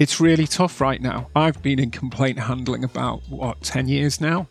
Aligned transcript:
It's 0.00 0.18
really 0.18 0.46
tough 0.46 0.80
right 0.80 0.98
now. 0.98 1.28
I've 1.36 1.60
been 1.62 1.78
in 1.78 1.90
complaint 1.90 2.38
handling 2.38 2.84
about, 2.84 3.20
what, 3.28 3.60
10 3.60 3.86
years 3.86 4.18
now? 4.18 4.48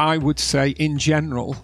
I 0.00 0.18
would 0.18 0.40
say, 0.40 0.70
in 0.70 0.98
general, 0.98 1.54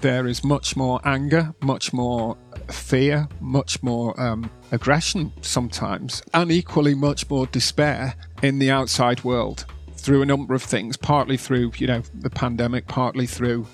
there 0.00 0.26
is 0.26 0.42
much 0.42 0.74
more 0.74 1.00
anger, 1.04 1.54
much 1.62 1.92
more 1.92 2.36
fear, 2.72 3.28
much 3.38 3.80
more 3.84 4.20
um, 4.20 4.50
aggression 4.72 5.32
sometimes, 5.40 6.20
and 6.34 6.50
equally 6.50 6.96
much 6.96 7.30
more 7.30 7.46
despair 7.46 8.16
in 8.42 8.58
the 8.58 8.72
outside 8.72 9.22
world 9.22 9.66
through 9.96 10.22
a 10.22 10.26
number 10.26 10.52
of 10.52 10.62
things, 10.64 10.96
partly 10.96 11.36
through, 11.36 11.70
you 11.76 11.86
know, 11.86 12.02
the 12.12 12.30
pandemic, 12.30 12.88
partly 12.88 13.28
through 13.28 13.64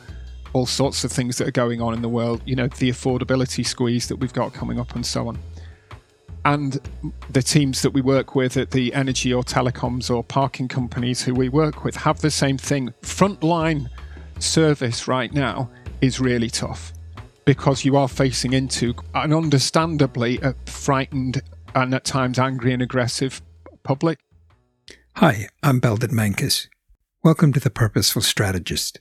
all 0.53 0.67
sorts 0.67 1.05
of 1.05 1.11
things 1.11 1.39
that 1.39 1.49
are 1.49 1.53
going 1.53 1.81
on 1.81 1.95
in 1.95 2.03
the 2.03 2.09
world, 2.09 2.43
you 2.45 2.55
know, 2.55 2.69
the 2.69 2.91
affordability 2.91 3.65
squeeze 3.65 4.09
that 4.09 4.17
we've 4.17 4.35
got 4.35 4.53
coming 4.53 4.79
up 4.79 4.95
and 4.95 5.07
so 5.07 5.27
on. 5.27 5.39
And 6.45 6.81
the 7.29 7.43
teams 7.43 7.83
that 7.83 7.91
we 7.91 8.01
work 8.01 8.35
with 8.35 8.57
at 8.57 8.71
the 8.71 8.95
energy 8.95 9.33
or 9.33 9.43
telecoms 9.43 10.15
or 10.15 10.25
parking 10.25 10.69
companies 10.69 11.23
who 11.23 11.35
we 11.35 11.49
work 11.49 11.85
with 11.85 11.97
have 11.97 12.21
the 12.21 12.31
same 12.31 12.57
thing. 12.57 12.95
Frontline 13.03 13.89
service 14.39 15.07
right 15.07 15.33
now 15.33 15.71
is 16.01 16.19
really 16.19 16.49
tough 16.49 16.95
because 17.45 17.85
you 17.85 17.97
are 17.97 18.09
facing 18.09 18.55
into 18.55 18.95
an 19.15 19.35
understandably 19.35 20.39
a 20.39 20.55
frightened 20.67 21.43
and 21.75 21.95
at 21.95 22.05
times 22.05 22.39
angry 22.39 22.73
and 22.73 22.83
aggressive 22.83 23.43
public. 23.83 24.19
Hi, 25.17 25.49
I'm 25.63 25.79
Belden 25.79 26.11
Menkus. 26.11 26.69
Welcome 27.23 27.53
to 27.53 27.61
The 27.61 27.69
Purposeful 27.69 28.23
Strategist, 28.23 28.99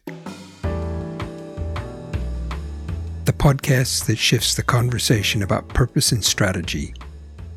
the 3.23 3.33
podcast 3.33 4.07
that 4.07 4.17
shifts 4.17 4.55
the 4.55 4.63
conversation 4.63 5.41
about 5.41 5.69
purpose 5.69 6.11
and 6.11 6.25
strategy 6.25 6.93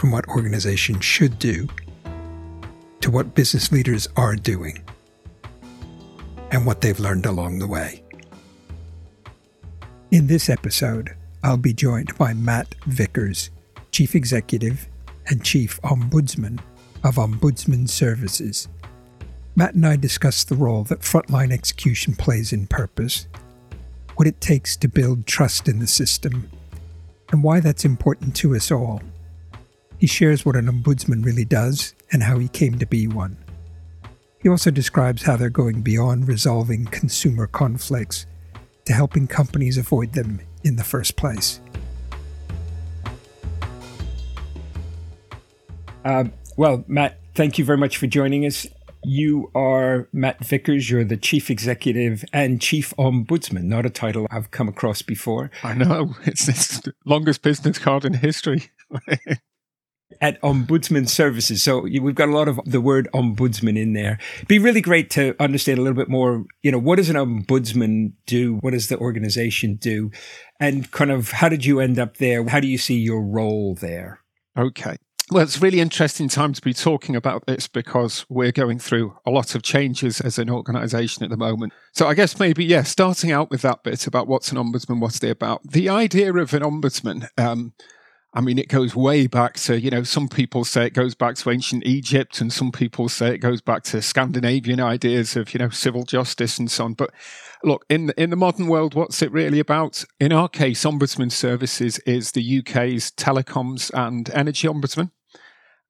from 0.03 0.11
what 0.11 0.27
organizations 0.27 1.05
should 1.05 1.39
do 1.39 1.69
to 3.01 3.09
what 3.09 3.37
business 3.37 3.71
leaders 3.71 4.09
are 4.17 4.35
doing 4.35 4.83
and 6.51 6.67
what 6.67 6.81
they've 6.81 6.99
learned 6.99 7.25
along 7.25 7.61
the 7.61 7.69
way. 7.69 8.03
In 10.11 10.27
this 10.27 10.49
episode, 10.49 11.15
I'll 11.45 11.57
be 11.57 11.73
joined 11.73 12.19
by 12.19 12.35
Matt 12.35 12.75
Vickers, 12.87 13.51
Chief 13.93 14.17
Executive 14.17 14.89
and 15.29 15.45
Chief 15.45 15.81
Ombudsman 15.83 16.59
of 17.05 17.15
Ombudsman 17.15 17.89
Services. 17.89 18.67
Matt 19.55 19.75
and 19.75 19.87
I 19.87 19.95
discuss 19.95 20.43
the 20.43 20.57
role 20.57 20.83
that 20.83 21.03
frontline 21.03 21.53
execution 21.53 22.17
plays 22.17 22.53
in 22.53 22.67
purpose, 22.67 23.29
what 24.17 24.27
it 24.27 24.41
takes 24.41 24.77
to 24.79 24.89
build 24.89 25.29
trust 25.29 25.69
in 25.69 25.79
the 25.79 25.87
system, 25.87 26.51
and 27.31 27.45
why 27.45 27.61
that's 27.61 27.85
important 27.85 28.35
to 28.35 28.57
us 28.57 28.73
all. 28.73 29.01
He 30.03 30.09
shares 30.09 30.45
what 30.45 30.57
an 30.57 30.67
ombudsman 30.67 31.25
really 31.25 31.45
does 31.45 31.95
and 32.11 32.25
how 32.25 32.37
he 32.39 32.49
came 32.49 32.77
to 32.81 32.87
be 32.87 33.07
one. 33.07 33.37
He 34.41 34.49
also 34.49 34.73
describes 34.73 35.23
how 35.23 35.37
they're 35.37 35.49
going 35.49 35.83
beyond 35.83 36.27
resolving 36.27 36.87
consumer 36.87 37.47
conflicts 37.47 38.27
to 38.87 38.95
helping 38.95 39.29
companies 39.29 39.79
avoid 39.79 40.13
them 40.13 40.41
in 40.65 40.75
the 40.75 40.83
first 40.83 41.15
place. 41.15 41.61
Uh, 46.05 46.25
well, 46.57 46.83
Matt, 46.89 47.21
thank 47.37 47.57
you 47.57 47.65
very 47.65 47.79
much 47.79 47.97
for 47.97 48.09
joining 48.09 48.45
us. 48.45 48.67
You 49.05 49.53
are 49.55 50.09
Matt 50.13 50.45
Vickers. 50.45 50.91
You're 50.91 51.05
the 51.05 51.17
chief 51.17 51.49
executive 51.49 52.25
and 52.33 52.61
chief 52.61 52.93
ombudsman, 52.99 53.67
not 53.67 53.87
a 53.87 53.91
title 53.91 54.27
I've 54.33 54.51
come 54.51 54.67
across 54.67 55.01
before. 55.01 55.53
I 55.63 55.75
know. 55.75 56.17
It's, 56.25 56.49
it's 56.49 56.81
the 56.81 56.93
longest 57.05 57.43
business 57.43 57.79
card 57.79 58.05
in 58.05 58.15
history. 58.15 58.73
at 60.21 60.41
Ombudsman 60.43 61.09
Services. 61.09 61.63
So 61.63 61.81
we've 61.81 62.15
got 62.15 62.29
a 62.29 62.33
lot 62.33 62.49
of 62.49 62.61
the 62.65 62.81
word 62.81 63.09
ombudsman 63.15 63.79
in 63.79 63.93
there. 63.93 64.19
It'd 64.37 64.49
be 64.49 64.59
really 64.59 64.81
great 64.81 65.11
to 65.11 65.35
understand 65.41 65.79
a 65.79 65.83
little 65.83 65.97
bit 65.97 66.09
more, 66.09 66.45
you 66.63 66.71
know, 66.71 66.79
what 66.79 66.97
does 66.97 67.11
an 67.11 67.17
ombudsman 67.17 68.13
do? 68.27 68.57
What 68.57 68.73
does 68.73 68.89
the 68.89 68.99
organization 68.99 69.77
do? 69.77 70.11
And 70.61 70.91
kind 70.91 71.11
of 71.11 71.33
how 71.33 71.49
did 71.49 71.65
you 71.65 71.81
end 71.81 71.99
up 71.99 72.19
there? 72.19 72.47
How 72.47 72.61
do 72.61 72.69
you 72.69 72.79
see 72.79 72.99
your 72.99 73.23
role 73.23 73.75
there? 73.75 74.21
Okay. 74.57 74.97
Well, 75.31 75.43
it's 75.43 75.63
really 75.63 75.81
interesting 75.81 76.29
time 76.29 76.53
to 76.53 76.61
be 76.61 76.75
talking 76.75 77.17
about 77.17 77.47
this 77.47 77.67
because 77.67 78.27
we're 78.29 78.53
going 78.53 78.79
through 78.79 79.17
a 79.25 79.31
lot 79.31 79.55
of 79.55 79.63
changes 79.63 80.21
as 80.21 80.39
an 80.39 80.51
organization 80.51 81.25
at 81.25 81.31
the 81.31 81.39
moment. 81.39 81.73
So, 81.93 82.07
I 82.07 82.13
guess 82.13 82.39
maybe, 82.39 82.65
yeah, 82.67 82.83
starting 82.83 83.33
out 83.33 83.51
with 83.51 83.63
that 83.63 83.83
bit 83.83 84.07
about 84.07 84.27
what's 84.29 84.53
an 84.53 84.59
ombudsman, 84.59 85.01
what's 85.01 85.21
they 85.21 85.31
about. 85.31 85.63
The 85.65 85.89
idea 85.89 86.35
of 86.35 86.53
an 86.53 86.63
ombudsman, 86.63 87.29
um, 87.39 87.73
I 88.35 88.41
mean, 88.41 88.59
it 88.59 88.69
goes 88.69 88.97
way 88.97 89.27
back 89.27 89.55
to, 89.61 89.79
you 89.79 89.91
know, 89.91 90.05
some 90.05 90.27
people 90.27 90.65
say 90.65 90.87
it 90.87 90.95
goes 90.95 91.15
back 91.15 91.37
to 91.37 91.51
ancient 91.51 91.87
Egypt, 91.87 92.41
and 92.41 92.51
some 92.51 92.73
people 92.73 93.11
say 93.11 93.35
it 93.35 93.39
goes 93.39 93.61
back 93.61 93.83
to 93.85 94.01
Scandinavian 94.01 94.81
ideas 94.81 95.37
of, 95.37 95.53
you 95.53 95.59
know, 95.59 95.69
civil 95.69 96.05
justice 96.05 96.59
and 96.59 96.71
so 96.71 96.87
on. 96.87 96.95
But 96.95 97.11
look, 97.63 97.85
in 97.91 98.11
in 98.17 98.31
the 98.31 98.37
modern 98.37 98.69
world, 98.69 98.95
what's 98.95 99.21
it 99.21 99.31
really 99.33 99.59
about? 99.59 100.05
In 100.19 100.33
our 100.33 100.49
case, 100.49 100.83
Ombudsman 100.85 101.31
Services 101.31 101.99
is 102.01 102.33
the 102.33 102.61
UK's 102.61 103.11
telecoms 103.11 103.91
and 103.93 104.31
energy 104.31 104.67
ombudsman. 104.67 105.11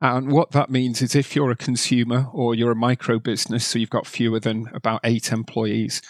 And 0.01 0.33
what 0.33 0.51
that 0.51 0.69
means 0.69 1.01
is 1.01 1.15
if 1.15 1.37
you're 1.37 1.53
a 1.53 1.57
consumer 1.57 2.27
or 2.33 2.57
you're 2.57 2.73
a 2.73 2.77
micro 2.77 3.21
business, 3.21 3.65
so 3.65 3.79
you've 3.79 3.89
got 3.89 4.05
fewer 4.05 4.41
than 4.41 4.69
about 4.75 5.01
eight 5.05 5.31
employees, 5.31 6.03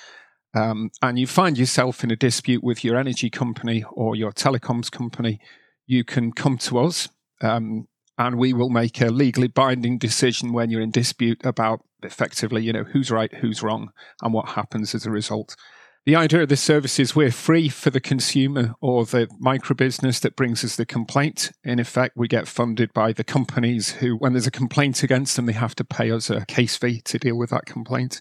um, 0.54 0.91
and 1.03 1.19
you 1.19 1.26
find 1.26 1.59
yourself 1.59 2.03
in 2.03 2.10
a 2.10 2.16
dispute 2.16 2.64
with 2.64 2.84
your 2.84 2.97
energy 2.97 3.28
company 3.28 3.84
or 3.93 4.16
your 4.16 4.32
telecoms 4.32 4.91
company, 4.91 5.41
you 5.87 6.04
can 6.04 6.32
come 6.32 6.59
to 6.59 6.78
us 6.78 7.09
um, 7.41 7.87
and 8.19 8.38
we 8.38 8.53
will 8.53 8.70
make 8.70 9.00
a 9.00 9.06
legally 9.06 9.48
binding 9.48 9.98
decision 9.98 10.53
when 10.53 10.70
you're 10.70 10.81
in 10.81 10.91
dispute 10.91 11.44
about 11.44 11.81
effectively, 12.03 12.62
you 12.62 12.72
know, 12.72 12.84
who's 12.84 13.10
right, 13.10 13.32
who's 13.34 13.62
wrong, 13.62 13.91
and 14.22 14.32
what 14.32 14.50
happens 14.50 14.94
as 14.94 15.06
a 15.06 15.10
result. 15.10 15.56
The 16.04 16.16
idea 16.16 16.43
of 16.43 16.48
this 16.48 16.60
service 16.60 16.98
is 16.98 17.15
we're 17.15 17.31
free 17.31 17.69
for 17.69 17.91
the 17.91 18.00
consumer 18.00 18.75
or 18.81 19.04
the 19.04 19.28
micro 19.38 19.76
business 19.76 20.19
that 20.20 20.34
brings 20.34 20.65
us 20.65 20.75
the 20.75 20.84
complaint. 20.84 21.53
In 21.62 21.78
effect, 21.78 22.16
we 22.16 22.26
get 22.26 22.49
funded 22.49 22.93
by 22.93 23.12
the 23.12 23.22
companies 23.22 23.93
who, 23.93 24.16
when 24.16 24.32
there's 24.32 24.49
a 24.49 24.50
complaint 24.50 25.04
against 25.04 25.37
them, 25.37 25.47
they 25.47 25.53
have 25.53 25.76
to 25.76 25.84
pay 25.84 26.10
us 26.10 26.28
a 26.28 26.44
case 26.47 26.76
fee 26.76 27.03
to 27.03 27.19
deal 27.19 27.38
with 27.38 27.50
that 27.50 27.66
complaint. 27.66 28.20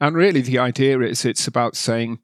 And 0.00 0.14
really, 0.14 0.42
the 0.42 0.58
idea 0.58 1.00
is 1.00 1.24
it's 1.24 1.48
about 1.48 1.74
saying, 1.74 2.18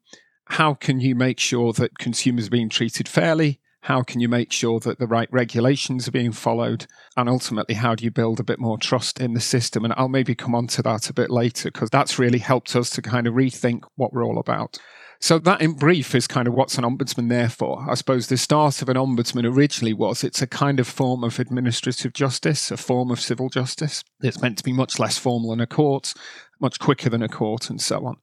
how 0.45 0.75
can 0.75 1.01
you 1.01 1.13
make 1.13 1.41
sure 1.41 1.73
that 1.73 1.97
consumers 1.97 2.47
are 2.47 2.51
being 2.51 2.69
treated 2.69 3.09
fairly? 3.09 3.59
How 3.85 4.01
can 4.01 4.19
you 4.19 4.27
make 4.27 4.51
sure 4.51 4.79
that 4.79 4.97
the 4.97 5.05
right 5.05 5.29
regulations 5.31 6.07
are 6.07 6.11
being 6.11 6.31
followed? 6.31 6.87
And 7.15 7.29
ultimately, 7.29 7.75
how 7.75 7.93
do 7.93 8.03
you 8.03 8.09
build 8.09 8.39
a 8.39 8.43
bit 8.43 8.57
more 8.57 8.79
trust 8.79 9.19
in 9.19 9.35
the 9.35 9.39
system? 9.39 9.85
And 9.85 9.93
I'll 9.95 10.09
maybe 10.09 10.33
come 10.33 10.55
on 10.55 10.65
to 10.69 10.81
that 10.81 11.07
a 11.07 11.13
bit 11.13 11.29
later 11.29 11.69
because 11.69 11.91
that's 11.91 12.17
really 12.17 12.39
helped 12.39 12.75
us 12.75 12.89
to 12.89 13.03
kind 13.03 13.27
of 13.27 13.35
rethink 13.35 13.83
what 13.95 14.11
we're 14.11 14.25
all 14.25 14.39
about. 14.39 14.79
So, 15.19 15.37
that 15.37 15.61
in 15.61 15.73
brief 15.73 16.15
is 16.15 16.25
kind 16.25 16.47
of 16.47 16.55
what's 16.55 16.79
an 16.79 16.83
ombudsman 16.83 17.29
there 17.29 17.47
for. 17.47 17.85
I 17.87 17.93
suppose 17.93 18.25
the 18.25 18.37
start 18.37 18.81
of 18.81 18.89
an 18.89 18.97
ombudsman 18.97 19.45
originally 19.45 19.93
was 19.93 20.23
it's 20.23 20.41
a 20.41 20.47
kind 20.47 20.79
of 20.79 20.87
form 20.87 21.23
of 21.23 21.37
administrative 21.37 22.13
justice, 22.13 22.71
a 22.71 22.77
form 22.77 23.11
of 23.11 23.21
civil 23.21 23.49
justice. 23.49 24.03
It's 24.23 24.41
meant 24.41 24.57
to 24.57 24.63
be 24.63 24.73
much 24.73 24.97
less 24.97 25.19
formal 25.19 25.51
than 25.51 25.61
a 25.61 25.67
court, 25.67 26.15
much 26.59 26.79
quicker 26.79 27.11
than 27.11 27.21
a 27.21 27.29
court, 27.29 27.69
and 27.69 27.79
so 27.79 28.03
on. 28.07 28.15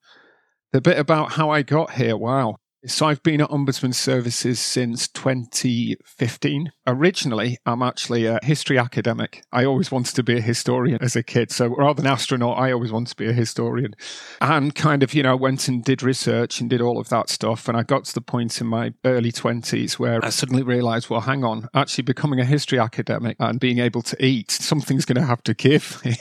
The 0.73 0.81
bit 0.81 0.99
about 0.99 1.31
how 1.33 1.51
I 1.51 1.63
got 1.63 1.93
here, 1.93 2.17
wow. 2.17 2.57
So 2.85 3.07
I've 3.07 3.23
been 3.23 3.41
at 3.41 3.49
Ombudsman 3.51 3.95
Services 3.95 4.59
since 4.59 5.07
2015. 5.07 6.73
Originally, 6.85 7.59
I'm 7.65 7.81
actually 7.81 8.27
a 8.27 8.41
history 8.43 8.77
academic. 8.77 9.45
I 9.53 9.65
always 9.65 9.93
wanted 9.93 10.17
to 10.17 10.25
be 10.25 10.39
a 10.39 10.41
historian 10.41 10.99
as 11.01 11.15
a 11.15 11.23
kid. 11.23 11.53
So 11.53 11.69
rather 11.69 12.03
than 12.03 12.11
astronaut, 12.11 12.59
I 12.59 12.73
always 12.73 12.91
wanted 12.91 13.11
to 13.11 13.17
be 13.17 13.29
a 13.29 13.33
historian. 13.33 13.95
And 14.41 14.75
kind 14.75 15.05
of, 15.05 15.15
you 15.15 15.23
know, 15.23 15.37
went 15.37 15.69
and 15.69 15.85
did 15.85 16.03
research 16.03 16.61
and 16.61 16.69
did 16.69 16.81
all 16.81 16.99
of 16.99 17.09
that 17.11 17.29
stuff. 17.31 17.69
And 17.69 17.77
I 17.77 17.85
got 17.85 18.07
to 18.07 18.15
the 18.15 18.21
point 18.21 18.61
in 18.61 18.67
my 18.67 18.93
early 19.05 19.31
20s 19.31 20.01
where 20.01 20.25
I 20.25 20.31
suddenly 20.31 20.65
realized, 20.65 21.09
well, 21.09 21.21
hang 21.21 21.45
on, 21.45 21.69
actually 21.75 22.03
becoming 22.03 22.41
a 22.41 22.45
history 22.45 22.81
academic 22.81 23.37
and 23.39 23.61
being 23.61 23.79
able 23.79 24.03
to 24.03 24.25
eat, 24.25 24.51
something's 24.51 25.05
going 25.05 25.23
to 25.23 25.27
have 25.27 25.45
to 25.45 25.55
give 25.55 26.01
here. 26.03 26.17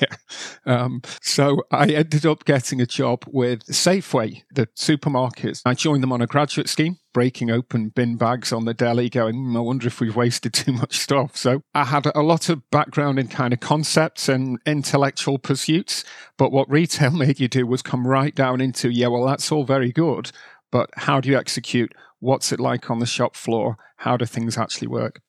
Um, 0.67 1.01
so 1.21 1.63
I 1.71 1.87
ended 1.87 2.27
up 2.27 2.45
getting 2.45 2.79
a 2.81 2.85
job 2.85 3.25
with 3.27 3.65
Safeway, 3.65 4.43
the 4.53 4.67
supermarkets. 4.67 5.63
I 5.65 5.73
joined 5.73 6.03
them 6.03 6.11
on 6.11 6.21
a 6.21 6.27
graduate 6.27 6.50
graduate 6.51 6.67
scheme, 6.67 6.97
breaking 7.13 7.49
open 7.49 7.87
bin 7.87 8.17
bags 8.17 8.51
on 8.51 8.65
the 8.65 8.73
deli, 8.73 9.09
going, 9.09 9.35
mm, 9.35 9.55
I 9.55 9.61
wonder 9.61 9.87
if 9.87 10.01
we've 10.01 10.17
wasted 10.17 10.53
too 10.53 10.73
much 10.73 10.99
stuff. 10.99 11.37
So 11.37 11.63
I 11.73 11.85
had 11.85 12.07
a 12.13 12.21
lot 12.21 12.49
of 12.49 12.69
background 12.71 13.19
in 13.19 13.29
kind 13.29 13.53
of 13.53 13.61
concepts 13.61 14.27
and 14.27 14.59
intellectual 14.65 15.39
pursuits. 15.39 16.03
But 16.37 16.51
what 16.51 16.69
retail 16.69 17.11
made 17.17 17.39
you 17.39 17.47
do 17.47 17.65
was 17.65 17.81
come 17.81 18.05
right 18.05 18.35
down 18.35 18.59
into, 18.59 18.89
yeah, 18.89 19.07
well, 19.07 19.25
that's 19.25 19.49
all 19.49 19.63
very 19.63 19.93
good. 19.93 20.31
But 20.71 20.89
how 20.97 21.21
do 21.21 21.29
you 21.29 21.37
execute? 21.37 21.93
What's 22.19 22.51
it 22.51 22.59
like 22.59 22.89
on 22.89 22.99
the 22.99 23.05
shop 23.05 23.37
floor? 23.37 23.77
How 23.97 24.17
do 24.17 24.25
things 24.25 24.57
actually 24.57 24.89
work? 24.89 25.21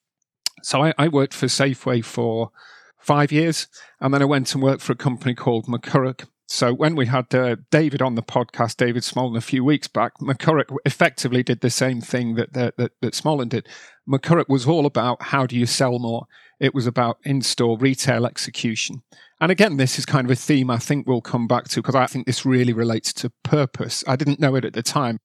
So 0.64 0.82
I, 0.82 0.92
I 0.98 1.06
worked 1.06 1.34
for 1.34 1.46
Safeway 1.46 2.04
for 2.04 2.50
five 2.98 3.30
years. 3.30 3.68
And 4.00 4.12
then 4.12 4.22
I 4.22 4.24
went 4.26 4.52
and 4.54 4.62
worked 4.62 4.82
for 4.82 4.92
a 4.92 4.96
company 4.96 5.36
called 5.36 5.66
McCurrach, 5.66 6.26
so 6.52 6.74
when 6.74 6.94
we 6.96 7.06
had 7.06 7.34
uh, 7.34 7.56
David 7.70 8.02
on 8.02 8.14
the 8.14 8.22
podcast, 8.22 8.76
David 8.76 9.04
Smollan, 9.04 9.38
a 9.38 9.40
few 9.40 9.64
weeks 9.64 9.88
back, 9.88 10.18
McCurrach 10.18 10.76
effectively 10.84 11.42
did 11.42 11.62
the 11.62 11.70
same 11.70 12.02
thing 12.02 12.34
that 12.34 12.52
that, 12.52 12.76
that, 12.76 12.92
that 13.00 13.14
Smollan 13.14 13.48
did. 13.48 13.66
McCurrach 14.06 14.50
was 14.50 14.66
all 14.66 14.84
about 14.84 15.22
how 15.22 15.46
do 15.46 15.56
you 15.56 15.64
sell 15.64 15.98
more. 15.98 16.26
It 16.60 16.74
was 16.74 16.86
about 16.86 17.16
in 17.22 17.40
store 17.40 17.78
retail 17.78 18.26
execution. 18.26 19.02
And 19.40 19.50
again, 19.50 19.78
this 19.78 19.98
is 19.98 20.04
kind 20.04 20.26
of 20.26 20.30
a 20.30 20.36
theme 20.36 20.68
I 20.68 20.76
think 20.76 21.06
we'll 21.06 21.22
come 21.22 21.46
back 21.46 21.68
to 21.68 21.80
because 21.80 21.94
I 21.94 22.04
think 22.04 22.26
this 22.26 22.44
really 22.44 22.74
relates 22.74 23.14
to 23.14 23.32
purpose. 23.42 24.04
I 24.06 24.16
didn't 24.16 24.38
know 24.38 24.54
it 24.54 24.66
at 24.66 24.74
the 24.74 24.82
time. 24.82 25.20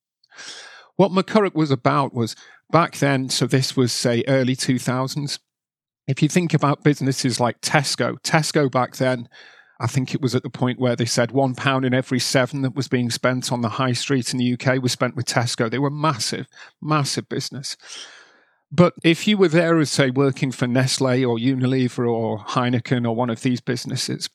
What 0.95 1.12
McCurrach 1.12 1.56
was 1.56 1.71
about 1.71 2.13
was 2.13 2.38
back 2.71 3.00
then, 3.00 3.27
so 3.27 3.47
this 3.47 3.75
was, 3.75 3.91
say, 3.91 4.23
early 4.30 4.56
2000s. 4.56 5.39
If 6.07 6.23
you 6.23 6.30
think 6.30 6.53
about 6.53 6.85
businesses 6.85 7.41
like 7.41 7.59
Tesco, 7.59 8.15
Tesco 8.21 8.71
back 8.71 8.95
then, 8.95 9.27
I 9.79 9.88
think 9.88 10.13
it 10.13 10.21
was 10.21 10.33
at 10.33 10.44
the 10.44 10.50
point 10.50 10.79
where 10.79 10.95
they 10.95 11.06
said 11.06 11.31
one 11.31 11.56
pound 11.56 11.85
in 11.85 11.94
every 11.94 12.19
seven 12.19 12.62
that 12.63 12.75
was 12.75 12.88
being 12.88 13.09
spent 13.09 13.51
on 13.51 13.62
the 13.62 13.69
high 13.69 13.94
street 13.94 14.33
in 14.33 14.39
the 14.39 14.53
UK 14.53 14.81
was 14.81 14.91
spent 14.91 15.15
with 15.15 15.25
Tesco. 15.25 15.69
They 15.69 15.79
were 15.79 15.89
massive, 15.89 16.47
massive 16.81 17.29
business. 17.29 17.77
But 18.71 18.94
if 19.03 19.27
you 19.27 19.38
were 19.38 19.47
there 19.47 19.77
as, 19.79 19.89
say, 19.89 20.09
working 20.09 20.51
for 20.51 20.68
Nestle 20.68 21.24
or 21.24 21.38
Unilever 21.38 22.09
or 22.09 22.39
Heineken 22.39 23.07
or 23.07 23.15
one 23.15 23.29
of 23.29 23.41
these 23.41 23.62
businesses, 23.62 24.29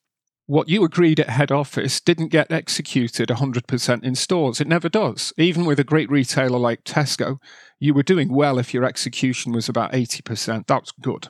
what 0.46 0.68
you 0.68 0.84
agreed 0.84 1.20
at 1.20 1.28
head 1.28 1.52
office 1.52 2.00
didn't 2.00 2.28
get 2.28 2.50
executed 2.50 3.28
100% 3.28 4.04
in 4.04 4.14
stores. 4.14 4.60
It 4.60 4.66
never 4.66 4.88
does. 4.88 5.32
Even 5.36 5.64
with 5.64 5.78
a 5.78 5.84
great 5.84 6.10
retailer 6.10 6.58
like 6.58 6.84
Tesco, 6.84 7.38
you 7.78 7.94
were 7.94 8.02
doing 8.02 8.32
well 8.32 8.58
if 8.58 8.74
your 8.74 8.84
execution 8.84 9.52
was 9.52 9.68
about 9.68 9.92
80%. 9.92 10.66
That's 10.66 10.92
good. 10.92 11.28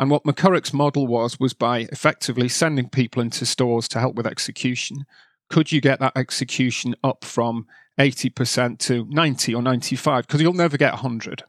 And 0.00 0.10
what 0.10 0.24
McCurrach's 0.24 0.72
model 0.72 1.06
was, 1.06 1.38
was 1.38 1.52
by 1.52 1.80
effectively 1.92 2.48
sending 2.48 2.88
people 2.88 3.20
into 3.20 3.44
stores 3.44 3.86
to 3.88 4.00
help 4.00 4.14
with 4.14 4.26
execution. 4.26 5.04
Could 5.50 5.72
you 5.72 5.82
get 5.82 6.00
that 6.00 6.16
execution 6.16 6.94
up 7.04 7.22
from 7.22 7.66
80% 7.98 8.78
to 8.78 9.04
90 9.10 9.54
or 9.54 9.60
95? 9.60 10.26
Because 10.26 10.40
you'll 10.40 10.54
never 10.54 10.78
get 10.78 10.94
100. 10.94 11.42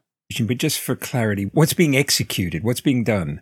But 0.46 0.58
just 0.58 0.80
for 0.80 0.94
clarity, 0.94 1.44
what's 1.54 1.72
being 1.72 1.96
executed? 1.96 2.62
What's 2.62 2.82
being 2.82 3.04
done? 3.04 3.40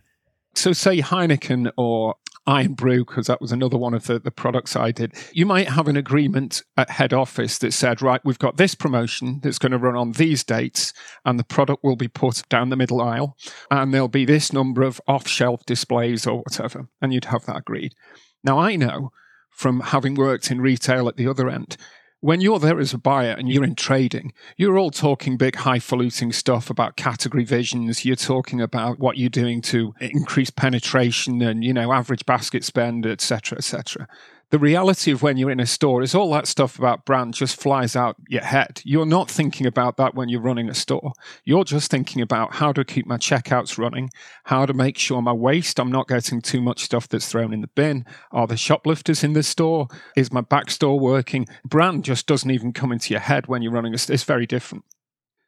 So, 0.55 0.73
say 0.73 1.01
Heineken 1.01 1.73
or 1.77 2.15
Irn-Bru, 2.49 3.05
because 3.05 3.27
that 3.27 3.41
was 3.41 3.53
another 3.53 3.77
one 3.77 3.95
of 3.95 4.07
the, 4.07 4.19
the 4.19 4.31
products 4.31 4.75
I 4.75 4.91
did, 4.91 5.13
you 5.33 5.47
might 5.47 5.69
have 5.69 5.89
an 5.89 5.97
agreement 5.97 6.63
at 6.77 6.91
head 6.91 7.13
office 7.13 7.59
that 7.59 7.73
said, 7.73 8.03
right, 8.03 8.21
we've 8.25 8.39
got 8.39 8.57
this 8.57 8.75
promotion 8.75 9.41
that's 9.43 9.59
going 9.59 9.73
to 9.73 9.79
run 9.79 9.97
on 9.97 10.13
these 10.13 10.43
dates, 10.43 10.93
and 11.25 11.39
the 11.39 11.45
product 11.45 11.85
will 11.85 11.97
be 11.97 12.09
put 12.09 12.43
down 12.49 12.71
the 12.71 12.77
middle 12.77 13.01
aisle, 13.01 13.37
and 13.71 13.93
there'll 13.93 14.09
be 14.09 14.25
this 14.25 14.53
number 14.53 14.83
of 14.83 15.01
off 15.07 15.29
shelf 15.29 15.65
displays 15.67 16.27
or 16.27 16.39
whatever, 16.39 16.89
and 17.01 17.13
you'd 17.13 17.27
have 17.27 17.47
that 17.47 17.59
agreed. 17.59 17.95
Now, 18.43 18.59
I 18.59 18.77
know 18.77 19.13
from 19.51 19.81
having 19.81 20.15
worked 20.15 20.51
in 20.51 20.61
retail 20.61 21.09
at 21.09 21.17
the 21.17 21.29
other 21.29 21.49
end, 21.49 21.77
when 22.21 22.41
you're 22.41 22.59
there 22.59 22.79
as 22.79 22.93
a 22.93 22.99
buyer 22.99 23.31
and 23.31 23.49
you're 23.49 23.65
in 23.65 23.75
trading, 23.75 24.33
you're 24.57 24.79
all 24.79 24.91
talking 24.91 25.37
big, 25.37 25.57
highfalutin 25.57 26.33
stuff 26.33 26.69
about 26.69 26.97
category 26.97 27.45
visions. 27.45 28.05
You're 28.05 28.17
talking 28.17 28.61
about 28.61 28.99
what 28.99 29.17
you're 29.17 29.31
doing 29.31 29.63
to 29.63 29.95
increase 30.01 30.51
penetration 30.51 31.41
and, 31.41 31.65
you 31.65 31.73
know, 31.73 31.93
average 31.93 32.27
basket 32.27 32.65
spend, 32.65 33.07
etc., 33.07 33.59
etc 33.59 34.07
the 34.51 34.59
reality 34.59 35.13
of 35.13 35.23
when 35.23 35.37
you're 35.37 35.51
in 35.51 35.61
a 35.61 35.67
store 35.67 36.03
is 36.03 36.15
all 36.15 36.31
that 36.33 36.47
stuff 36.47 36.79
about 36.79 37.05
brand 37.05 37.35
just 37.35 37.61
flies 37.61 37.95
out 37.95 38.17
your 38.29 38.43
head. 38.43 38.83
You're 38.85 39.07
not 39.07 39.31
thinking 39.31 39.67
about 39.67 39.97
that 39.97 40.15
when 40.15 40.29
you're 40.29 40.41
running 40.41 40.69
a 40.69 40.75
store. 40.75 41.13
You're 41.45 41.65
just 41.65 41.91
thinking 41.91 42.21
about 42.21 42.55
how 42.55 42.73
to 42.73 42.85
keep 42.85 43.07
my 43.07 43.17
checkouts 43.17 43.79
running, 43.79 44.11
how 44.45 44.67
to 44.67 44.75
make 44.75 44.99
sure 44.99 45.23
my 45.23 45.33
waste, 45.33 45.79
I'm 45.79 45.93
not 45.93 46.09
getting 46.09 46.41
too 46.41 46.61
much 46.61 46.83
stuff 46.83 47.09
that's 47.09 47.29
thrown 47.29 47.53
in 47.53 47.61
the 47.61 47.69
bin. 47.69 48.05
Are 48.33 48.49
the 48.49 48.57
shoplifters 48.57 49.23
in 49.23 49.35
the 49.35 49.45
store? 49.45 49.87
Is 50.17 50.33
my 50.33 50.41
back 50.41 50.71
store 50.71 50.99
working? 50.99 51.47
Brand 51.65 52.05
just 52.05 52.27
doesn't 52.27 52.51
even 52.51 52.73
come 52.73 52.91
into 52.91 53.15
your 53.15 53.21
head 53.21 53.47
when 53.47 53.63
you're 53.63 53.73
running 53.73 53.95
a 53.95 53.99
store. 53.99 54.15
It's 54.15 54.25
very 54.25 54.47
different. 54.47 54.85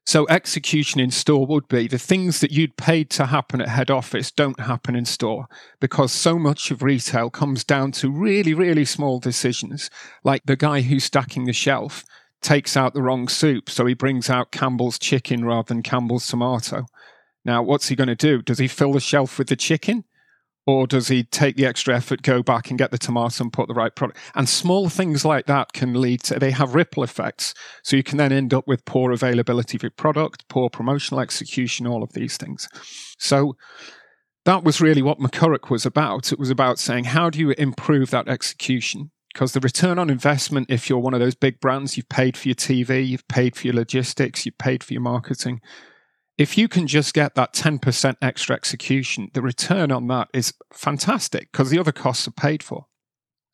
So 0.05 0.27
execution 0.29 1.01
in 1.01 1.11
store 1.13 1.47
would 1.47 1.69
be 1.69 1.87
the 1.87 1.99
things 1.99 2.41
that 2.41 2.51
you'd 2.51 2.77
paid 2.77 3.09
to 3.11 3.27
happen 3.27 3.61
at 3.61 3.69
head 3.69 3.91
office 3.91 4.33
don't 4.33 4.59
happen 4.59 4.97
in 4.97 5.05
store 5.05 5.47
because 5.81 6.13
so 6.13 6.39
much 6.39 6.71
of 6.71 6.83
retail 6.83 7.31
comes 7.31 7.63
down 7.63 7.93
to 7.93 8.11
really, 8.11 8.53
really 8.53 8.85
small 8.85 9.21
decisions. 9.21 9.91
Like 10.25 10.43
the 10.45 10.57
guy 10.57 10.81
who's 10.81 11.05
stacking 11.05 11.45
the 11.45 11.53
shelf 11.53 12.05
takes 12.41 12.77
out 12.77 12.95
the 12.95 13.03
wrong 13.03 13.29
soup, 13.29 13.71
so 13.71 13.87
he 13.87 13.95
brings 13.95 14.29
out 14.29 14.51
Campbell's 14.51 14.99
chicken 14.99 15.45
rather 15.45 15.69
than 15.69 15.83
Campbell's 15.83 16.27
tomato. 16.27 16.87
Now, 17.45 17.63
what's 17.63 17.89
he 17.89 17.97
going 17.97 18.09
to 18.09 18.17
do? 18.17 18.43
Does 18.43 18.59
he 18.59 18.69
fill 18.69 18.93
the 18.93 19.01
shelf 19.01 19.39
with 19.39 19.49
the 19.49 19.57
chicken? 19.57 20.05
Or 20.65 20.87
does 20.87 21.09
he 21.09 21.25
take 21.25 21.57
the 21.57 21.67
extra 21.67 21.97
effort, 21.97 22.23
go 22.23 22.43
back 22.43 22.71
and 22.71 22.79
get 22.79 22.93
the 22.93 22.99
tomato 22.99 23.43
and 23.43 23.53
put 23.53 23.67
the 23.67 23.75
right 23.75 23.95
product? 23.95 24.19
And 24.35 24.49
small 24.49 24.89
things 24.89 25.25
like 25.25 25.47
that 25.47 25.73
can 25.73 26.01
lead 26.01 26.23
to, 26.25 26.39
they 26.39 26.53
have 26.53 26.75
ripple 26.75 27.03
effects. 27.03 27.53
So 27.83 27.97
you 27.97 28.05
can 28.05 28.17
then 28.19 28.33
end 28.33 28.55
up 28.55 28.69
with 28.69 28.85
poor 28.85 29.11
availability 29.11 29.77
of 29.77 29.83
your 29.83 29.91
product, 29.91 30.49
poor 30.49 30.71
promotional 30.71 31.21
execution, 31.21 31.87
all 31.87 32.05
of 32.05 32.13
these 32.13 32.37
things. 32.37 32.69
So 33.19 33.57
that 34.45 34.63
was 34.63 34.81
really 34.81 35.03
what 35.03 35.19
McCurrach 35.19 35.69
was 35.69 35.85
about. 35.85 36.33
It 36.33 36.39
was 36.39 36.51
about 36.51 36.79
saying, 36.79 37.05
how 37.05 37.29
do 37.29 37.41
you 37.41 37.51
improve 37.59 38.11
that 38.11 38.29
execution? 38.29 39.11
Because 39.35 39.53
the 39.53 39.61
return 39.61 39.99
on 39.99 40.11
investment, 40.11 40.71
if 40.71 40.89
you're 40.89 40.99
one 40.99 41.15
of 41.15 41.21
those 41.21 41.35
big 41.35 41.59
brands, 41.59 41.97
you've 41.97 42.09
paid 42.09 42.37
for 42.37 42.49
your 42.49 42.55
TV, 42.55 43.07
you've 43.07 43.27
paid 43.27 43.57
for 43.57 43.67
your 43.67 43.75
logistics, 43.75 44.47
you've 44.47 44.59
paid 44.59 44.85
for 44.85 44.93
your 44.93 45.03
marketing 45.03 45.61
if 46.39 46.57
you 46.57 46.69
can 46.69 46.87
just 46.87 47.15
get 47.15 47.35
that 47.35 47.53
10% 47.53 48.17
extra 48.23 48.57
execution, 48.57 49.31
the 49.35 49.43
return 49.43 49.93
on 49.93 50.07
that 50.09 50.29
is 50.33 50.55
fantastic 50.73 51.53
because 51.53 51.71
the 51.71 51.79
other 51.79 51.93
costs 51.93 52.27
are 52.27 52.33
paid 52.33 52.63
for. 52.63 52.87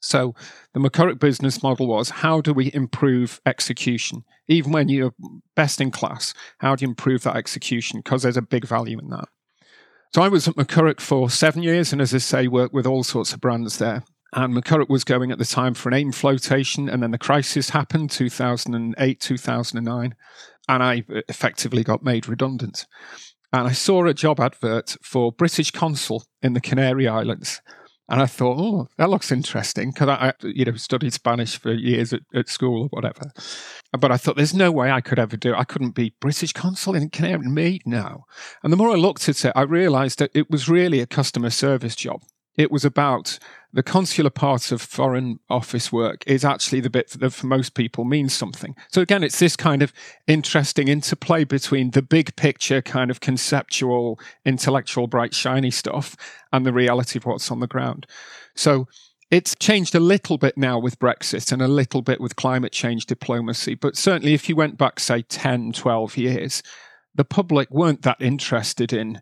So 0.01 0.35
the 0.75 0.81
McCurrach 0.81 1.19
business 1.19 1.63
model 1.63 1.89
was 1.89 2.11
how 2.11 2.41
do 2.41 2.53
we 2.53 2.71
improve 2.73 3.41
execution? 3.45 4.25
Even 4.47 4.71
when 4.71 4.89
you're 4.89 5.15
best 5.57 5.81
in 5.81 5.91
class, 5.91 6.35
how 6.59 6.77
do 6.77 6.85
you 6.85 6.91
improve 6.91 7.25
that 7.25 7.37
execution? 7.37 8.01
Because 8.01 8.23
there's 8.23 8.37
a 8.37 8.43
big 8.43 8.65
value 8.65 8.99
in 8.99 9.09
that. 9.11 9.29
So 10.15 10.23
I 10.23 10.29
was 10.29 10.47
at 10.47 10.55
McCurrach 10.55 11.01
for 11.01 11.29
seven 11.29 11.63
years, 11.63 11.93
and 11.93 12.01
as 12.01 12.15
I 12.15 12.19
say, 12.19 12.47
worked 12.47 12.73
with 12.73 12.87
all 12.87 13.03
sorts 13.03 13.33
of 13.33 13.41
brands 13.41 13.79
there. 13.79 14.05
And 14.33 14.55
McCurrach 14.55 14.89
was 14.89 15.05
going 15.05 15.33
at 15.33 15.39
the 15.39 15.45
time 15.45 15.75
for 15.75 15.89
an 15.89 15.95
AIM 15.95 16.13
flotation, 16.13 16.89
and 16.89 17.03
then 17.03 17.11
the 17.11 17.19
crisis 17.19 17.71
happened, 17.71 18.11
2008, 18.11 19.21
2009 19.21 20.15
and 20.69 20.83
I 20.83 21.05
uh, 21.13 21.21
effectively 21.29 21.83
got 21.83 22.03
made 22.03 22.29
redundant. 22.29 22.87
And 23.53 23.67
I 23.67 23.73
saw 23.73 24.07
a 24.07 24.15
job 24.15 24.41
advert 24.41 24.97
for 25.03 25.33
British 25.33 25.71
consul 25.71 26.25
in 26.43 26.53
the 26.53 26.61
Canary 26.61 27.09
Islands. 27.09 27.63
And 28.11 28.23
I 28.23 28.27
thought, 28.27 28.57
oh, 28.59 28.89
that 28.97 29.11
looks 29.11 29.31
interesting 29.31 29.91
because 29.91 30.09
I, 30.09 30.33
you 30.43 30.65
know, 30.65 30.75
studied 30.77 31.13
Spanish 31.13 31.59
for 31.59 31.73
years 31.73 32.15
at, 32.15 32.21
at, 32.35 32.49
school 32.49 32.85
or 32.85 32.89
whatever. 32.89 33.31
But 33.93 34.11
I 34.11 34.17
thought, 34.17 34.37
there's 34.37 34.55
no 34.55 34.73
way 34.73 34.91
I 34.91 35.03
could 35.03 35.19
ever 35.19 35.37
do 35.37 35.53
it. 35.53 35.59
I 35.59 35.65
couldn't 35.65 35.95
be 35.95 36.15
British 36.19 36.55
consul 36.55 36.95
in 36.95 37.11
Canary. 37.11 37.47
Me, 37.49 37.81
no. 37.85 38.25
And 38.63 38.73
the 38.73 38.79
more 38.79 38.91
I 38.91 38.95
looked 38.95 39.29
at 39.29 39.45
it, 39.45 39.53
I 39.55 39.63
realised 39.63 40.21
that 40.21 40.31
it 40.35 40.51
was 40.51 40.71
really 40.71 41.01
a 41.01 41.07
customer 41.07 41.51
service 41.51 41.95
job. 41.95 42.23
It 42.59 42.73
was 42.73 42.85
about 42.85 43.39
the 43.73 43.85
consular 43.85 44.31
part 44.31 44.73
of 44.73 44.83
foreign 44.83 45.39
office 45.49 45.93
work 45.93 46.25
is 46.27 46.45
actually 46.45 46.81
the 46.81 46.91
bit 46.91 47.11
that 47.11 47.31
for 47.31 47.47
most 47.47 47.75
people 47.75 48.05
means 48.05 48.35
something. 48.35 48.75
So 48.89 49.01
again, 49.01 49.23
it's 49.23 49.39
this 49.39 49.57
kind 49.57 49.81
of 49.81 49.93
interesting 50.27 50.89
interplay 50.89 51.45
between 51.45 51.93
the 51.93 52.03
big 52.03 52.35
picture, 52.35 52.83
kind 52.83 53.13
of 53.13 53.21
conceptual, 53.21 54.19
intellectual, 54.45 55.07
bright, 55.07 55.35
shiny 55.35 55.71
stuff 55.71 56.17
and 56.53 56.67
the 56.67 56.73
reality 56.73 57.19
of 57.19 57.27
what's 57.27 57.51
on 57.53 57.61
the 57.61 57.69
ground. 57.69 58.07
So 58.57 58.89
it's 59.31 59.55
changed 59.55 59.95
a 59.95 60.01
little 60.01 60.39
bit 60.39 60.57
now 60.57 60.81
with 60.81 60.99
Brexit 60.99 61.53
and 61.53 61.63
a 61.63 61.69
little 61.69 62.03
bit 62.03 62.21
with 62.21 62.35
climate 62.35 62.73
change 62.73 63.07
diplomacy. 63.07 63.77
But 63.77 63.97
certainly, 63.97 64.35
if 64.35 64.49
you 64.49 64.57
went 64.57 64.79
back, 64.79 64.99
say, 64.99 65.23
10, 65.23 65.73
12 65.73 66.17
years, 66.17 66.63
the 67.15 67.25
public 67.25 67.71
weren't 67.71 68.03
that 68.03 68.21
interested 68.21 68.93
in 68.93 69.21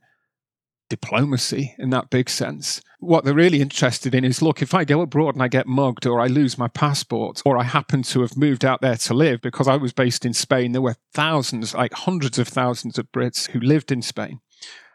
diplomacy 0.88 1.74
in 1.78 1.90
that 1.90 2.10
big 2.10 2.28
sense. 2.28 2.80
What 2.98 3.24
they're 3.24 3.34
really 3.34 3.60
interested 3.60 4.14
in 4.14 4.24
is 4.24 4.42
look, 4.42 4.62
if 4.62 4.74
I 4.74 4.84
go 4.84 5.00
abroad 5.00 5.34
and 5.34 5.42
I 5.42 5.48
get 5.48 5.66
mugged 5.66 6.06
or 6.06 6.20
I 6.20 6.26
lose 6.26 6.58
my 6.58 6.68
passport 6.68 7.42
or 7.44 7.58
I 7.58 7.64
happen 7.64 8.02
to 8.04 8.20
have 8.22 8.36
moved 8.36 8.64
out 8.64 8.80
there 8.80 8.96
to 8.96 9.14
live 9.14 9.40
because 9.40 9.68
I 9.68 9.76
was 9.76 9.92
based 9.92 10.24
in 10.24 10.32
Spain, 10.32 10.72
there 10.72 10.82
were 10.82 10.96
thousands, 11.12 11.74
like 11.74 11.92
hundreds 11.92 12.38
of 12.38 12.48
thousands 12.48 12.98
of 12.98 13.10
Brits 13.12 13.50
who 13.50 13.60
lived 13.60 13.92
in 13.92 14.02
Spain. 14.02 14.40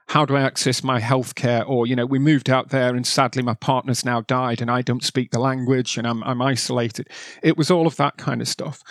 How 0.08 0.26
do 0.26 0.36
I 0.36 0.42
access 0.42 0.84
my 0.84 1.00
healthcare? 1.00 1.64
Or, 1.68 1.88
you 1.88 1.96
know, 1.96 2.06
we 2.06 2.20
moved 2.20 2.50
out 2.50 2.70
there 2.70 2.96
and 2.96 3.08
sadly 3.08 3.44
my 3.44 3.54
partner's 3.54 4.04
now 4.04 4.22
died 4.22 4.62
and 4.62 4.70
I 4.70 4.82
don't 4.82 5.04
speak 5.04 5.32
the 5.32 5.40
language 5.40 5.98
and 5.98 6.06
I'm, 6.06 6.24
I'm 6.24 6.42
isolated. 6.42 7.08
It 7.42 7.56
was 7.56 7.72
all 7.72 7.88
of 7.88 7.96
that 7.98 8.18
kind 8.18 8.42
of 8.42 8.48
stuff. 8.48 8.82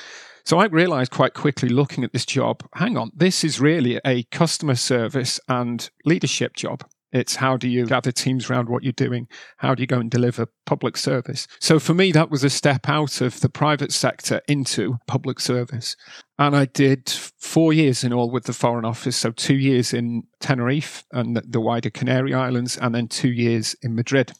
So 0.44 0.58
I 0.58 0.66
realized 0.66 1.10
quite 1.10 1.34
quickly 1.34 1.68
looking 1.68 2.04
at 2.04 2.12
this 2.12 2.26
job 2.26 2.62
hang 2.74 2.96
on, 2.96 3.10
this 3.14 3.44
is 3.44 3.60
really 3.60 4.00
a 4.04 4.22
customer 4.24 4.74
service 4.74 5.40
and 5.48 5.90
leadership 6.04 6.54
job. 6.54 6.84
It's 7.12 7.36
how 7.36 7.56
do 7.56 7.68
you 7.68 7.86
gather 7.86 8.12
teams 8.12 8.48
around 8.48 8.68
what 8.68 8.84
you're 8.84 8.92
doing? 8.92 9.26
How 9.56 9.74
do 9.74 9.82
you 9.82 9.86
go 9.86 9.98
and 9.98 10.10
deliver 10.10 10.46
public 10.64 10.96
service? 10.96 11.48
So 11.58 11.80
for 11.80 11.92
me, 11.92 12.12
that 12.12 12.30
was 12.30 12.44
a 12.44 12.50
step 12.50 12.88
out 12.88 13.20
of 13.20 13.40
the 13.40 13.48
private 13.48 13.92
sector 13.92 14.40
into 14.46 14.98
public 15.08 15.40
service. 15.40 15.96
And 16.38 16.54
I 16.54 16.66
did 16.66 17.08
four 17.08 17.72
years 17.72 18.04
in 18.04 18.12
all 18.12 18.30
with 18.30 18.44
the 18.44 18.52
Foreign 18.52 18.84
Office. 18.84 19.16
So 19.16 19.32
two 19.32 19.56
years 19.56 19.92
in 19.92 20.22
Tenerife 20.38 21.04
and 21.10 21.36
the 21.36 21.60
wider 21.60 21.90
Canary 21.90 22.32
Islands, 22.32 22.76
and 22.76 22.94
then 22.94 23.08
two 23.08 23.32
years 23.32 23.74
in 23.82 23.96
Madrid. 23.96 24.32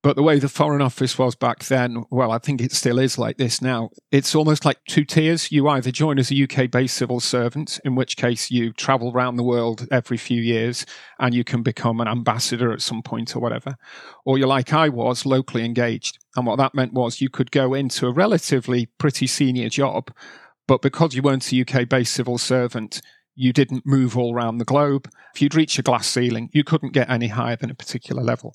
But 0.00 0.14
the 0.14 0.22
way 0.22 0.38
the 0.38 0.48
Foreign 0.48 0.80
Office 0.80 1.18
was 1.18 1.34
back 1.34 1.64
then, 1.64 2.04
well, 2.08 2.30
I 2.30 2.38
think 2.38 2.60
it 2.60 2.70
still 2.70 3.00
is 3.00 3.18
like 3.18 3.36
this 3.36 3.60
now. 3.60 3.90
It's 4.12 4.32
almost 4.32 4.64
like 4.64 4.78
two 4.88 5.04
tiers. 5.04 5.50
You 5.50 5.66
either 5.68 5.90
join 5.90 6.20
as 6.20 6.30
a 6.30 6.42
UK 6.44 6.70
based 6.70 6.96
civil 6.96 7.18
servant, 7.18 7.80
in 7.84 7.96
which 7.96 8.16
case 8.16 8.48
you 8.48 8.72
travel 8.72 9.10
around 9.12 9.36
the 9.36 9.42
world 9.42 9.88
every 9.90 10.16
few 10.16 10.40
years 10.40 10.86
and 11.18 11.34
you 11.34 11.42
can 11.42 11.64
become 11.64 12.00
an 12.00 12.06
ambassador 12.06 12.72
at 12.72 12.80
some 12.80 13.02
point 13.02 13.34
or 13.34 13.40
whatever. 13.40 13.74
Or 14.24 14.38
you're 14.38 14.46
like 14.46 14.72
I 14.72 14.88
was, 14.88 15.26
locally 15.26 15.64
engaged. 15.64 16.18
And 16.36 16.46
what 16.46 16.58
that 16.58 16.76
meant 16.76 16.92
was 16.92 17.20
you 17.20 17.28
could 17.28 17.50
go 17.50 17.74
into 17.74 18.06
a 18.06 18.12
relatively 18.12 18.86
pretty 18.98 19.26
senior 19.26 19.68
job, 19.68 20.12
but 20.68 20.80
because 20.80 21.16
you 21.16 21.22
weren't 21.22 21.52
a 21.52 21.60
UK 21.62 21.88
based 21.88 22.14
civil 22.14 22.38
servant, 22.38 23.00
you 23.34 23.52
didn't 23.52 23.86
move 23.86 24.16
all 24.16 24.32
around 24.32 24.58
the 24.58 24.64
globe. 24.64 25.10
If 25.34 25.42
you'd 25.42 25.56
reach 25.56 25.78
a 25.78 25.82
glass 25.82 26.06
ceiling, 26.06 26.50
you 26.52 26.62
couldn't 26.62 26.92
get 26.92 27.10
any 27.10 27.28
higher 27.28 27.56
than 27.56 27.70
a 27.70 27.74
particular 27.74 28.22
level. 28.22 28.54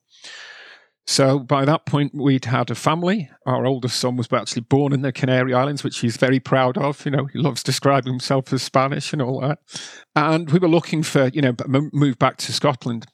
So 1.05 1.39
by 1.39 1.65
that 1.65 1.85
point, 1.85 2.13
we'd 2.15 2.45
had 2.45 2.71
a 2.71 2.75
family. 2.75 3.29
Our 3.45 3.65
oldest 3.65 3.99
son 3.99 4.15
was 4.15 4.31
actually 4.31 4.61
born 4.61 4.93
in 4.93 5.01
the 5.01 5.11
Canary 5.11 5.53
Islands, 5.53 5.83
which 5.83 5.99
he's 5.99 6.15
very 6.15 6.39
proud 6.39 6.77
of. 6.77 7.05
You 7.05 7.11
know, 7.11 7.25
he 7.25 7.39
loves 7.39 7.61
describing 7.61 8.13
himself 8.13 8.53
as 8.53 8.63
Spanish 8.63 9.11
and 9.11 9.21
all 9.21 9.41
that. 9.41 9.59
And 10.15 10.49
we 10.49 10.59
were 10.59 10.69
looking 10.69 11.03
for, 11.03 11.27
you 11.27 11.41
know, 11.41 11.55
move 11.91 12.17
back 12.19 12.37
to 12.37 12.53
Scotland. 12.53 13.05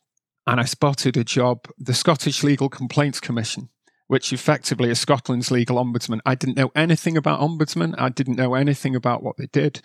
And 0.45 0.59
I 0.59 0.65
spotted 0.65 1.17
a 1.17 1.23
job, 1.23 1.67
the 1.77 1.93
Scottish 1.93 2.43
Legal 2.43 2.69
Complaints 2.69 3.19
Commission, 3.19 3.69
which 4.07 4.31
effectively 4.33 4.89
is 4.89 4.99
Scotland's 4.99 5.51
legal 5.51 5.77
ombudsman. 5.77 6.19
I 6.25 6.35
didn't 6.35 6.57
know 6.57 6.71
anything 6.75 7.17
about 7.17 7.39
ombudsman. 7.39 7.95
I 7.97 8.09
didn't 8.09 8.35
know 8.35 8.53
anything 8.53 8.95
about 8.95 9.23
what 9.23 9.37
they 9.37 9.47
did. 9.47 9.81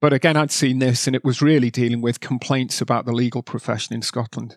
But 0.00 0.12
again, 0.12 0.36
I'd 0.36 0.52
seen 0.52 0.78
this 0.78 1.06
and 1.06 1.16
it 1.16 1.24
was 1.24 1.42
really 1.42 1.70
dealing 1.70 2.00
with 2.00 2.20
complaints 2.20 2.80
about 2.80 3.04
the 3.04 3.12
legal 3.12 3.42
profession 3.42 3.94
in 3.94 4.02
Scotland. 4.02 4.56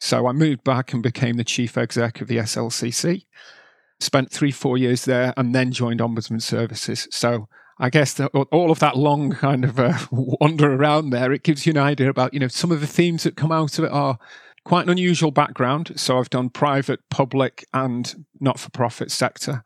So 0.00 0.26
I 0.26 0.32
moved 0.32 0.64
back 0.64 0.92
and 0.92 1.02
became 1.02 1.36
the 1.36 1.44
chief 1.44 1.76
exec 1.76 2.20
of 2.20 2.28
the 2.28 2.38
SLCC. 2.38 3.24
Spent 4.00 4.30
three, 4.30 4.52
four 4.52 4.78
years 4.78 5.04
there, 5.04 5.34
and 5.36 5.54
then 5.54 5.72
joined 5.72 6.00
Ombudsman 6.00 6.40
Services. 6.40 7.08
So 7.10 7.48
I 7.80 7.90
guess 7.90 8.20
all 8.20 8.70
of 8.70 8.78
that 8.78 8.96
long 8.96 9.32
kind 9.32 9.64
of 9.64 9.78
uh, 9.78 9.98
wander 10.10 10.72
around 10.72 11.10
there, 11.10 11.32
it 11.32 11.42
gives 11.42 11.66
you 11.66 11.72
an 11.72 11.78
idea 11.78 12.08
about 12.08 12.32
you 12.32 12.40
know 12.40 12.48
some 12.48 12.70
of 12.70 12.80
the 12.80 12.86
themes 12.86 13.24
that 13.24 13.36
come 13.36 13.50
out 13.50 13.78
of 13.78 13.84
it 13.84 13.92
are 13.92 14.18
quite 14.64 14.84
an 14.84 14.90
unusual 14.90 15.30
background. 15.30 15.92
So 15.96 16.18
I've 16.18 16.30
done 16.30 16.50
private, 16.50 17.00
public, 17.10 17.66
and 17.72 18.24
not-for-profit 18.40 19.10
sector 19.10 19.62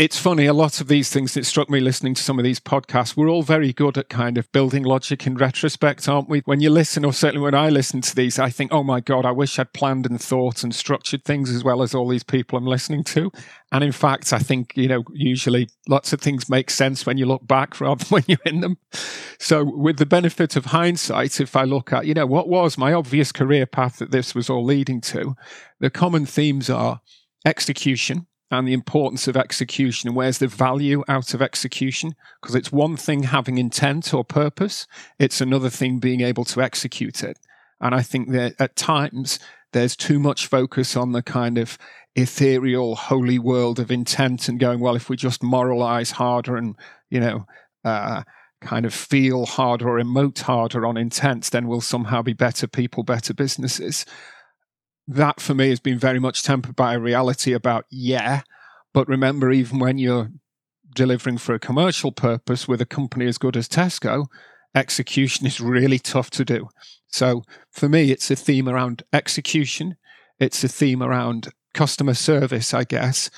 it's 0.00 0.18
funny, 0.18 0.46
a 0.46 0.54
lot 0.54 0.80
of 0.80 0.88
these 0.88 1.10
things 1.10 1.34
that 1.34 1.44
struck 1.44 1.68
me 1.68 1.78
listening 1.78 2.14
to 2.14 2.22
some 2.22 2.38
of 2.38 2.42
these 2.42 2.58
podcasts, 2.58 3.18
we're 3.18 3.28
all 3.28 3.42
very 3.42 3.70
good 3.70 3.98
at 3.98 4.08
kind 4.08 4.38
of 4.38 4.50
building 4.50 4.82
logic 4.82 5.26
in 5.26 5.34
retrospect, 5.34 6.08
aren't 6.08 6.26
we? 6.26 6.40
When 6.46 6.58
you 6.62 6.70
listen, 6.70 7.04
or 7.04 7.12
certainly 7.12 7.44
when 7.44 7.54
I 7.54 7.68
listen 7.68 8.00
to 8.00 8.16
these, 8.16 8.38
I 8.38 8.48
think, 8.48 8.72
oh 8.72 8.82
my 8.82 9.00
God, 9.00 9.26
I 9.26 9.32
wish 9.32 9.58
I'd 9.58 9.74
planned 9.74 10.06
and 10.06 10.18
thought 10.18 10.62
and 10.64 10.74
structured 10.74 11.26
things 11.26 11.50
as 11.50 11.62
well 11.62 11.82
as 11.82 11.94
all 11.94 12.08
these 12.08 12.22
people 12.22 12.56
I'm 12.56 12.64
listening 12.64 13.04
to. 13.04 13.30
And 13.72 13.84
in 13.84 13.92
fact, 13.92 14.32
I 14.32 14.38
think, 14.38 14.72
you 14.74 14.88
know, 14.88 15.04
usually 15.12 15.68
lots 15.86 16.14
of 16.14 16.22
things 16.22 16.48
make 16.48 16.70
sense 16.70 17.04
when 17.04 17.18
you 17.18 17.26
look 17.26 17.46
back 17.46 17.78
rather 17.82 18.02
than 18.02 18.08
when 18.08 18.24
you're 18.26 18.38
in 18.46 18.62
them. 18.62 18.78
So, 19.38 19.64
with 19.64 19.98
the 19.98 20.06
benefit 20.06 20.56
of 20.56 20.64
hindsight, 20.66 21.42
if 21.42 21.54
I 21.54 21.64
look 21.64 21.92
at, 21.92 22.06
you 22.06 22.14
know, 22.14 22.24
what 22.24 22.48
was 22.48 22.78
my 22.78 22.94
obvious 22.94 23.32
career 23.32 23.66
path 23.66 23.98
that 23.98 24.12
this 24.12 24.34
was 24.34 24.48
all 24.48 24.64
leading 24.64 25.02
to, 25.02 25.34
the 25.78 25.90
common 25.90 26.24
themes 26.24 26.70
are 26.70 27.02
execution 27.44 28.26
and 28.50 28.66
the 28.66 28.72
importance 28.72 29.28
of 29.28 29.36
execution. 29.36 30.08
And 30.08 30.16
where's 30.16 30.38
the 30.38 30.48
value 30.48 31.04
out 31.08 31.34
of 31.34 31.42
execution? 31.42 32.14
Because 32.40 32.54
it's 32.54 32.72
one 32.72 32.96
thing 32.96 33.24
having 33.24 33.58
intent 33.58 34.12
or 34.12 34.24
purpose 34.24 34.86
it's 35.18 35.40
another 35.40 35.70
thing 35.70 35.98
being 35.98 36.20
able 36.20 36.44
to 36.46 36.62
execute 36.62 37.22
it. 37.22 37.38
And 37.80 37.94
i 37.94 38.02
think 38.02 38.30
that 38.30 38.54
at 38.58 38.76
times 38.76 39.38
there's 39.72 39.96
too 39.96 40.18
much 40.18 40.46
focus 40.46 40.96
on 40.96 41.12
the 41.12 41.22
kind 41.22 41.58
of 41.58 41.78
ethereal 42.16 42.96
holy 42.96 43.38
world 43.38 43.78
of 43.78 43.90
intent 43.90 44.48
and 44.48 44.58
going 44.58 44.80
well 44.80 44.96
if 44.96 45.08
we 45.08 45.16
just 45.16 45.42
moralize 45.42 46.10
harder 46.10 46.56
and 46.56 46.74
you 47.08 47.20
know 47.20 47.46
uh, 47.84 48.22
kind 48.60 48.84
of 48.84 48.92
feel 48.92 49.46
harder 49.46 49.88
or 49.88 50.00
emote 50.00 50.40
harder 50.40 50.84
on 50.84 50.96
intent 50.96 51.50
then 51.52 51.68
we'll 51.68 51.80
somehow 51.80 52.20
be 52.20 52.32
better 52.32 52.66
people 52.66 53.04
better 53.04 53.32
businesses 53.32 54.04
that 55.10 55.40
for 55.40 55.54
me 55.54 55.70
has 55.70 55.80
been 55.80 55.98
very 55.98 56.20
much 56.20 56.44
tempered 56.44 56.76
by 56.76 56.94
a 56.94 57.00
reality 57.00 57.52
about, 57.52 57.84
yeah, 57.90 58.42
but 58.92 59.08
remember, 59.08 59.50
even 59.50 59.80
when 59.80 59.98
you're 59.98 60.30
delivering 60.94 61.38
for 61.38 61.52
a 61.52 61.58
commercial 61.58 62.12
purpose 62.12 62.68
with 62.68 62.80
a 62.80 62.86
company 62.86 63.26
as 63.26 63.36
good 63.36 63.56
as 63.56 63.68
Tesco, 63.68 64.26
execution 64.74 65.46
is 65.46 65.60
really 65.60 65.98
tough 65.98 66.30
to 66.30 66.44
do. 66.44 66.68
So 67.08 67.42
for 67.72 67.88
me, 67.88 68.12
it's 68.12 68.30
a 68.30 68.36
theme 68.36 68.68
around 68.68 69.02
execution, 69.12 69.96
it's 70.38 70.62
a 70.62 70.68
theme 70.68 71.02
around 71.02 71.48
customer 71.74 72.14
service, 72.14 72.72
I 72.72 72.84
guess. 72.84 73.30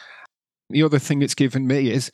The 0.69 0.83
other 0.83 0.99
thing 0.99 1.23
it's 1.23 1.35
given 1.35 1.67
me 1.67 1.91
is 1.91 2.11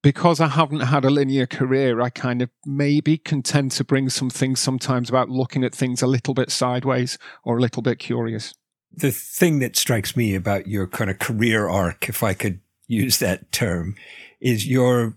because 0.00 0.40
I 0.40 0.48
haven't 0.48 0.80
had 0.80 1.04
a 1.04 1.10
linear 1.10 1.46
career, 1.46 2.00
I 2.00 2.10
kind 2.10 2.40
of 2.40 2.50
maybe 2.64 3.18
can 3.18 3.42
tend 3.42 3.72
to 3.72 3.84
bring 3.84 4.10
some 4.10 4.30
things 4.30 4.60
sometimes 4.60 5.08
about 5.08 5.28
looking 5.28 5.64
at 5.64 5.74
things 5.74 6.02
a 6.02 6.06
little 6.06 6.34
bit 6.34 6.52
sideways 6.52 7.18
or 7.44 7.58
a 7.58 7.60
little 7.60 7.82
bit 7.82 7.98
curious 7.98 8.54
the 8.94 9.10
thing 9.10 9.58
that 9.60 9.76
strikes 9.76 10.16
me 10.16 10.34
about 10.34 10.66
your 10.66 10.86
kind 10.86 11.10
of 11.10 11.18
career 11.18 11.68
arc, 11.68 12.08
if 12.08 12.22
I 12.22 12.34
could 12.34 12.60
use 12.86 13.18
that 13.18 13.50
term, 13.52 13.96
is 14.40 14.66
you're 14.66 15.16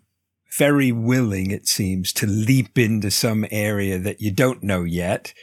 very 0.57 0.91
willing, 0.91 1.51
it 1.51 1.67
seems, 1.67 2.13
to 2.13 2.27
leap 2.27 2.77
into 2.77 3.11
some 3.11 3.45
area 3.51 3.97
that 3.99 4.21
you 4.21 4.31
don't 4.31 4.63
know 4.63 4.83
yet, 4.83 5.33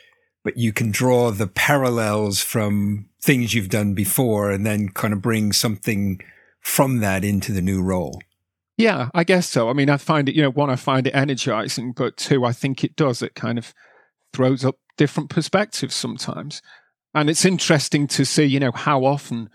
but 0.42 0.56
you 0.56 0.72
can 0.72 0.90
draw 0.90 1.30
the 1.30 1.46
parallels 1.46 2.42
from 2.42 3.08
things 3.20 3.54
you've 3.54 3.68
done 3.68 3.94
before 3.94 4.50
and 4.50 4.64
then 4.64 4.88
kind 4.88 5.12
of 5.12 5.22
bring 5.22 5.52
something 5.52 6.20
from 6.60 6.98
that 6.98 7.24
into 7.24 7.52
the 7.52 7.62
new 7.62 7.82
role. 7.82 8.20
Yeah, 8.78 9.10
I 9.14 9.24
guess 9.24 9.48
so. 9.48 9.68
I 9.68 9.74
mean, 9.74 9.90
I 9.90 9.96
find 9.98 10.28
it, 10.28 10.34
you 10.34 10.42
know, 10.42 10.50
one, 10.50 10.70
I 10.70 10.76
find 10.76 11.06
it 11.06 11.14
energizing, 11.14 11.92
but 11.92 12.16
two, 12.16 12.44
I 12.44 12.52
think 12.52 12.82
it 12.82 12.96
does. 12.96 13.22
It 13.22 13.34
kind 13.34 13.58
of 13.58 13.74
throws 14.32 14.64
up 14.64 14.76
different 14.96 15.28
perspectives 15.28 15.94
sometimes. 15.94 16.62
And 17.14 17.28
it's 17.28 17.44
interesting 17.44 18.06
to 18.08 18.24
see, 18.24 18.44
you 18.44 18.60
know, 18.60 18.72
how 18.72 19.04
often 19.04 19.50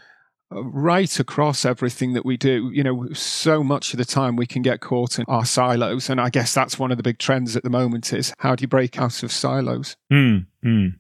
uh, 0.52 0.64
right 0.64 1.20
across 1.20 1.66
everything 1.66 2.14
that 2.14 2.26
we 2.26 2.38
do, 2.38 2.72
you 2.74 2.84
know, 2.84 3.08
so 3.14 3.64
much 3.64 3.94
of 3.94 3.98
the 3.98 4.06
time 4.06 4.36
we 4.36 4.46
can 4.46 4.62
get 4.62 4.80
caught 4.80 5.20
in 5.20 5.26
our 5.28 5.46
silos. 5.46 6.10
And 6.10 6.22
I 6.22 6.30
guess 6.30 6.54
that's 6.54 6.80
one 6.80 6.92
of 6.92 6.98
the 6.98 7.04
big 7.04 7.20
trends 7.20 7.56
at 7.56 7.64
the 7.64 7.70
moment 7.70 8.14
is 8.14 8.34
how 8.38 8.56
do 8.56 8.62
you 8.62 8.68
break 8.68 9.00
out 9.00 9.24
of 9.24 9.32
silos? 9.32 9.96
Mm, 10.12 10.46
mm. 10.64 10.92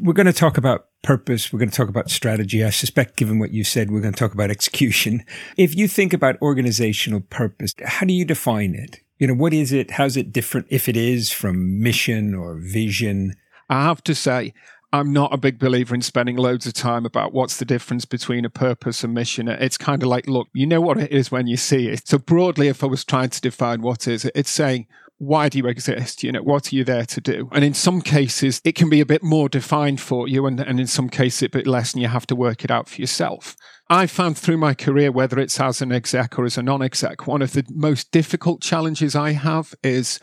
We're 0.00 0.14
going 0.14 0.26
to 0.26 0.32
talk 0.32 0.56
about 0.56 0.86
purpose. 1.02 1.52
We're 1.52 1.58
going 1.58 1.70
to 1.70 1.76
talk 1.76 1.90
about 1.90 2.10
strategy. 2.10 2.64
I 2.64 2.70
suspect, 2.70 3.16
given 3.16 3.38
what 3.38 3.52
you 3.52 3.64
said, 3.64 3.90
we're 3.90 4.00
going 4.00 4.14
to 4.14 4.18
talk 4.18 4.32
about 4.32 4.50
execution. 4.50 5.22
If 5.58 5.76
you 5.76 5.86
think 5.86 6.14
about 6.14 6.40
organizational 6.40 7.20
purpose, 7.20 7.74
how 7.84 8.06
do 8.06 8.14
you 8.14 8.24
define 8.24 8.74
it? 8.74 9.00
You 9.18 9.26
know, 9.26 9.34
what 9.34 9.52
is 9.52 9.72
it? 9.72 9.92
How's 9.92 10.16
it 10.16 10.32
different, 10.32 10.66
if 10.70 10.88
it 10.88 10.96
is, 10.96 11.30
from 11.30 11.82
mission 11.82 12.34
or 12.34 12.58
vision? 12.58 13.36
I 13.68 13.84
have 13.84 14.02
to 14.04 14.14
say, 14.14 14.54
I'm 14.94 15.12
not 15.12 15.34
a 15.34 15.36
big 15.36 15.58
believer 15.58 15.92
in 15.92 16.02
spending 16.02 16.36
loads 16.36 16.66
of 16.66 16.72
time 16.72 17.04
about 17.04 17.32
what's 17.32 17.56
the 17.56 17.64
difference 17.64 18.04
between 18.04 18.44
a 18.44 18.48
purpose 18.48 19.02
and 19.02 19.12
mission. 19.12 19.48
It's 19.48 19.76
kind 19.76 20.00
of 20.04 20.08
like, 20.08 20.28
look, 20.28 20.46
you 20.52 20.68
know 20.68 20.80
what 20.80 20.98
it 20.98 21.10
is 21.10 21.32
when 21.32 21.48
you 21.48 21.56
see 21.56 21.88
it. 21.88 22.06
So 22.06 22.16
broadly, 22.16 22.68
if 22.68 22.84
I 22.84 22.86
was 22.86 23.04
trying 23.04 23.30
to 23.30 23.40
define 23.40 23.82
what 23.82 24.06
is 24.06 24.24
it, 24.24 24.30
it's 24.36 24.52
saying, 24.52 24.86
why 25.18 25.48
do 25.48 25.58
you 25.58 25.66
exist? 25.66 26.22
You 26.22 26.30
know, 26.30 26.42
what 26.42 26.72
are 26.72 26.76
you 26.76 26.84
there 26.84 27.06
to 27.06 27.20
do? 27.20 27.48
And 27.50 27.64
in 27.64 27.74
some 27.74 28.02
cases, 28.02 28.60
it 28.62 28.76
can 28.76 28.88
be 28.88 29.00
a 29.00 29.06
bit 29.06 29.24
more 29.24 29.48
defined 29.48 30.00
for 30.00 30.28
you, 30.28 30.46
and, 30.46 30.60
and 30.60 30.78
in 30.78 30.86
some 30.86 31.08
cases, 31.08 31.42
a 31.42 31.48
bit 31.48 31.66
less, 31.66 31.92
and 31.92 32.00
you 32.00 32.06
have 32.06 32.28
to 32.28 32.36
work 32.36 32.62
it 32.62 32.70
out 32.70 32.88
for 32.88 33.00
yourself. 33.00 33.56
I 33.90 34.06
found 34.06 34.38
through 34.38 34.58
my 34.58 34.74
career, 34.74 35.10
whether 35.10 35.40
it's 35.40 35.58
as 35.58 35.82
an 35.82 35.90
exec 35.90 36.38
or 36.38 36.44
as 36.44 36.56
a 36.56 36.62
non 36.62 36.82
exec, 36.82 37.26
one 37.26 37.42
of 37.42 37.52
the 37.52 37.64
most 37.68 38.12
difficult 38.12 38.62
challenges 38.62 39.16
I 39.16 39.32
have 39.32 39.74
is 39.82 40.20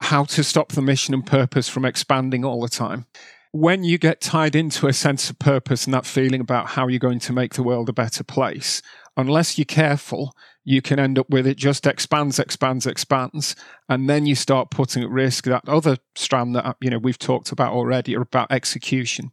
how 0.00 0.24
to 0.24 0.44
stop 0.44 0.72
the 0.72 0.82
mission 0.82 1.14
and 1.14 1.26
purpose 1.26 1.68
from 1.68 1.84
expanding 1.84 2.44
all 2.44 2.60
the 2.60 2.68
time. 2.68 3.06
When 3.50 3.82
you 3.82 3.98
get 3.98 4.20
tied 4.20 4.54
into 4.54 4.86
a 4.86 4.92
sense 4.92 5.30
of 5.30 5.38
purpose 5.38 5.86
and 5.86 5.94
that 5.94 6.06
feeling 6.06 6.40
about 6.40 6.68
how 6.68 6.86
you're 6.86 6.98
going 6.98 7.18
to 7.20 7.32
make 7.32 7.54
the 7.54 7.62
world 7.62 7.88
a 7.88 7.94
better 7.94 8.22
place, 8.22 8.82
unless 9.16 9.58
you're 9.58 9.64
careful, 9.64 10.34
you 10.64 10.82
can 10.82 10.98
end 10.98 11.18
up 11.18 11.30
with 11.30 11.46
it 11.46 11.56
just 11.56 11.86
expands, 11.86 12.38
expands, 12.38 12.86
expands, 12.86 13.56
and 13.88 14.08
then 14.08 14.26
you 14.26 14.34
start 14.34 14.70
putting 14.70 15.02
at 15.02 15.08
risk 15.08 15.44
that 15.44 15.66
other 15.66 15.96
strand 16.14 16.54
that 16.54 16.76
you 16.80 16.90
know 16.90 16.98
we've 16.98 17.18
talked 17.18 17.50
about 17.50 17.72
already 17.72 18.12
about 18.14 18.52
execution. 18.52 19.32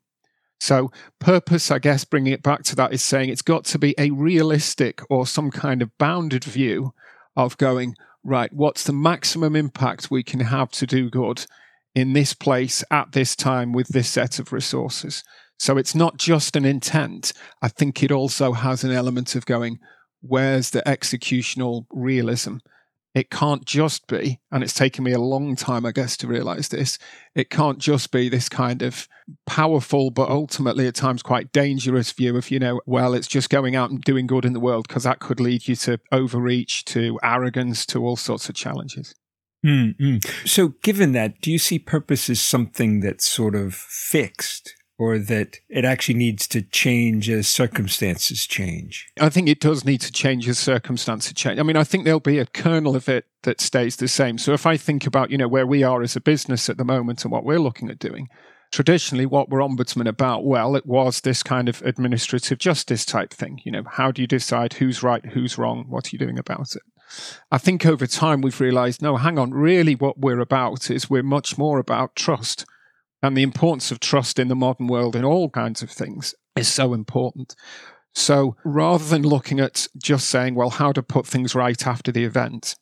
So, 0.59 0.91
purpose, 1.19 1.69
I 1.69 1.79
guess, 1.79 2.05
bringing 2.05 2.33
it 2.33 2.41
back 2.41 2.63
to 2.63 2.75
that 2.77 2.93
is 2.93 3.03
saying 3.03 3.29
it's 3.29 3.41
got 3.41 3.65
to 3.65 3.77
be 3.77 3.93
a 3.97 4.11
realistic 4.11 5.01
or 5.09 5.27
some 5.27 5.51
kind 5.51 5.81
of 5.81 5.95
bounded 5.97 6.45
view 6.45 6.93
of 7.35 7.57
going, 7.57 7.95
right, 8.25 8.51
what's 8.51 8.83
the 8.83 8.93
maximum 8.93 9.55
impact 9.55 10.11
we 10.11 10.23
can 10.23 10.41
have 10.41 10.71
to 10.71 10.87
do 10.87 11.09
good 11.09 11.45
in 11.93 12.13
this 12.13 12.33
place 12.33 12.83
at 12.91 13.13
this 13.13 13.35
time 13.35 13.71
with 13.71 13.87
this 13.89 14.09
set 14.09 14.39
of 14.39 14.51
resources? 14.51 15.23
So 15.57 15.77
it's 15.77 15.95
not 15.95 16.17
just 16.17 16.55
an 16.55 16.65
intent. 16.65 17.31
I 17.61 17.69
think 17.69 18.03
it 18.03 18.11
also 18.11 18.51
has 18.51 18.83
an 18.83 18.91
element 18.91 19.35
of 19.35 19.45
going, 19.45 19.77
where's 20.21 20.71
the 20.71 20.81
executional 20.81 21.85
realism? 21.91 22.57
It 23.15 23.31
can't 23.31 23.63
just 23.63 24.07
be, 24.07 24.41
and 24.51 24.61
it's 24.61 24.73
taken 24.73 25.05
me 25.05 25.13
a 25.13 25.19
long 25.19 25.55
time, 25.55 25.85
I 25.85 25.93
guess, 25.93 26.17
to 26.17 26.27
realize 26.27 26.67
this. 26.67 26.99
It 27.33 27.49
can't 27.49 27.79
just 27.79 28.11
be 28.11 28.27
this 28.27 28.49
kind 28.49 28.81
of 28.81 29.07
powerful, 29.45 30.11
but 30.11 30.29
ultimately 30.29 30.85
at 30.85 30.95
times 30.95 31.23
quite 31.23 31.53
dangerous 31.53 32.11
view 32.11 32.35
of, 32.35 32.51
you 32.51 32.59
know, 32.59 32.81
well, 32.85 33.13
it's 33.13 33.27
just 33.27 33.49
going 33.49 33.73
out 33.73 33.89
and 33.89 34.01
doing 34.01 34.27
good 34.27 34.43
in 34.43 34.51
the 34.51 34.59
world 34.59 34.89
because 34.89 35.03
that 35.03 35.19
could 35.19 35.39
lead 35.39 35.65
you 35.65 35.77
to 35.77 35.97
overreach, 36.11 36.83
to 36.85 37.17
arrogance, 37.23 37.85
to 37.85 38.05
all 38.05 38.17
sorts 38.17 38.49
of 38.49 38.55
challenges. 38.55 39.15
Mm-hmm. 39.65 40.17
So, 40.45 40.73
given 40.83 41.13
that, 41.13 41.39
do 41.39 41.51
you 41.51 41.57
see 41.57 41.79
purpose 41.79 42.29
as 42.29 42.41
something 42.41 42.99
that's 42.99 43.25
sort 43.25 43.55
of 43.55 43.73
fixed? 43.73 44.75
Or 44.97 45.17
that 45.17 45.59
it 45.69 45.83
actually 45.83 46.15
needs 46.15 46.47
to 46.47 46.61
change 46.61 47.29
as 47.29 47.47
circumstances 47.47 48.45
change? 48.45 49.07
I 49.19 49.29
think 49.29 49.49
it 49.49 49.59
does 49.59 49.83
need 49.83 50.01
to 50.01 50.11
change 50.11 50.47
as 50.47 50.57
circumstances 50.57 51.33
change. 51.33 51.59
I 51.59 51.63
mean, 51.63 51.77
I 51.77 51.83
think 51.83 52.05
there'll 52.05 52.19
be 52.19 52.39
a 52.39 52.45
kernel 52.45 52.95
of 52.95 53.09
it 53.09 53.25
that 53.43 53.61
stays 53.61 53.97
the 53.97 54.07
same. 54.07 54.37
So 54.37 54.53
if 54.53 54.65
I 54.65 54.77
think 54.77 55.05
about, 55.05 55.31
you 55.31 55.37
know, 55.37 55.47
where 55.47 55.67
we 55.67 55.83
are 55.83 56.01
as 56.01 56.15
a 56.15 56.21
business 56.21 56.69
at 56.69 56.77
the 56.77 56.85
moment 56.85 57.23
and 57.23 57.31
what 57.31 57.43
we're 57.43 57.59
looking 57.59 57.89
at 57.89 57.99
doing, 57.99 58.29
traditionally 58.71 59.25
what 59.25 59.49
were 59.49 59.59
ombudsman 59.59 60.07
about? 60.07 60.45
Well, 60.45 60.75
it 60.75 60.85
was 60.85 61.21
this 61.21 61.43
kind 61.43 61.69
of 61.69 61.81
administrative 61.83 62.57
justice 62.57 63.05
type 63.05 63.33
thing. 63.33 63.59
You 63.63 63.71
know, 63.71 63.83
how 63.89 64.11
do 64.11 64.21
you 64.21 64.27
decide 64.27 64.73
who's 64.73 65.03
right, 65.03 65.25
who's 65.25 65.57
wrong, 65.57 65.85
what 65.89 66.07
are 66.07 66.09
you 66.11 66.19
doing 66.19 66.39
about 66.39 66.75
it? 66.75 66.81
I 67.51 67.57
think 67.57 67.85
over 67.85 68.07
time 68.07 68.41
we've 68.41 68.59
realized, 68.59 69.01
no, 69.01 69.15
hang 69.17 69.37
on, 69.37 69.51
really 69.51 69.95
what 69.95 70.19
we're 70.19 70.39
about 70.39 70.89
is 70.89 71.09
we're 71.09 71.23
much 71.23 71.57
more 71.57 71.79
about 71.79 72.15
trust 72.15 72.65
and 73.21 73.35
the 73.35 73.43
importance 73.43 73.91
of 73.91 73.99
trust 73.99 74.39
in 74.39 74.47
the 74.47 74.55
modern 74.55 74.87
world 74.87 75.15
in 75.15 75.25
all 75.25 75.49
kinds 75.49 75.81
of 75.81 75.89
things 75.89 76.35
is 76.55 76.67
so 76.67 76.93
important. 76.93 77.55
So 78.13 78.55
rather 78.63 79.03
than 79.03 79.23
looking 79.23 79.59
at 79.59 79.87
just 79.97 80.29
saying, 80.29 80.55
well, 80.55 80.69
how 80.69 80.91
to 80.93 81.03
put 81.03 81.27
things 81.27 81.55
right 81.55 81.85
after 81.85 82.11
the 82.11 82.23
event, 82.23 82.75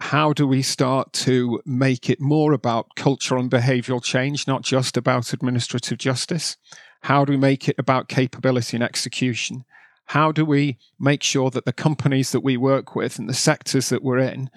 how 0.00 0.32
do 0.32 0.48
we 0.48 0.62
start 0.62 1.12
to 1.12 1.60
make 1.64 2.10
it 2.10 2.20
more 2.20 2.52
about 2.52 2.96
cultural 2.96 3.40
and 3.40 3.50
behavioral 3.50 4.02
change, 4.02 4.48
not 4.48 4.62
just 4.62 4.96
about 4.96 5.32
administrative 5.32 5.98
justice? 5.98 6.56
How 7.02 7.24
do 7.24 7.32
we 7.32 7.36
make 7.36 7.68
it 7.68 7.76
about 7.78 8.08
capability 8.08 8.76
and 8.76 8.82
execution? 8.82 9.64
How 10.06 10.32
do 10.32 10.44
we 10.44 10.78
make 10.98 11.22
sure 11.22 11.50
that 11.50 11.64
the 11.64 11.72
companies 11.72 12.32
that 12.32 12.40
we 12.40 12.56
work 12.56 12.96
with 12.96 13.18
and 13.18 13.28
the 13.28 13.34
sectors 13.34 13.90
that 13.90 14.02
we're 14.02 14.18
in 14.18 14.50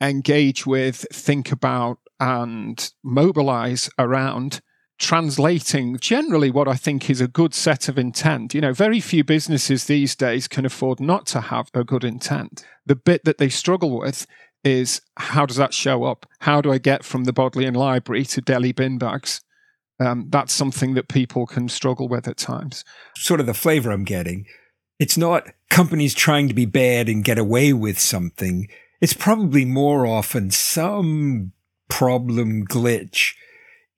engage 0.00 0.66
with, 0.66 1.06
think 1.12 1.52
about, 1.52 1.98
and 2.20 2.90
mobilize 3.02 3.90
around 3.98 4.60
translating 4.98 5.98
generally 5.98 6.50
what 6.50 6.68
I 6.68 6.74
think 6.74 7.10
is 7.10 7.20
a 7.20 7.28
good 7.28 7.54
set 7.54 7.88
of 7.88 7.98
intent. 7.98 8.54
You 8.54 8.60
know, 8.60 8.72
very 8.72 9.00
few 9.00 9.24
businesses 9.24 9.84
these 9.84 10.14
days 10.14 10.48
can 10.48 10.64
afford 10.64 11.00
not 11.00 11.26
to 11.26 11.40
have 11.40 11.68
a 11.74 11.84
good 11.84 12.04
intent. 12.04 12.64
The 12.86 12.96
bit 12.96 13.24
that 13.24 13.38
they 13.38 13.48
struggle 13.48 13.98
with 13.98 14.26
is 14.62 15.02
how 15.16 15.46
does 15.46 15.56
that 15.56 15.74
show 15.74 16.04
up? 16.04 16.26
How 16.40 16.60
do 16.60 16.72
I 16.72 16.78
get 16.78 17.04
from 17.04 17.24
the 17.24 17.32
Bodleian 17.32 17.74
Library 17.74 18.24
to 18.26 18.40
deli 18.40 18.72
bin 18.72 18.98
bags? 18.98 19.40
Um, 20.00 20.28
that's 20.30 20.52
something 20.52 20.94
that 20.94 21.08
people 21.08 21.46
can 21.46 21.68
struggle 21.68 22.08
with 22.08 22.26
at 22.26 22.36
times. 22.36 22.84
Sort 23.16 23.40
of 23.40 23.46
the 23.46 23.54
flavor 23.54 23.90
I'm 23.90 24.04
getting. 24.04 24.46
It's 24.98 25.16
not 25.16 25.48
companies 25.70 26.14
trying 26.14 26.48
to 26.48 26.54
be 26.54 26.66
bad 26.66 27.08
and 27.08 27.24
get 27.24 27.38
away 27.38 27.72
with 27.72 27.98
something. 27.98 28.68
It's 29.00 29.12
probably 29.12 29.64
more 29.64 30.06
often 30.06 30.50
some 30.50 31.52
problem 31.88 32.66
glitch 32.66 33.34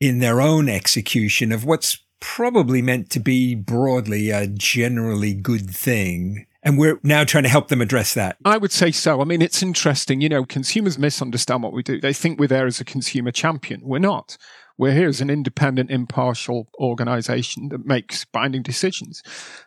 in 0.01 0.19
their 0.19 0.41
own 0.41 0.69
execution 0.69 1.53
of 1.53 1.65
what's 1.65 1.99
probably 2.21 2.83
meant 2.83 3.11
to 3.11 3.21
be 3.21 3.55
broadly 3.55 4.31
a 4.31 4.47
generally 4.47 5.35
good 5.35 5.71
thing. 5.71 6.47
And 6.63 6.79
we're 6.79 6.99
now 7.03 7.23
trying 7.25 7.45
to 7.45 7.49
help 7.49 7.69
them 7.69 7.81
address 7.81 8.15
that. 8.15 8.37
I 8.45 8.57
would 8.57 8.73
say 8.73 8.91
so. 8.91 9.21
I 9.21 9.25
mean, 9.25 9.41
it's 9.41 9.63
interesting. 9.63 10.21
You 10.21 10.29
know, 10.29 10.45
consumers 10.45 10.99
misunderstand 10.99 11.63
what 11.63 11.73
we 11.73 11.83
do. 11.83 12.01
They 12.01 12.13
think 12.13 12.41
we're 12.41 12.49
there 12.49 12.67
as 12.67 12.81
a 12.81 12.85
consumer 12.85 13.31
champion. 13.31 13.83
We're 13.85 13.99
not. 14.01 14.37
We're 14.79 14.93
here 14.93 15.09
as 15.09 15.21
an 15.21 15.31
independent, 15.31 15.91
impartial 15.91 16.69
organization 16.79 17.69
that 17.69 17.87
makes 17.87 18.25
binding 18.27 18.63
decisions. 18.63 19.23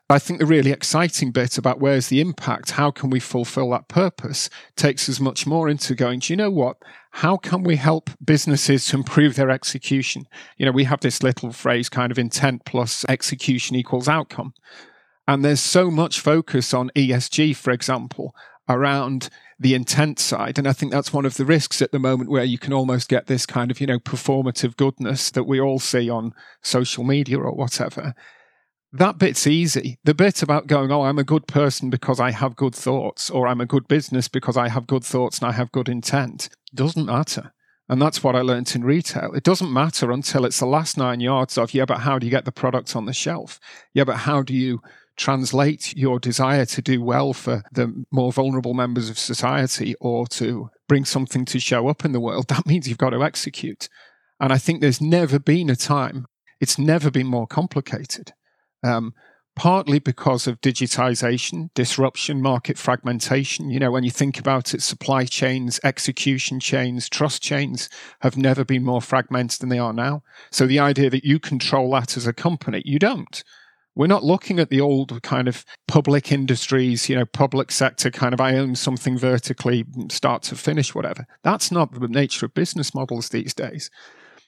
I 0.09 0.19
think 0.19 0.39
the 0.39 0.45
really 0.45 0.71
exciting 0.71 1.31
bit 1.31 1.57
about 1.57 1.79
where's 1.79 2.09
the 2.09 2.21
impact, 2.21 2.71
how 2.71 2.91
can 2.91 3.09
we 3.09 3.19
fulfill 3.19 3.71
that 3.71 3.87
purpose, 3.87 4.49
takes 4.75 5.09
us 5.09 5.19
much 5.19 5.47
more 5.47 5.67
into 5.67 5.95
going, 5.95 6.19
do 6.19 6.33
you 6.33 6.37
know 6.37 6.51
what? 6.51 6.77
How 7.11 7.37
can 7.37 7.63
we 7.63 7.75
help 7.75 8.09
businesses 8.23 8.85
to 8.87 8.97
improve 8.97 9.35
their 9.35 9.49
execution? 9.49 10.27
You 10.57 10.65
know, 10.65 10.71
we 10.71 10.85
have 10.85 11.01
this 11.01 11.23
little 11.23 11.51
phrase 11.51 11.89
kind 11.89 12.11
of 12.11 12.19
intent 12.19 12.65
plus 12.65 13.05
execution 13.09 13.75
equals 13.75 14.07
outcome. 14.07 14.53
And 15.27 15.43
there's 15.43 15.59
so 15.59 15.91
much 15.91 16.19
focus 16.19 16.73
on 16.73 16.91
ESG, 16.95 17.55
for 17.55 17.71
example, 17.71 18.33
around 18.67 19.29
the 19.59 19.73
intent 19.73 20.19
side. 20.19 20.57
And 20.57 20.67
I 20.67 20.73
think 20.73 20.91
that's 20.91 21.11
one 21.11 21.25
of 21.25 21.35
the 21.35 21.45
risks 21.45 21.81
at 21.81 21.91
the 21.91 21.99
moment 21.99 22.29
where 22.29 22.43
you 22.43 22.57
can 22.57 22.71
almost 22.71 23.09
get 23.09 23.27
this 23.27 23.45
kind 23.45 23.69
of, 23.71 23.81
you 23.81 23.87
know, 23.87 23.99
performative 23.99 24.77
goodness 24.77 25.29
that 25.31 25.43
we 25.43 25.59
all 25.59 25.79
see 25.79 26.09
on 26.09 26.33
social 26.61 27.03
media 27.03 27.37
or 27.37 27.51
whatever. 27.51 28.13
That 28.91 29.19
bit's 29.19 29.45
easy. 29.45 29.99
The 30.03 30.15
bit 30.15 30.41
about 30.41 30.67
going, 30.67 30.91
oh, 30.91 31.03
I'm 31.03 31.19
a 31.19 31.23
good 31.23 31.47
person 31.47 31.89
because 31.89 32.19
I 32.19 32.31
have 32.31 32.55
good 32.55 32.73
thoughts, 32.73 33.29
or 33.29 33.47
I'm 33.47 33.61
a 33.61 33.65
good 33.65 33.87
business 33.87 34.27
because 34.27 34.57
I 34.57 34.69
have 34.69 34.87
good 34.87 35.03
thoughts 35.03 35.39
and 35.39 35.47
I 35.47 35.51
have 35.53 35.71
good 35.71 35.87
intent, 35.87 36.49
doesn't 36.73 37.05
matter. 37.05 37.53
And 37.87 38.01
that's 38.01 38.23
what 38.23 38.35
I 38.35 38.41
learned 38.41 38.75
in 38.75 38.83
retail. 38.83 39.33
It 39.33 39.43
doesn't 39.43 39.73
matter 39.73 40.11
until 40.11 40.45
it's 40.45 40.59
the 40.59 40.65
last 40.65 40.97
nine 40.97 41.19
yards 41.19 41.57
of, 41.57 41.73
yeah, 41.73 41.85
but 41.85 41.99
how 41.99 42.19
do 42.19 42.25
you 42.25 42.31
get 42.31 42.45
the 42.45 42.51
product 42.51 42.95
on 42.95 43.05
the 43.05 43.13
shelf? 43.13 43.59
Yeah, 43.93 44.03
but 44.03 44.17
how 44.17 44.43
do 44.43 44.53
you 44.53 44.81
translate 45.17 45.95
your 45.95 46.19
desire 46.19 46.65
to 46.65 46.81
do 46.81 47.03
well 47.03 47.33
for 47.33 47.63
the 47.71 48.05
more 48.11 48.31
vulnerable 48.31 48.73
members 48.73 49.09
of 49.09 49.19
society 49.19 49.93
or 49.99 50.25
to 50.27 50.69
bring 50.87 51.05
something 51.05 51.45
to 51.45 51.59
show 51.59 51.87
up 51.87 52.05
in 52.05 52.11
the 52.11 52.19
world, 52.19 52.47
that 52.47 52.65
means 52.65 52.87
you've 52.87 52.97
got 52.97 53.11
to 53.11 53.23
execute. 53.23 53.89
And 54.39 54.53
I 54.53 54.57
think 54.57 54.81
there's 54.81 55.01
never 55.01 55.37
been 55.37 55.69
a 55.69 55.75
time, 55.75 56.25
it's 56.59 56.79
never 56.79 57.11
been 57.11 57.27
more 57.27 57.47
complicated. 57.47 58.33
Um, 58.83 59.13
partly 59.59 59.99
because 59.99 60.47
of 60.47 60.61
digitization, 60.61 61.69
disruption, 61.73 62.41
market 62.41 62.77
fragmentation. 62.77 63.69
You 63.69 63.77
know, 63.77 63.91
when 63.91 64.05
you 64.05 64.09
think 64.09 64.39
about 64.39 64.73
it, 64.73 64.81
supply 64.81 65.25
chains, 65.25 65.81
execution 65.83 66.61
chains, 66.61 67.09
trust 67.09 67.43
chains 67.43 67.89
have 68.21 68.37
never 68.37 68.63
been 68.63 68.85
more 68.85 69.01
fragmented 69.01 69.59
than 69.59 69.67
they 69.67 69.77
are 69.77 69.91
now. 69.91 70.23
So 70.49 70.65
the 70.65 70.79
idea 70.79 71.09
that 71.09 71.25
you 71.25 71.39
control 71.39 71.91
that 71.91 72.15
as 72.15 72.25
a 72.25 72.31
company, 72.31 72.81
you 72.85 72.99
don't. 72.99 73.43
We're 73.95 74.07
not 74.07 74.23
looking 74.23 74.59
at 74.59 74.69
the 74.69 74.79
old 74.79 75.21
kind 75.23 75.49
of 75.49 75.65
public 75.89 76.31
industries, 76.31 77.09
you 77.09 77.17
know, 77.17 77.25
public 77.25 77.69
sector 77.69 78.09
kind 78.11 78.33
of 78.33 78.39
I 78.39 78.55
own 78.55 78.75
something 78.75 79.17
vertically, 79.17 79.83
start 80.09 80.41
to 80.43 80.55
finish, 80.55 80.95
whatever. 80.95 81.27
That's 81.43 81.69
not 81.69 81.91
the 81.91 82.07
nature 82.07 82.45
of 82.45 82.53
business 82.53 82.95
models 82.95 83.27
these 83.27 83.53
days. 83.53 83.91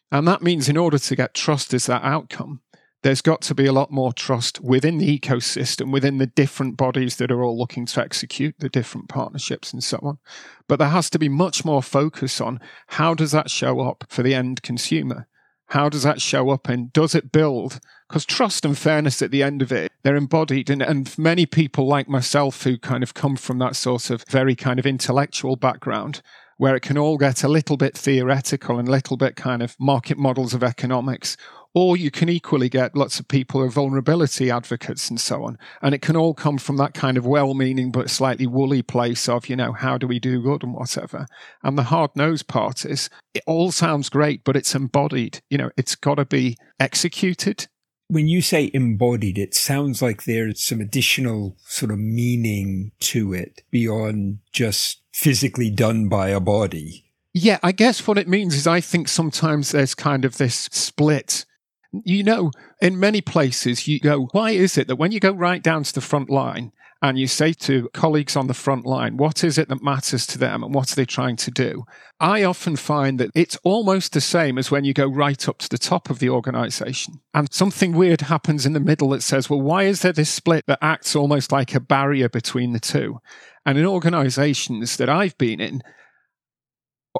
And 0.09 0.25
that 0.25 0.41
means 0.41 0.69
in 0.69 0.77
order 0.77 0.99
to 0.99 1.15
get 1.17 1.33
trust 1.33 1.73
as 1.73 1.87
that 1.87 2.03
outcome, 2.03 2.61
there's 3.03 3.21
got 3.21 3.41
to 3.41 3.55
be 3.55 3.65
a 3.65 3.73
lot 3.73 3.91
more 3.91 4.13
trust 4.13 4.61
within 4.61 4.97
the 4.97 5.19
ecosystem, 5.19 5.91
within 5.91 6.19
the 6.19 6.27
different 6.27 6.77
bodies 6.77 7.15
that 7.15 7.31
are 7.31 7.43
all 7.43 7.57
looking 7.57 7.85
to 7.87 8.01
execute 8.01 8.55
the 8.59 8.69
different 8.69 9.09
partnerships 9.09 9.73
and 9.73 9.83
so 9.83 9.99
on. 10.03 10.19
But 10.67 10.77
there 10.77 10.89
has 10.89 11.09
to 11.11 11.19
be 11.19 11.29
much 11.29 11.65
more 11.65 11.81
focus 11.81 12.39
on 12.39 12.59
how 12.87 13.13
does 13.13 13.31
that 13.31 13.49
show 13.49 13.79
up 13.79 14.05
for 14.07 14.21
the 14.21 14.35
end 14.35 14.61
consumer? 14.61 15.27
How 15.67 15.87
does 15.87 16.03
that 16.03 16.21
show 16.21 16.49
up 16.49 16.67
and 16.67 16.91
does 16.91 17.15
it 17.15 17.31
build? 17.31 17.79
Because 18.07 18.25
trust 18.25 18.65
and 18.65 18.77
fairness 18.77 19.21
at 19.21 19.31
the 19.31 19.41
end 19.41 19.61
of 19.61 19.71
it, 19.71 19.91
they're 20.03 20.17
embodied. 20.17 20.69
And, 20.69 20.81
and 20.81 21.17
many 21.17 21.45
people 21.45 21.87
like 21.87 22.09
myself 22.09 22.63
who 22.63 22.77
kind 22.77 23.03
of 23.03 23.13
come 23.13 23.37
from 23.37 23.57
that 23.59 23.77
sort 23.77 24.09
of 24.09 24.25
very 24.29 24.53
kind 24.53 24.79
of 24.79 24.85
intellectual 24.85 25.55
background, 25.55 26.21
where 26.57 26.75
it 26.75 26.81
can 26.81 26.97
all 26.97 27.17
get 27.17 27.43
a 27.43 27.47
little 27.47 27.77
bit 27.77 27.97
theoretical 27.97 28.77
and 28.77 28.87
a 28.87 28.91
little 28.91 29.15
bit 29.15 29.37
kind 29.37 29.63
of 29.63 29.77
market 29.79 30.17
models 30.17 30.53
of 30.53 30.61
economics, 30.61 31.37
or 31.73 31.95
you 31.95 32.11
can 32.11 32.29
equally 32.29 32.69
get 32.69 32.95
lots 32.95 33.19
of 33.19 33.27
people 33.27 33.61
who 33.61 33.67
are 33.67 33.71
vulnerability 33.71 34.51
advocates 34.51 35.09
and 35.09 35.19
so 35.19 35.43
on. 35.43 35.57
And 35.81 35.95
it 35.95 36.01
can 36.01 36.15
all 36.15 36.33
come 36.33 36.57
from 36.57 36.77
that 36.77 36.93
kind 36.93 37.17
of 37.17 37.25
well 37.25 37.53
meaning 37.53 37.91
but 37.91 38.09
slightly 38.09 38.45
woolly 38.45 38.81
place 38.81 39.29
of, 39.29 39.47
you 39.47 39.55
know, 39.55 39.71
how 39.71 39.97
do 39.97 40.07
we 40.07 40.19
do 40.19 40.41
good 40.41 40.63
and 40.63 40.73
whatever. 40.73 41.27
And 41.63 41.77
the 41.77 41.83
hard 41.83 42.11
nosed 42.15 42.47
part 42.47 42.85
is 42.85 43.09
it 43.33 43.43
all 43.47 43.71
sounds 43.71 44.09
great, 44.09 44.43
but 44.43 44.57
it's 44.57 44.75
embodied. 44.75 45.41
You 45.49 45.57
know, 45.57 45.71
it's 45.77 45.95
got 45.95 46.15
to 46.15 46.25
be 46.25 46.57
executed. 46.79 47.67
When 48.09 48.27
you 48.27 48.41
say 48.41 48.69
embodied, 48.73 49.37
it 49.37 49.53
sounds 49.53 50.01
like 50.01 50.25
there's 50.25 50.61
some 50.61 50.81
additional 50.81 51.55
sort 51.59 51.91
of 51.91 51.99
meaning 51.99 52.91
to 52.99 53.33
it 53.33 53.61
beyond 53.71 54.39
just 54.51 55.01
physically 55.13 55.69
done 55.69 56.09
by 56.09 56.29
a 56.29 56.41
body. 56.41 57.05
Yeah, 57.33 57.59
I 57.63 57.71
guess 57.71 58.05
what 58.05 58.17
it 58.17 58.27
means 58.27 58.55
is 58.55 58.67
I 58.67 58.81
think 58.81 59.07
sometimes 59.07 59.71
there's 59.71 59.95
kind 59.95 60.25
of 60.25 60.37
this 60.37 60.67
split 60.73 61.45
You 61.91 62.23
know, 62.23 62.51
in 62.81 62.99
many 62.99 63.21
places, 63.21 63.87
you 63.87 63.99
go, 63.99 64.27
why 64.31 64.51
is 64.51 64.77
it 64.77 64.87
that 64.87 64.95
when 64.95 65.11
you 65.11 65.19
go 65.19 65.31
right 65.31 65.61
down 65.61 65.83
to 65.83 65.93
the 65.93 66.01
front 66.01 66.29
line 66.29 66.71
and 67.01 67.17
you 67.17 67.27
say 67.27 67.51
to 67.51 67.89
colleagues 67.93 68.35
on 68.35 68.47
the 68.47 68.53
front 68.53 68.85
line, 68.85 69.17
what 69.17 69.43
is 69.43 69.57
it 69.57 69.67
that 69.69 69.83
matters 69.83 70.25
to 70.27 70.37
them 70.37 70.63
and 70.63 70.73
what 70.73 70.91
are 70.91 70.95
they 70.95 71.05
trying 71.05 71.35
to 71.35 71.51
do? 71.51 71.83
I 72.19 72.43
often 72.43 72.75
find 72.75 73.19
that 73.19 73.31
it's 73.35 73.57
almost 73.63 74.13
the 74.13 74.21
same 74.21 74.57
as 74.57 74.71
when 74.71 74.85
you 74.85 74.93
go 74.93 75.07
right 75.07 75.49
up 75.49 75.57
to 75.59 75.69
the 75.69 75.77
top 75.77 76.09
of 76.09 76.19
the 76.19 76.29
organization 76.29 77.15
and 77.33 77.51
something 77.51 77.93
weird 77.93 78.21
happens 78.21 78.65
in 78.65 78.73
the 78.73 78.79
middle 78.79 79.09
that 79.09 79.23
says, 79.23 79.49
well, 79.49 79.61
why 79.61 79.83
is 79.83 80.01
there 80.01 80.13
this 80.13 80.29
split 80.29 80.65
that 80.67 80.79
acts 80.81 81.15
almost 81.15 81.51
like 81.51 81.73
a 81.73 81.79
barrier 81.79 82.29
between 82.29 82.71
the 82.71 82.79
two? 82.79 83.19
And 83.65 83.77
in 83.77 83.85
organizations 83.85 84.95
that 84.97 85.09
I've 85.09 85.37
been 85.37 85.59
in, 85.59 85.81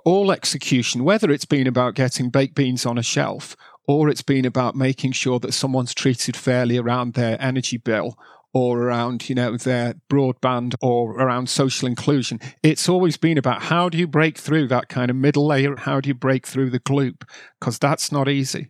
all 0.05 0.31
execution, 0.31 1.03
whether 1.03 1.31
it's 1.31 1.45
been 1.45 1.67
about 1.67 1.95
getting 1.95 2.29
baked 2.29 2.55
beans 2.55 2.85
on 2.85 2.97
a 2.97 3.03
shelf 3.03 3.55
or 3.91 4.07
it's 4.07 4.21
been 4.21 4.45
about 4.45 4.73
making 4.73 5.11
sure 5.11 5.37
that 5.37 5.53
someone's 5.53 5.93
treated 5.93 6.37
fairly 6.37 6.77
around 6.77 7.13
their 7.13 7.39
energy 7.41 7.75
bill 7.75 8.17
or 8.53 8.83
around 8.83 9.29
you 9.29 9.35
know 9.35 9.57
their 9.57 9.95
broadband 10.09 10.75
or 10.81 11.11
around 11.11 11.49
social 11.49 11.87
inclusion. 11.87 12.39
It's 12.63 12.87
always 12.87 13.17
been 13.17 13.37
about 13.37 13.63
how 13.63 13.89
do 13.89 13.97
you 13.97 14.07
break 14.07 14.37
through 14.37 14.69
that 14.69 14.87
kind 14.87 15.09
of 15.11 15.17
middle 15.17 15.45
layer? 15.45 15.75
How 15.75 15.99
do 15.99 16.07
you 16.07 16.13
break 16.13 16.47
through 16.47 16.69
the 16.69 16.79
gloop? 16.79 17.23
Because 17.59 17.77
that's 17.77 18.11
not 18.11 18.29
easy. 18.29 18.69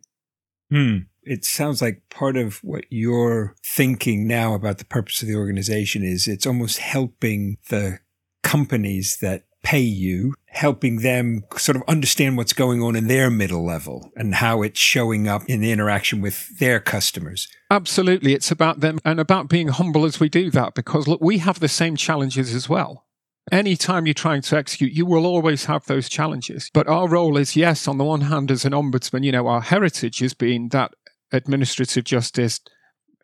Hmm. 0.72 1.00
it 1.24 1.44
sounds 1.44 1.82
like 1.82 2.02
part 2.10 2.38
of 2.38 2.64
what 2.64 2.86
you're 2.90 3.54
thinking 3.64 4.26
now 4.26 4.54
about 4.54 4.78
the 4.78 4.86
purpose 4.86 5.22
of 5.22 5.28
the 5.28 5.36
organization 5.36 6.02
is 6.02 6.30
it's 6.30 6.48
almost 6.48 6.80
helping 6.80 7.58
the 7.70 8.00
companies 8.42 9.18
that 9.22 9.44
pay 9.64 9.80
you, 9.80 10.34
helping 10.48 10.98
them 10.98 11.44
sort 11.56 11.76
of 11.76 11.84
understand 11.88 12.38
what's 12.38 12.54
going 12.54 12.82
on 12.82 12.96
in 12.96 13.08
their 13.08 13.30
middle 13.30 13.66
level 13.66 14.12
and 14.16 14.36
how 14.36 14.62
it's 14.62 14.80
showing 14.80 15.28
up 15.28 15.44
in 15.48 15.62
the 15.62 15.72
interaction 15.72 16.22
with 16.22 16.58
their 16.60 16.80
customers. 16.80 17.48
Absolutely. 17.70 18.34
It's 18.34 18.52
about 18.52 18.80
them 18.80 19.00
and 19.06 19.20
about 19.20 19.50
being 19.50 19.70
humble 19.70 20.06
as 20.06 20.20
we 20.20 20.30
do 20.30 20.50
that 20.52 20.74
because 20.74 21.08
look, 21.08 21.22
we 21.22 21.38
have 21.40 21.60
the 21.60 21.68
same 21.68 21.96
challenges 21.96 22.54
as 22.54 22.68
well. 22.68 23.06
Anytime 23.52 24.06
you're 24.06 24.14
trying 24.14 24.42
to 24.44 24.58
execute, 24.58 24.94
you 24.94 25.06
will 25.06 25.26
always 25.26 25.66
have 25.66 25.86
those 25.86 26.08
challenges. 26.08 26.70
But 26.74 26.88
our 26.88 27.08
role 27.08 27.38
is, 27.38 27.56
yes, 27.56 27.88
on 27.88 27.98
the 27.98 28.04
one 28.04 28.22
hand, 28.22 28.52
as 28.52 28.66
an 28.66 28.74
ombudsman, 28.74 29.24
you 29.24 29.32
know, 29.32 29.48
our 29.48 29.62
heritage 29.62 30.20
has 30.20 30.34
been 30.34 30.70
that 30.70 30.94
administrative 31.32 32.04
justice, 32.04 32.60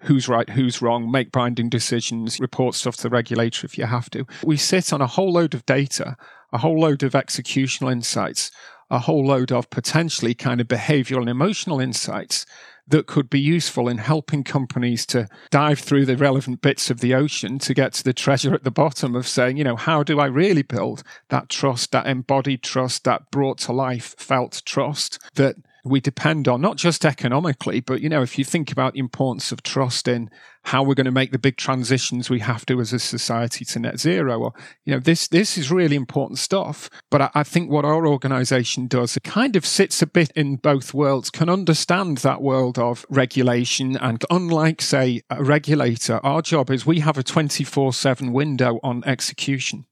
who's 0.01 0.27
right, 0.27 0.49
who's 0.49 0.81
wrong, 0.81 1.09
make 1.11 1.31
binding 1.31 1.69
decisions, 1.69 2.39
report 2.39 2.75
stuff 2.75 2.97
to 2.97 3.03
the 3.03 3.09
regulator 3.09 3.65
if 3.65 3.77
you 3.77 3.85
have 3.85 4.09
to. 4.11 4.25
We 4.43 4.57
sit 4.57 4.93
on 4.93 5.01
a 5.01 5.07
whole 5.07 5.31
load 5.33 5.53
of 5.53 5.65
data, 5.65 6.17
a 6.51 6.59
whole 6.59 6.79
load 6.79 7.03
of 7.03 7.13
executional 7.13 7.91
insights, 7.91 8.51
a 8.89 8.99
whole 8.99 9.25
load 9.25 9.51
of 9.51 9.69
potentially 9.69 10.33
kind 10.33 10.61
of 10.61 10.67
behavioral 10.67 11.21
and 11.21 11.29
emotional 11.29 11.79
insights 11.79 12.45
that 12.87 13.05
could 13.05 13.29
be 13.29 13.39
useful 13.39 13.89
in 13.89 13.97
helping 13.97 14.43
companies 14.43 15.05
to 15.05 15.27
dive 15.49 15.79
through 15.79 16.05
the 16.05 16.15
relevant 16.15 16.61
bits 16.61 16.89
of 16.89 17.01
the 17.01 17.13
ocean 17.13 17.59
to 17.59 17.73
get 17.73 17.93
to 17.93 18.03
the 18.03 18.13
treasure 18.13 18.53
at 18.53 18.63
the 18.63 18.71
bottom 18.71 19.15
of 19.15 19.27
saying, 19.27 19.57
you 19.57 19.63
know, 19.63 19.75
how 19.75 20.03
do 20.03 20.19
I 20.19 20.27
really 20.27 20.61
build 20.61 21.03
that 21.29 21.49
trust, 21.49 21.91
that 21.91 22.07
embodied 22.07 22.63
trust, 22.63 23.03
that 23.03 23.29
brought 23.29 23.57
to 23.59 23.73
life 23.73 24.15
felt 24.17 24.61
trust 24.65 25.19
that 25.35 25.57
we 25.87 25.99
depend 25.99 26.47
on, 26.47 26.61
not 26.61 26.77
just 26.77 27.05
economically, 27.05 27.79
but, 27.79 28.01
you 28.01 28.09
know, 28.09 28.21
if 28.21 28.37
you 28.37 28.45
think 28.45 28.71
about 28.71 28.93
the 28.93 28.99
importance 28.99 29.51
of 29.51 29.63
trust 29.63 30.07
in 30.07 30.29
how 30.63 30.83
we're 30.83 30.95
going 30.95 31.05
to 31.05 31.11
make 31.11 31.31
the 31.31 31.39
big 31.39 31.55
transitions 31.57 32.29
we 32.29 32.39
have 32.39 32.65
to 32.65 32.79
as 32.79 32.91
a 32.91 32.99
society 32.99 33.63
to 33.65 33.79
net 33.79 33.99
zero, 33.99 34.39
or, 34.39 34.53
you 34.85 34.93
know, 34.93 34.99
this, 34.99 35.27
this 35.27 35.57
is 35.57 35.71
really 35.71 35.95
important 35.95 36.39
stuff. 36.39 36.89
But 37.09 37.21
I, 37.21 37.29
I 37.35 37.43
think 37.43 37.71
what 37.71 37.85
our 37.85 38.05
organization 38.07 38.87
does, 38.87 39.15
it 39.17 39.23
kind 39.23 39.55
of 39.55 39.65
sits 39.65 40.01
a 40.01 40.07
bit 40.07 40.31
in 40.35 40.57
both 40.57 40.93
worlds, 40.93 41.29
can 41.29 41.49
understand 41.49 42.19
that 42.19 42.41
world 42.41 42.77
of 42.77 43.05
regulation. 43.09 43.97
And 43.97 44.23
unlike, 44.29 44.81
say, 44.81 45.21
a 45.29 45.43
regulator, 45.43 46.19
our 46.23 46.41
job 46.41 46.69
is 46.69 46.85
we 46.85 46.99
have 46.99 47.17
a 47.17 47.23
24 47.23 47.93
7 47.93 48.33
window 48.33 48.79
on 48.83 49.03
execution. 49.05 49.85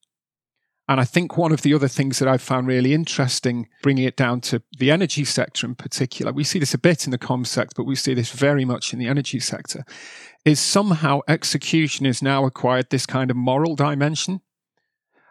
And 0.87 1.01
I 1.01 1.03
think 1.03 1.35
one 1.35 1.51
of 1.51 1.63
the 1.63 1.73
other 1.73 1.87
things 1.87 2.19
that 2.19 2.27
I've 2.27 2.43
found 2.43 2.67
really 2.67 2.93
interesting, 2.93 3.67
bringing 3.81 4.03
it 4.03 4.15
down 4.15 4.41
to 4.41 4.61
the 4.77 4.91
energy 4.91 5.25
sector 5.25 5.65
in 5.65 5.73
particular, 5.73 6.31
we 6.31 6.43
see 6.43 6.59
this 6.59 6.75
a 6.75 6.79
bit 6.79 7.05
in 7.05 7.11
the 7.11 7.17
com 7.17 7.43
sector, 7.43 7.73
but 7.75 7.87
we 7.87 7.95
see 7.95 8.13
this 8.13 8.29
very 8.29 8.65
much 8.65 8.93
in 8.93 8.99
the 8.99 9.07
energy 9.07 9.39
sector, 9.39 9.83
is 10.45 10.59
somehow 10.59 11.21
execution 11.27 12.05
has 12.05 12.21
now 12.21 12.45
acquired 12.45 12.91
this 12.91 13.07
kind 13.07 13.31
of 13.31 13.37
moral 13.37 13.75
dimension. 13.75 14.41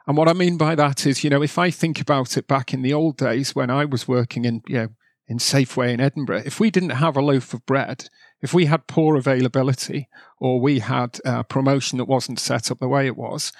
And 0.09 0.17
what 0.17 0.29
I 0.29 0.33
mean 0.33 0.59
by 0.59 0.75
that 0.75 1.07
is, 1.07 1.23
you 1.23 1.31
know, 1.31 1.43
if 1.43 1.57
I 1.57 1.71
think 1.71 2.01
about 2.01 2.37
it 2.37 2.49
back 2.49 2.75
in 2.75 2.83
the 2.83 2.93
old 2.93 3.17
days 3.17 3.55
when 3.55 3.71
I 3.71 3.85
was 3.85 4.09
working 4.09 4.45
in, 4.45 4.63
you 4.67 4.77
know, 4.77 4.89
in 5.29 5.39
Safeway 5.39 5.93
in 5.93 6.01
Edinburgh, 6.01 6.43
if 6.45 6.59
we 6.59 6.71
didn't 6.71 6.91
have 6.91 7.17
a 7.17 7.23
loaf 7.23 7.55
of 7.55 7.65
bread, 7.65 8.09
if 8.43 8.53
we 8.53 8.67
had 8.67 8.89
poor 8.89 9.17
availability 9.17 10.09
or 10.39 10.61
we 10.61 10.81
had 10.81 11.19
a 11.25 11.45
promotion 11.45 11.97
that 11.99 12.05
wasn't 12.05 12.41
set 12.41 12.71
up 12.71 12.81
the 12.81 12.89
way 12.89 13.07
it 13.07 13.17
was, 13.17 13.53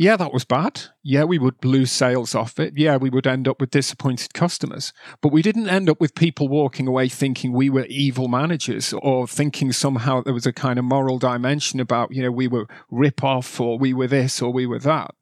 yeah, 0.00 0.16
that 0.16 0.32
was 0.32 0.44
bad. 0.44 0.80
Yeah, 1.02 1.24
we 1.24 1.38
would 1.38 1.64
lose 1.64 1.90
sales 1.90 2.32
off 2.32 2.60
it. 2.60 2.74
Yeah, 2.76 2.96
we 2.96 3.10
would 3.10 3.26
end 3.26 3.48
up 3.48 3.60
with 3.60 3.70
disappointed 3.70 4.32
customers. 4.32 4.92
But 5.20 5.32
we 5.32 5.42
didn't 5.42 5.68
end 5.68 5.90
up 5.90 6.00
with 6.00 6.14
people 6.14 6.48
walking 6.48 6.86
away 6.86 7.08
thinking 7.08 7.52
we 7.52 7.68
were 7.68 7.84
evil 7.86 8.28
managers 8.28 8.92
or 8.92 9.26
thinking 9.26 9.72
somehow 9.72 10.22
there 10.22 10.32
was 10.32 10.46
a 10.46 10.52
kind 10.52 10.78
of 10.78 10.84
moral 10.84 11.18
dimension 11.18 11.80
about, 11.80 12.14
you 12.14 12.22
know, 12.22 12.30
we 12.30 12.46
were 12.46 12.68
rip 12.92 13.24
off 13.24 13.60
or 13.60 13.76
we 13.76 13.92
were 13.92 14.06
this 14.06 14.40
or 14.40 14.52
we 14.52 14.66
were 14.66 14.78
that. 14.78 15.16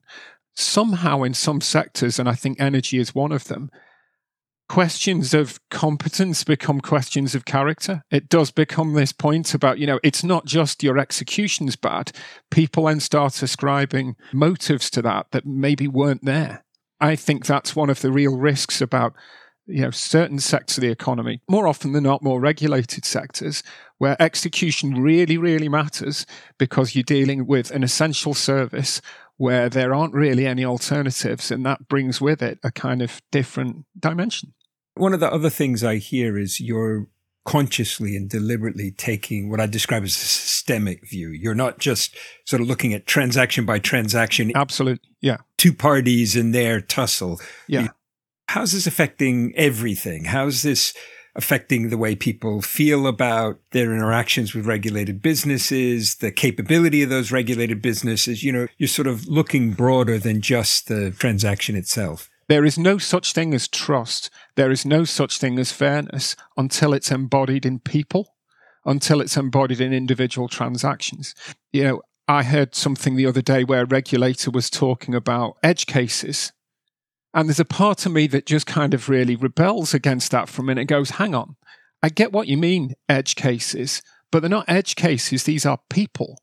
Somehow 0.55 1.23
in 1.23 1.33
some 1.33 1.63
sectors, 1.63 2.19
and 2.19 2.29
I 2.29 2.35
think 2.35 2.61
energy 2.61 2.99
is 2.99 3.15
one 3.15 3.33
of 3.33 3.45
them, 3.45 3.71
questions 4.69 5.33
of 5.35 5.59
competence 5.71 6.45
become 6.45 6.81
questions 6.81 7.35
of 7.35 7.45
character. 7.45 8.03
It 8.11 8.29
does 8.29 8.51
become 8.51 8.95
this 8.95 9.13
point 9.13 9.55
about, 9.55 9.79
you 9.79 9.87
know, 9.87 10.01
it's 10.03 10.25
not 10.25 10.45
just 10.45 10.83
your 10.83 10.99
execution's 10.99 11.77
bad. 11.77 12.13
People 12.51 12.85
then 12.87 13.01
start 13.01 13.43
ascribing 13.43 14.17
motives 14.33 14.91
to 14.91 15.03
that 15.03 15.31
that 15.33 15.47
maybe 15.47 15.89
weren't 15.89 16.25
there. 16.25 16.65
I 17.01 17.17
think 17.17 17.47
that's 17.47 17.77
one 17.77 17.91
of 17.91 18.01
the 18.01 18.11
real 18.11 18.37
risks 18.37 18.81
about 18.81 19.15
you 19.67 19.83
know 19.83 19.91
certain 19.91 20.39
sectors 20.39 20.79
of 20.79 20.83
the 20.83 20.91
economy 20.91 21.41
more 21.49 21.67
often 21.67 21.93
than 21.93 22.05
not 22.05 22.23
more 22.23 22.41
regulated 22.41 23.05
sectors 23.05 23.63
where 23.99 24.21
execution 24.23 25.03
really 25.03 25.37
really 25.37 25.69
matters 25.69 26.25
because 26.57 26.95
you're 26.95 27.03
dealing 27.03 27.47
with 27.47 27.71
an 27.73 27.83
essential 27.83 28.33
service 28.33 29.01
where 29.37 29.69
there 29.69 29.95
aren't 29.95 30.15
really 30.15 30.47
any 30.47 30.65
alternatives 30.65 31.51
and 31.51 31.65
that 31.65 31.89
brings 31.89 32.21
with 32.21 32.43
it 32.43 32.59
a 32.63 32.71
kind 32.71 33.03
of 33.03 33.21
different 33.31 33.85
dimension 33.99 34.53
one 34.97 35.13
of 35.13 35.21
the 35.21 35.31
other 35.31 35.51
things 35.51 35.85
I 35.85 35.97
hear 35.97 36.39
is 36.39 36.59
you're 36.59 37.07
consciously 37.47 38.17
and 38.17 38.29
deliberately 38.29 38.91
taking 38.91 39.49
what 39.51 39.61
I 39.61 39.67
describe 39.67 40.03
as 40.03 40.11
a 40.11 40.19
systemic 40.19 41.09
view. 41.09 41.29
You're 41.29 41.55
not 41.55 41.79
just 41.79 42.17
sort 42.45 42.61
of 42.61 42.67
looking 42.67 42.93
at 42.93 43.07
transaction 43.07 43.65
by 43.65 43.79
transaction. 43.79 44.51
Absolutely. 44.55 45.09
Yeah. 45.21 45.39
Two 45.57 45.73
parties 45.73 46.35
in 46.35 46.51
their 46.51 46.81
tussle. 46.81 47.41
Yeah. 47.69 47.89
How's 48.49 48.73
this 48.73 48.87
affecting 48.87 49.53
everything? 49.57 50.25
How's 50.25 50.63
this 50.63 50.93
affecting 51.37 51.91
the 51.91 51.99
way 51.99 52.17
people 52.17 52.63
feel 52.63 53.07
about 53.07 53.61
their 53.71 53.95
interactions 53.95 54.55
with 54.55 54.67
regulated 54.67 55.23
businesses, 55.23 56.17
the 56.17 56.33
capability 56.33 57.03
of 57.03 57.11
those 57.11 57.31
regulated 57.31 57.81
businesses? 57.81 58.43
You 58.43 58.53
know, 58.53 58.67
you're 58.79 58.89
sort 58.89 59.07
of 59.07 59.29
looking 59.29 59.73
broader 59.73 60.19
than 60.19 60.41
just 60.41 60.89
the 60.89 61.13
transaction 61.13 61.77
itself. 61.77 62.29
There 62.49 62.65
is 62.65 62.79
no 62.79 62.97
such 62.99 63.33
thing 63.33 63.55
as 63.55 63.69
trust. 63.69 64.31
There 64.55 64.71
is 64.71 64.87
no 64.87 65.05
such 65.05 65.39
thing 65.39 65.59
as 65.59 65.73
fairness 65.73 66.37
until 66.57 66.95
it's 66.95 67.11
embodied 67.11 67.67
in 67.67 67.81
people, 67.81 68.35
until 68.85 69.21
it's 69.21 69.37
embodied 69.37 69.81
in 69.81 69.93
individual 69.93 70.49
transactions. 70.49 71.35
You 71.73 71.85
know, 71.85 72.03
I 72.29 72.45
heard 72.45 72.75
something 72.75 73.17
the 73.17 73.27
other 73.27 73.43
day 73.43 73.65
where 73.65 73.83
a 73.83 73.87
regulator 73.87 74.51
was 74.51 74.71
talking 74.71 75.15
about 75.15 75.59
edge 75.63 75.87
cases. 75.87 76.53
And 77.37 77.49
there's 77.49 77.61
a 77.61 77.65
part 77.65 78.05
of 78.07 78.13
me 78.13 78.27
that 78.29 78.47
just 78.47 78.67
kind 78.67 78.95
of 78.95 79.09
really 79.09 79.37
rebels 79.37 79.95
against 79.95 80.33
that 80.33 80.49
for 80.49 80.63
a 80.63 80.65
minute. 80.65 80.83
It 80.83 80.87
goes, 80.87 81.11
hang 81.11 81.35
on, 81.35 81.55
I 82.03 82.09
get 82.09 82.33
what 82.33 82.49
you 82.49 82.57
mean, 82.57 82.95
edge 83.09 83.37
cases, 83.37 84.03
but 84.33 84.41
they're 84.41 84.51
not 84.51 84.65
edge 84.69 84.97
cases. 84.97 85.45
These 85.45 85.65
are 85.65 85.79
people 85.89 86.39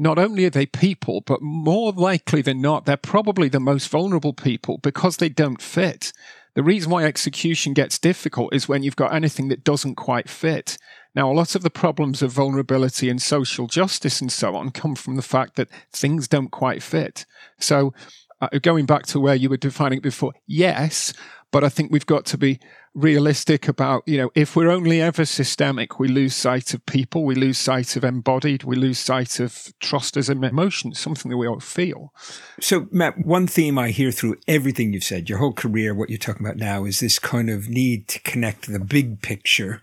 not 0.00 0.18
only 0.18 0.46
are 0.46 0.50
they 0.50 0.64
people, 0.64 1.20
but 1.26 1.42
more 1.42 1.92
likely 1.92 2.40
than 2.40 2.62
not, 2.62 2.86
they're 2.86 2.96
probably 2.96 3.50
the 3.50 3.60
most 3.60 3.90
vulnerable 3.90 4.32
people 4.32 4.78
because 4.78 5.18
they 5.18 5.28
don't 5.28 5.60
fit. 5.60 6.10
The 6.54 6.62
reason 6.62 6.90
why 6.90 7.04
execution 7.04 7.74
gets 7.74 7.98
difficult 7.98 8.54
is 8.54 8.66
when 8.66 8.82
you've 8.82 8.96
got 8.96 9.12
anything 9.12 9.48
that 9.48 9.62
doesn't 9.62 9.96
quite 9.96 10.30
fit. 10.30 10.78
Now, 11.14 11.30
a 11.30 11.34
lot 11.34 11.54
of 11.54 11.62
the 11.62 11.70
problems 11.70 12.22
of 12.22 12.32
vulnerability 12.32 13.10
and 13.10 13.20
social 13.20 13.66
justice 13.66 14.22
and 14.22 14.32
so 14.32 14.56
on 14.56 14.70
come 14.70 14.94
from 14.94 15.16
the 15.16 15.22
fact 15.22 15.56
that 15.56 15.68
things 15.92 16.26
don't 16.26 16.50
quite 16.50 16.82
fit. 16.82 17.26
So, 17.58 17.92
uh, 18.40 18.48
going 18.62 18.86
back 18.86 19.06
to 19.06 19.20
where 19.20 19.34
you 19.34 19.48
were 19.48 19.56
defining 19.56 19.98
it 19.98 20.02
before, 20.02 20.32
yes, 20.46 21.12
but 21.52 21.64
I 21.64 21.68
think 21.68 21.90
we've 21.90 22.06
got 22.06 22.24
to 22.26 22.38
be 22.38 22.60
realistic 22.94 23.68
about, 23.68 24.02
you 24.06 24.18
know, 24.18 24.30
if 24.34 24.54
we're 24.54 24.70
only 24.70 25.00
ever 25.00 25.24
systemic, 25.24 25.98
we 25.98 26.08
lose 26.08 26.34
sight 26.34 26.74
of 26.74 26.84
people, 26.86 27.24
we 27.24 27.34
lose 27.34 27.58
sight 27.58 27.96
of 27.96 28.04
embodied, 28.04 28.64
we 28.64 28.76
lose 28.76 28.98
sight 28.98 29.40
of 29.40 29.72
trust 29.80 30.16
as 30.16 30.28
an 30.28 30.44
emotion, 30.44 30.94
something 30.94 31.30
that 31.30 31.36
we 31.36 31.48
all 31.48 31.60
feel. 31.60 32.12
So, 32.60 32.86
Matt, 32.90 33.24
one 33.24 33.46
theme 33.46 33.78
I 33.78 33.90
hear 33.90 34.12
through 34.12 34.36
everything 34.46 34.92
you've 34.92 35.04
said, 35.04 35.28
your 35.28 35.38
whole 35.38 35.52
career, 35.52 35.94
what 35.94 36.08
you're 36.08 36.18
talking 36.18 36.46
about 36.46 36.56
now, 36.56 36.84
is 36.84 37.00
this 37.00 37.18
kind 37.18 37.50
of 37.50 37.68
need 37.68 38.08
to 38.08 38.20
connect 38.20 38.70
the 38.70 38.80
big 38.80 39.22
picture 39.22 39.82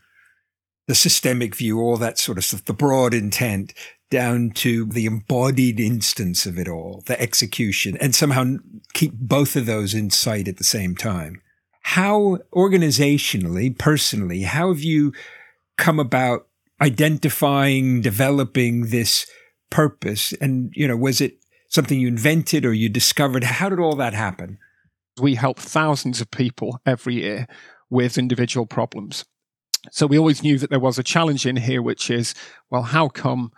the 0.87 0.95
systemic 0.95 1.53
view, 1.53 1.79
all 1.79 1.97
that 1.97 2.17
sort 2.17 2.37
of 2.37 2.45
stuff, 2.45 2.65
the 2.65 2.73
broad 2.73 3.13
intent, 3.13 3.73
down 4.09 4.51
to 4.51 4.85
the 4.85 5.05
embodied 5.05 5.79
instance 5.79 6.45
of 6.45 6.57
it 6.57 6.67
all, 6.67 7.03
the 7.07 7.19
execution, 7.21 7.97
and 7.97 8.15
somehow 8.15 8.55
keep 8.93 9.13
both 9.13 9.55
of 9.55 9.65
those 9.65 9.93
in 9.93 10.09
sight 10.09 10.47
at 10.47 10.57
the 10.57 10.63
same 10.63 10.95
time. 10.95 11.41
How 11.81 12.39
organizationally, 12.53 13.77
personally, 13.77 14.43
how 14.43 14.69
have 14.73 14.81
you 14.81 15.13
come 15.77 15.99
about 15.99 16.47
identifying, 16.81 18.01
developing 18.01 18.87
this 18.87 19.25
purpose? 19.69 20.33
And, 20.33 20.71
you 20.73 20.87
know, 20.87 20.97
was 20.97 21.21
it 21.21 21.37
something 21.69 21.99
you 21.99 22.07
invented 22.07 22.65
or 22.65 22.73
you 22.73 22.89
discovered? 22.89 23.43
How 23.43 23.69
did 23.69 23.79
all 23.79 23.95
that 23.95 24.13
happen? 24.13 24.57
We 25.21 25.35
help 25.35 25.59
thousands 25.59 26.21
of 26.21 26.29
people 26.31 26.79
every 26.85 27.15
year 27.15 27.47
with 27.89 28.17
individual 28.17 28.65
problems. 28.65 29.25
So 29.91 30.05
we 30.05 30.17
always 30.17 30.43
knew 30.43 30.57
that 30.59 30.69
there 30.69 30.79
was 30.79 30.99
a 30.99 31.03
challenge 31.03 31.45
in 31.45 31.55
here, 31.55 31.81
which 31.81 32.09
is, 32.09 32.35
well, 32.69 32.83
how 32.83 33.07
come 33.07 33.51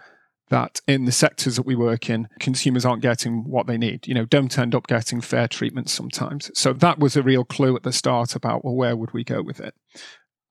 that 0.50 0.82
in 0.88 1.06
the 1.06 1.12
sectors 1.12 1.56
that 1.56 1.66
we 1.66 1.76
work 1.76 2.10
in, 2.10 2.28
consumers 2.40 2.86
aren't 2.86 3.02
getting 3.02 3.44
what 3.44 3.68
they 3.68 3.78
need, 3.78 4.08
you 4.08 4.14
know, 4.14 4.26
don't 4.26 4.58
end 4.58 4.76
up 4.76 4.88
getting 4.88 5.22
fair 5.22 5.48
treatment 5.48 5.90
sometimes. 5.90 6.52
So 6.54 6.74
that 6.74 7.00
was 7.00 7.16
a 7.16 7.24
real 7.24 7.46
clue 7.46 7.76
at 7.76 7.84
the 7.84 7.94
start 7.94 8.36
about, 8.36 8.64
well, 8.64 8.76
where 8.76 8.96
would 8.96 9.14
we 9.14 9.24
go 9.24 9.42
with 9.42 9.60
it? 9.60 9.74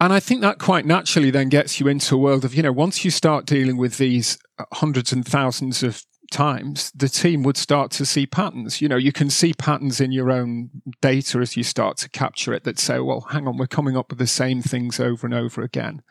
And 0.00 0.12
I 0.12 0.20
think 0.20 0.42
that 0.42 0.58
quite 0.58 0.86
naturally 0.86 1.30
then 1.30 1.48
gets 1.48 1.80
you 1.80 1.88
into 1.88 2.14
a 2.14 2.18
world 2.18 2.44
of, 2.44 2.54
you 2.54 2.62
know, 2.62 2.72
once 2.72 3.04
you 3.04 3.10
start 3.10 3.46
dealing 3.46 3.76
with 3.76 3.98
these 3.98 4.38
uh, 4.58 4.64
hundreds 4.72 5.12
and 5.12 5.26
thousands 5.26 5.82
of 5.82 6.04
times, 6.30 6.92
the 6.94 7.08
team 7.08 7.42
would 7.42 7.56
start 7.56 7.90
to 7.92 8.06
see 8.06 8.26
patterns. 8.26 8.80
You 8.80 8.88
know, 8.88 8.96
you 8.96 9.12
can 9.12 9.30
see 9.30 9.52
patterns 9.54 10.00
in 10.00 10.12
your 10.12 10.30
own 10.30 10.70
data 11.00 11.38
as 11.38 11.56
you 11.56 11.64
start 11.64 11.96
to 11.98 12.08
capture 12.08 12.52
it 12.52 12.64
that 12.64 12.78
say, 12.78 13.00
well, 13.00 13.26
hang 13.30 13.48
on, 13.48 13.56
we're 13.56 13.66
coming 13.66 13.96
up 13.96 14.10
with 14.10 14.18
the 14.18 14.26
same 14.26 14.62
things 14.62 15.00
over 15.00 15.26
and 15.26 15.34
over 15.34 15.62
again. 15.62 16.02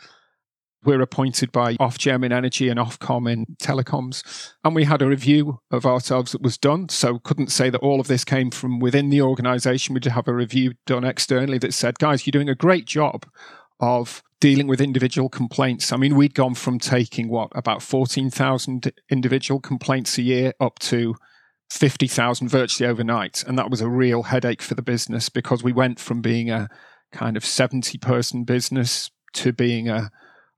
We're 0.83 1.01
appointed 1.01 1.51
by 1.51 1.75
Ofgem 1.75 2.23
in 2.25 2.31
energy 2.31 2.69
and 2.69 2.79
Ofcom 2.79 3.31
in 3.31 3.45
telecoms. 3.61 4.53
And 4.63 4.75
we 4.75 4.85
had 4.85 5.01
a 5.01 5.07
review 5.07 5.59
of 5.71 5.85
ourselves 5.85 6.31
that 6.31 6.41
was 6.41 6.57
done. 6.57 6.89
So 6.89 7.19
couldn't 7.19 7.51
say 7.51 7.69
that 7.69 7.81
all 7.81 7.99
of 7.99 8.07
this 8.07 8.23
came 8.23 8.51
from 8.51 8.79
within 8.79 9.09
the 9.09 9.21
organization. 9.21 9.93
We 9.93 9.99
did 9.99 10.13
have 10.13 10.27
a 10.27 10.33
review 10.33 10.73
done 10.85 11.03
externally 11.03 11.57
that 11.59 11.73
said, 11.73 11.99
guys, 11.99 12.25
you're 12.25 12.31
doing 12.31 12.49
a 12.49 12.55
great 12.55 12.85
job 12.85 13.25
of 13.79 14.23
dealing 14.39 14.67
with 14.67 14.81
individual 14.81 15.29
complaints. 15.29 15.91
I 15.91 15.97
mean, 15.97 16.15
we'd 16.15 16.35
gone 16.35 16.53
from 16.53 16.79
taking 16.79 17.29
what, 17.29 17.51
about 17.55 17.81
14,000 17.81 18.91
individual 19.09 19.59
complaints 19.59 20.17
a 20.17 20.21
year 20.21 20.53
up 20.59 20.79
to 20.79 21.15
50,000 21.71 22.47
virtually 22.47 22.89
overnight. 22.89 23.43
And 23.45 23.57
that 23.57 23.69
was 23.69 23.81
a 23.81 23.89
real 23.89 24.23
headache 24.23 24.61
for 24.61 24.75
the 24.75 24.81
business 24.81 25.29
because 25.29 25.63
we 25.63 25.73
went 25.73 25.99
from 25.99 26.21
being 26.21 26.49
a 26.49 26.69
kind 27.11 27.35
of 27.35 27.45
70 27.45 27.97
person 27.97 28.43
business 28.43 29.09
to 29.33 29.51
being 29.53 29.89
a 29.89 30.09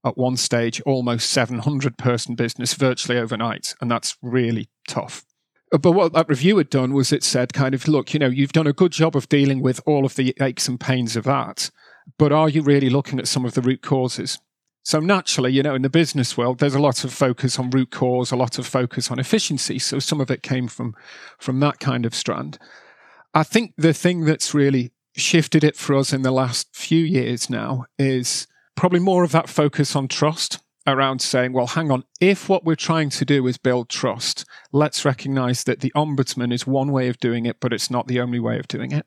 at 0.06 0.18
one 0.18 0.38
stage 0.38 0.82
almost 0.82 1.30
700 1.32 1.98
person 1.98 2.36
business 2.36 2.74
virtually 2.74 3.18
overnight. 3.18 3.74
And 3.82 3.92
that's 3.92 4.18
really 4.22 4.70
tough. 4.88 5.26
But 5.72 5.92
what 5.92 6.14
that 6.14 6.30
review 6.30 6.58
had 6.58 6.70
done 6.70 6.94
was 6.94 7.12
it 7.12 7.24
said, 7.24 7.54
kind 7.54 7.76
of, 7.76 7.88
look, 7.88 8.14
you 8.14 8.20
know, 8.20 8.28
you've 8.28 8.54
done 8.54 8.68
a 8.68 8.74
good 8.74 8.92
job 8.92 9.16
of 9.16 9.30
dealing 9.30 9.62
with 9.62 9.80
all 9.86 10.06
of 10.06 10.16
the 10.16 10.34
aches 10.42 10.68
and 10.68 10.80
pains 10.80 11.16
of 11.16 11.26
that. 11.26 11.70
But 12.18 12.32
are 12.32 12.50
you 12.50 12.64
really 12.64 12.90
looking 12.90 13.20
at 13.20 13.28
some 13.28 13.46
of 13.46 13.54
the 13.54 13.62
root 13.62 13.82
causes? 13.84 14.40
So 14.84 15.00
naturally, 15.00 15.52
you 15.52 15.62
know, 15.62 15.76
in 15.76 15.84
the 15.84 15.90
business 15.90 16.36
world, 16.36 16.60
there's 16.60 16.74
a 16.74 16.82
lot 16.82 17.04
of 17.04 17.14
focus 17.14 17.60
on 17.60 17.70
root 17.70 17.92
cause, 17.92 18.32
a 18.32 18.36
lot 18.36 18.58
of 18.58 18.66
focus 18.66 19.12
on 19.12 19.20
efficiency. 19.20 19.78
So 19.78 20.00
some 20.00 20.20
of 20.22 20.32
it 20.32 20.42
came 20.42 20.68
from 20.68 20.96
from 21.38 21.60
that 21.60 21.80
kind 21.80 22.06
of 22.06 22.16
strand. 22.16 22.58
I 23.34 23.44
think 23.44 23.74
the 23.78 23.94
thing 23.94 24.26
that's 24.26 24.56
really 24.56 24.92
shifted 25.16 25.64
it 25.64 25.76
for 25.76 25.96
us 25.96 26.14
in 26.14 26.24
the 26.24 26.32
last 26.32 26.76
few 26.76 27.04
years 27.04 27.50
now 27.50 27.86
is 28.00 28.48
probably 28.80 29.00
more 29.00 29.26
of 29.26 29.34
that 29.34 29.50
focus 29.50 29.94
on 29.94 30.08
trust 30.08 30.60
around 30.88 31.22
saying, 31.22 31.52
well, 31.52 31.68
hang 31.68 31.92
on, 31.92 32.02
if 32.22 32.48
what 32.48 32.64
we're 32.64 32.76
trying 32.76 33.10
to 33.10 33.26
do 33.26 33.46
is 33.46 33.58
build 33.58 33.90
trust, 33.90 34.46
let's 34.72 35.04
recognize 35.04 35.66
that 35.66 35.82
the 35.82 35.92
ombudsman 35.98 36.54
is 36.54 36.66
one 36.66 36.90
way 36.94 37.10
of 37.10 37.20
doing 37.20 37.46
it, 37.46 37.60
but 37.60 37.74
it's 37.74 37.92
not 37.92 38.08
the 38.08 38.22
only 38.22 38.40
way 38.40 38.58
of 38.58 38.70
doing 38.70 38.94
it. 38.94 39.06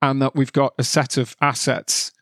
And 0.00 0.22
that 0.22 0.34
we've 0.34 0.54
got 0.54 0.72
a 0.78 0.84
set 0.84 1.18
of 1.18 1.36
assets 1.42 2.12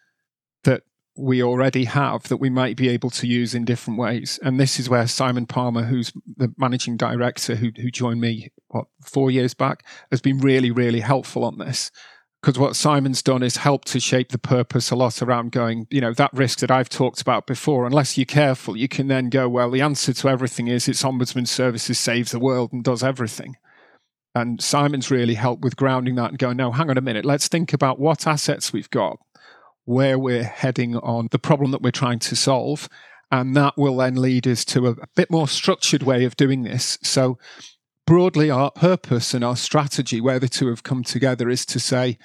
that 0.64 0.82
we 1.16 1.40
already 1.40 1.84
have 1.84 2.24
that 2.24 2.38
we 2.38 2.50
might 2.50 2.76
be 2.76 2.88
able 2.88 3.10
to 3.10 3.28
use 3.28 3.54
in 3.54 3.64
different 3.64 4.00
ways. 4.00 4.40
And 4.42 4.58
this 4.58 4.80
is 4.80 4.90
where 4.90 5.06
Simon 5.06 5.46
Palmer, 5.46 5.84
who's 5.84 6.12
the 6.36 6.52
managing 6.58 6.96
director 6.96 7.54
who, 7.54 7.70
who 7.76 7.92
joined 7.92 8.20
me, 8.20 8.50
what, 8.66 8.86
four 9.04 9.30
years 9.30 9.54
back, 9.54 9.84
has 10.10 10.20
been 10.20 10.38
really, 10.38 10.72
really 10.72 11.00
helpful 11.00 11.44
on 11.44 11.58
this 11.58 11.92
because 12.46 12.60
what 12.60 12.76
Simon's 12.76 13.24
done 13.24 13.42
is 13.42 13.56
help 13.56 13.84
to 13.86 13.98
shape 13.98 14.28
the 14.28 14.38
purpose 14.38 14.92
a 14.92 14.94
lot 14.94 15.20
around 15.20 15.50
going, 15.50 15.88
you 15.90 16.00
know, 16.00 16.14
that 16.14 16.32
risk 16.32 16.60
that 16.60 16.70
I've 16.70 16.88
talked 16.88 17.20
about 17.20 17.44
before. 17.44 17.86
Unless 17.86 18.16
you're 18.16 18.24
careful, 18.24 18.76
you 18.76 18.86
can 18.86 19.08
then 19.08 19.30
go, 19.30 19.48
well, 19.48 19.68
the 19.68 19.80
answer 19.80 20.12
to 20.12 20.28
everything 20.28 20.68
is 20.68 20.86
it's 20.86 21.02
Ombudsman 21.02 21.48
Services 21.48 21.98
saves 21.98 22.30
the 22.30 22.38
world 22.38 22.72
and 22.72 22.84
does 22.84 23.02
everything. 23.02 23.56
And 24.32 24.62
Simon's 24.62 25.10
really 25.10 25.34
helped 25.34 25.64
with 25.64 25.74
grounding 25.74 26.14
that 26.14 26.30
and 26.30 26.38
going, 26.38 26.56
no, 26.58 26.70
hang 26.70 26.88
on 26.88 26.96
a 26.96 27.00
minute, 27.00 27.24
let's 27.24 27.48
think 27.48 27.72
about 27.72 27.98
what 27.98 28.28
assets 28.28 28.72
we've 28.72 28.90
got, 28.90 29.18
where 29.84 30.16
we're 30.16 30.44
heading 30.44 30.94
on 30.98 31.26
the 31.32 31.40
problem 31.40 31.72
that 31.72 31.82
we're 31.82 31.90
trying 31.90 32.20
to 32.20 32.36
solve. 32.36 32.88
And 33.32 33.56
that 33.56 33.76
will 33.76 33.96
then 33.96 34.14
lead 34.14 34.46
us 34.46 34.64
to 34.66 34.86
a, 34.86 34.90
a 34.92 35.08
bit 35.16 35.32
more 35.32 35.48
structured 35.48 36.04
way 36.04 36.22
of 36.22 36.36
doing 36.36 36.62
this. 36.62 36.96
So 37.02 37.38
broadly, 38.06 38.50
our 38.50 38.70
purpose 38.70 39.34
and 39.34 39.44
our 39.44 39.56
strategy, 39.56 40.20
where 40.20 40.38
the 40.38 40.48
two 40.48 40.68
have 40.68 40.82
come 40.82 41.02
together, 41.02 41.48
is 41.48 41.66
to 41.66 41.80
say, 41.80 42.18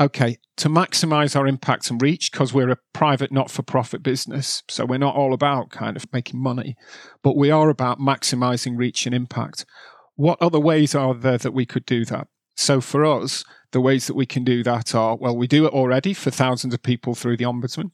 okay, 0.00 0.38
to 0.56 0.68
maximize 0.68 1.36
our 1.36 1.46
impact 1.46 1.90
and 1.90 2.00
reach, 2.00 2.32
because 2.32 2.54
we're 2.54 2.70
a 2.70 2.78
private, 2.94 3.30
not 3.30 3.50
for 3.50 3.62
profit 3.62 4.02
business. 4.02 4.62
So 4.68 4.86
we're 4.86 4.98
not 4.98 5.16
all 5.16 5.34
about 5.34 5.70
kind 5.70 5.96
of 5.96 6.10
making 6.12 6.42
money, 6.42 6.76
but 7.22 7.36
we 7.36 7.50
are 7.50 7.68
about 7.68 7.98
maximizing 7.98 8.78
reach 8.78 9.04
and 9.04 9.14
impact. 9.14 9.66
What 10.14 10.40
other 10.40 10.60
ways 10.60 10.94
are 10.94 11.14
there 11.14 11.38
that 11.38 11.52
we 11.52 11.66
could 11.66 11.84
do 11.84 12.04
that? 12.06 12.28
So 12.56 12.80
for 12.80 13.04
us, 13.04 13.44
the 13.72 13.80
ways 13.80 14.06
that 14.06 14.16
we 14.16 14.26
can 14.26 14.44
do 14.44 14.62
that 14.64 14.94
are 14.94 15.16
well, 15.16 15.36
we 15.36 15.46
do 15.46 15.64
it 15.66 15.72
already 15.72 16.12
for 16.12 16.30
thousands 16.30 16.74
of 16.74 16.82
people 16.82 17.14
through 17.14 17.36
the 17.36 17.44
Ombudsman. 17.44 17.90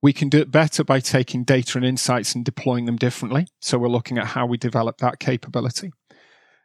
We 0.00 0.12
can 0.12 0.28
do 0.28 0.40
it 0.40 0.50
better 0.50 0.82
by 0.82 0.98
taking 0.98 1.44
data 1.44 1.78
and 1.78 1.86
insights 1.86 2.34
and 2.34 2.44
deploying 2.44 2.86
them 2.86 2.96
differently. 2.96 3.46
So 3.60 3.78
we're 3.78 3.88
looking 3.88 4.18
at 4.18 4.28
how 4.28 4.46
we 4.46 4.56
develop 4.56 4.98
that 4.98 5.20
capability. 5.20 5.92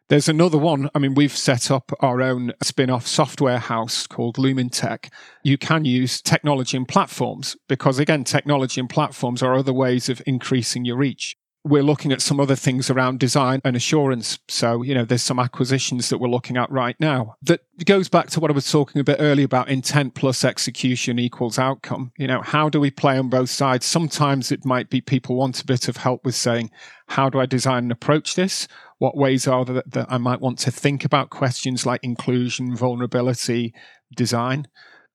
There's 0.10 0.30
another 0.30 0.58
one. 0.58 0.89
I 0.96 1.00
mean, 1.00 1.15
we've 1.15 1.36
set 1.36 1.70
up 1.70 1.91
our 2.00 2.22
own 2.22 2.54
spin 2.63 2.89
off 2.89 3.06
software 3.06 3.58
house 3.58 4.08
called 4.08 4.38
Lumen 4.38 4.70
Tech. 4.70 5.12
You 5.43 5.58
can 5.58 5.84
use 5.84 6.22
technology 6.22 6.78
and 6.78 6.88
platforms 6.88 7.58
because, 7.67 8.00
again, 8.00 8.24
technology 8.24 8.80
and 8.80 8.89
platforms 8.89 9.43
are 9.43 9.56
other 9.56 9.74
ways 9.74 10.08
of 10.08 10.22
increasing 10.26 10.86
your 10.86 10.96
reach 10.96 11.36
we're 11.67 11.84
looking 11.84 12.12
at 12.12 12.22
some 12.22 12.39
other 12.39 12.56
things 12.56 12.89
around 12.89 13.20
design 13.20 13.62
and 13.63 13.76
assurance. 13.76 14.39
So, 14.48 14.82
you 14.82 14.93
know, 14.93 15.06
there's 15.06 15.24
some 15.24 15.39
acquisitions 15.39 16.10
that 16.10 16.17
we're 16.17 16.30
looking 16.30 16.58
at 16.58 16.72
right 16.72 16.96
now 17.00 17.36
that 17.43 17.62
goes 17.86 18.10
back 18.10 18.28
to 18.32 18.39
what 18.39 18.50
I 18.50 18.54
was 18.54 18.72
talking 18.72 19.00
a 19.00 19.04
bit 19.04 19.17
earlier 19.20 19.46
about 19.46 19.70
intent 19.70 20.15
plus 20.15 20.43
execution 20.43 21.20
equals 21.20 21.60
outcome. 21.60 22.12
You 22.17 22.28
know, 22.28 22.41
how 22.41 22.70
do 22.70 22.80
we 22.80 22.91
play 22.91 23.17
on 23.17 23.30
both 23.30 23.50
sides? 23.50 23.86
Sometimes 23.86 24.52
it 24.52 24.65
might 24.65 24.89
be 24.89 25.02
people 25.02 25.36
want 25.36 25.62
a 25.62 25.65
bit 25.65 25.88
of 25.88 25.98
help 25.98 26.26
with 26.26 26.36
saying, 26.36 26.72
how 27.08 27.30
do 27.30 27.39
I 27.39 27.46
design 27.46 27.84
and 27.84 27.91
approach 27.91 28.36
this? 28.36 28.67
What 28.99 29.15
ways 29.15 29.47
are 29.47 29.63
there 29.63 29.83
that 29.86 30.07
I 30.10 30.17
might 30.17 30.41
want 30.41 30.57
to 30.60 30.71
think 30.71 31.05
about 31.05 31.29
questions 31.29 31.86
like 31.86 31.99
inclusion, 32.03 32.75
vulnerability, 32.75 33.73
design? 34.15 34.67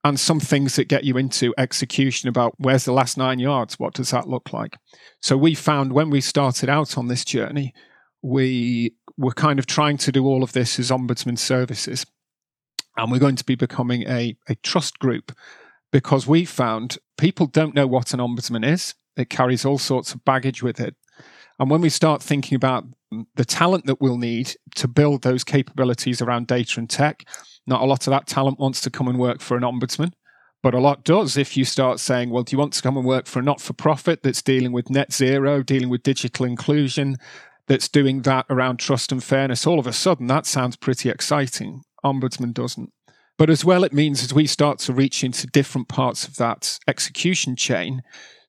and 0.04 0.18
some 0.18 0.40
things 0.40 0.76
that 0.76 0.88
get 0.88 1.04
you 1.04 1.16
into 1.16 1.54
execution 1.56 2.28
about 2.28 2.54
where's 2.58 2.84
the 2.84 2.92
last 2.92 3.16
nine 3.16 3.38
yards? 3.38 3.78
What 3.78 3.94
does 3.94 4.10
that 4.10 4.28
look 4.28 4.52
like? 4.52 4.76
So 5.20 5.36
we 5.36 5.54
found 5.54 5.92
when 5.92 6.10
we 6.10 6.20
started 6.20 6.68
out 6.68 6.98
on 6.98 7.06
this 7.06 7.24
journey, 7.24 7.72
we 8.20 8.94
were 9.16 9.32
kind 9.32 9.58
of 9.58 9.66
trying 9.66 9.98
to 9.98 10.12
do 10.12 10.26
all 10.26 10.42
of 10.42 10.52
this 10.52 10.78
as 10.78 10.90
ombudsman 10.90 11.38
services. 11.38 12.04
And 12.96 13.10
we're 13.10 13.18
going 13.18 13.36
to 13.36 13.44
be 13.44 13.54
becoming 13.54 14.02
a, 14.08 14.36
a 14.48 14.56
trust 14.56 14.98
group 14.98 15.32
because 15.92 16.26
we 16.26 16.44
found 16.44 16.98
people 17.16 17.46
don't 17.46 17.74
know 17.74 17.86
what 17.86 18.12
an 18.12 18.20
ombudsman 18.20 18.66
is. 18.66 18.94
It 19.16 19.30
carries 19.30 19.64
all 19.64 19.78
sorts 19.78 20.14
of 20.14 20.24
baggage 20.24 20.62
with 20.62 20.80
it. 20.80 20.96
And 21.58 21.70
when 21.70 21.80
we 21.80 21.88
start 21.88 22.22
thinking 22.22 22.56
about 22.56 22.84
the 23.36 23.44
talent 23.44 23.86
that 23.86 24.00
we'll 24.00 24.18
need 24.18 24.54
to 24.76 24.88
build 24.88 25.22
those 25.22 25.44
capabilities 25.44 26.22
around 26.22 26.46
data 26.46 26.80
and 26.80 26.88
tech, 26.88 27.24
not 27.66 27.82
a 27.82 27.84
lot 27.84 28.06
of 28.06 28.10
that 28.10 28.26
talent 28.26 28.58
wants 28.58 28.80
to 28.82 28.90
come 28.90 29.08
and 29.08 29.18
work 29.18 29.40
for 29.40 29.56
an 29.56 29.62
ombudsman, 29.62 30.12
but 30.62 30.74
a 30.74 30.80
lot 30.80 31.04
does 31.04 31.36
if 31.36 31.56
you 31.56 31.64
start 31.64 32.00
saying, 32.00 32.30
well, 32.30 32.42
do 32.42 32.54
you 32.54 32.58
want 32.58 32.72
to 32.72 32.82
come 32.82 32.96
and 32.96 33.06
work 33.06 33.26
for 33.26 33.40
a 33.40 33.42
not 33.42 33.60
for 33.60 33.72
profit 33.72 34.22
that's 34.22 34.42
dealing 34.42 34.72
with 34.72 34.90
net 34.90 35.12
zero, 35.12 35.62
dealing 35.62 35.90
with 35.90 36.02
digital 36.02 36.46
inclusion, 36.46 37.16
that's 37.66 37.88
doing 37.88 38.22
that 38.22 38.46
around 38.48 38.78
trust 38.78 39.12
and 39.12 39.22
fairness? 39.22 39.66
All 39.66 39.78
of 39.78 39.86
a 39.86 39.92
sudden, 39.92 40.28
that 40.28 40.46
sounds 40.46 40.76
pretty 40.76 41.10
exciting. 41.10 41.82
Ombudsman 42.04 42.54
doesn't. 42.54 42.92
But 43.38 43.50
as 43.50 43.64
well, 43.64 43.82
it 43.82 43.92
means 43.92 44.22
as 44.22 44.32
we 44.32 44.46
start 44.46 44.78
to 44.80 44.92
reach 44.92 45.24
into 45.24 45.46
different 45.48 45.88
parts 45.88 46.26
of 46.26 46.36
that 46.36 46.78
execution 46.86 47.56
chain, 47.56 48.02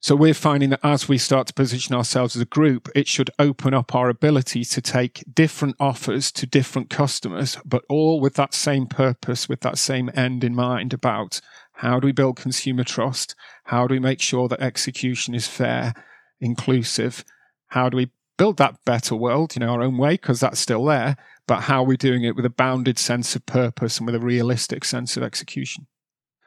So 0.04 0.18
we're 0.18 0.34
finding 0.34 0.72
that 0.72 0.82
as 0.84 1.08
we 1.08 1.18
start 1.18 1.48
to 1.48 1.54
position 1.54 1.96
ourselves 1.96 2.36
as 2.36 2.42
a 2.42 2.46
group, 2.46 2.89
it 2.94 3.08
should 3.08 3.32
open 3.39 3.74
up 3.74 3.96
our 3.96 4.10
ability 4.10 4.66
to 4.66 4.82
take 4.82 5.24
different 5.34 5.78
offers 5.80 6.30
to 6.34 6.46
different 6.46 6.89
customers, 6.89 7.58
but 7.63 7.86
all 7.88 8.20
with 8.20 8.34
that 8.34 8.54
same 8.54 8.86
purpose, 8.86 9.48
with 9.48 9.62
that 9.62 9.78
same 9.78 10.12
end 10.13 10.44
in 10.44 10.54
mind 10.54 10.92
about 10.92 11.39
how 11.76 12.02
do 12.02 12.08
we 12.08 12.12
build 12.12 12.36
consumer 12.36 12.84
trust? 12.84 13.34
How 13.63 13.88
do 13.88 13.94
we 13.94 14.00
make 14.00 14.20
sure 14.20 14.50
that 14.50 14.60
execution 14.60 15.34
is 15.34 15.48
fair, 15.48 15.94
inclusive? 16.42 17.24
How 17.68 17.88
do 17.88 17.96
we 17.96 18.12
build 18.38 18.58
that 18.58 18.84
better 18.84 19.16
world, 19.16 19.56
you 19.56 19.62
know, 19.62 19.70
our 19.70 19.84
own 19.84 19.98
way, 19.98 20.16
because 20.16 20.42
that's 20.42 20.60
still 20.60 20.84
there, 20.84 21.16
but 21.48 21.62
how 21.62 21.82
are 21.82 21.88
we 21.88 21.96
doing 21.96 22.26
it 22.26 22.36
with 22.36 22.46
a 22.46 22.50
bounded 22.50 23.00
sense 23.00 23.38
of 23.38 23.46
purpose 23.46 24.00
and 24.00 24.06
with 24.06 24.16
a 24.16 24.20
realistic 24.20 24.84
sense 24.84 25.16
of 25.16 25.24
execution? 25.24 25.88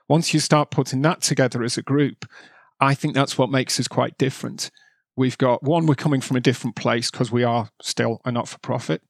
Once 0.09 0.35
you 0.35 0.41
start 0.41 0.71
putting 0.71 1.01
that 1.01 1.23
together 1.23 1.63
as 1.63 1.79
a 1.79 1.83
group, 1.83 2.27
I 2.81 2.95
think 2.95 3.15
that's 3.15 3.39
what 3.39 3.51
makes 3.51 3.81
us 3.81 3.89
quite 3.89 4.19
different. 4.19 4.71
We've 5.17 5.39
got 5.39 5.63
one, 5.63 5.87
we're 5.87 5.95
coming 5.95 6.21
from 6.21 6.37
a 6.37 6.41
different 6.41 6.77
place 6.77 7.11
because 7.11 7.33
we 7.33 7.43
are 7.43 7.71
still 7.81 8.21
a 8.25 8.33
not 8.33 8.49
for 8.49 8.59
profit. 8.59 9.03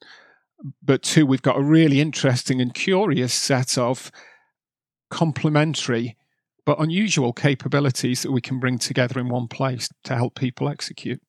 But 0.83 1.03
two, 1.03 1.27
we've 1.27 1.43
got 1.43 1.59
a 1.59 1.63
really 1.63 2.01
interesting 2.01 2.61
and 2.61 2.73
curious 2.73 3.35
set 3.35 3.77
of 3.77 4.11
complementary 5.11 6.17
but 6.67 6.81
unusual 6.81 7.33
capabilities 7.33 8.23
that 8.23 8.33
we 8.33 8.41
can 8.41 8.59
bring 8.59 8.77
together 8.77 9.21
in 9.21 9.29
one 9.29 9.47
place 9.47 9.89
to 10.03 10.17
help 10.17 10.35
people 10.35 10.69
execute. 10.69 11.23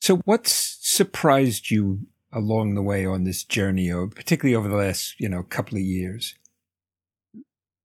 So, 0.00 0.18
what's 0.24 0.78
surprised 0.80 1.70
you 1.70 2.06
along 2.32 2.74
the 2.74 2.82
way 2.82 3.04
on 3.04 3.24
this 3.24 3.44
journey, 3.44 3.92
or 3.92 4.06
particularly 4.06 4.54
over 4.54 4.68
the 4.68 4.76
last 4.76 5.16
you 5.18 5.28
know 5.28 5.42
couple 5.42 5.76
of 5.76 5.82
years? 5.82 6.36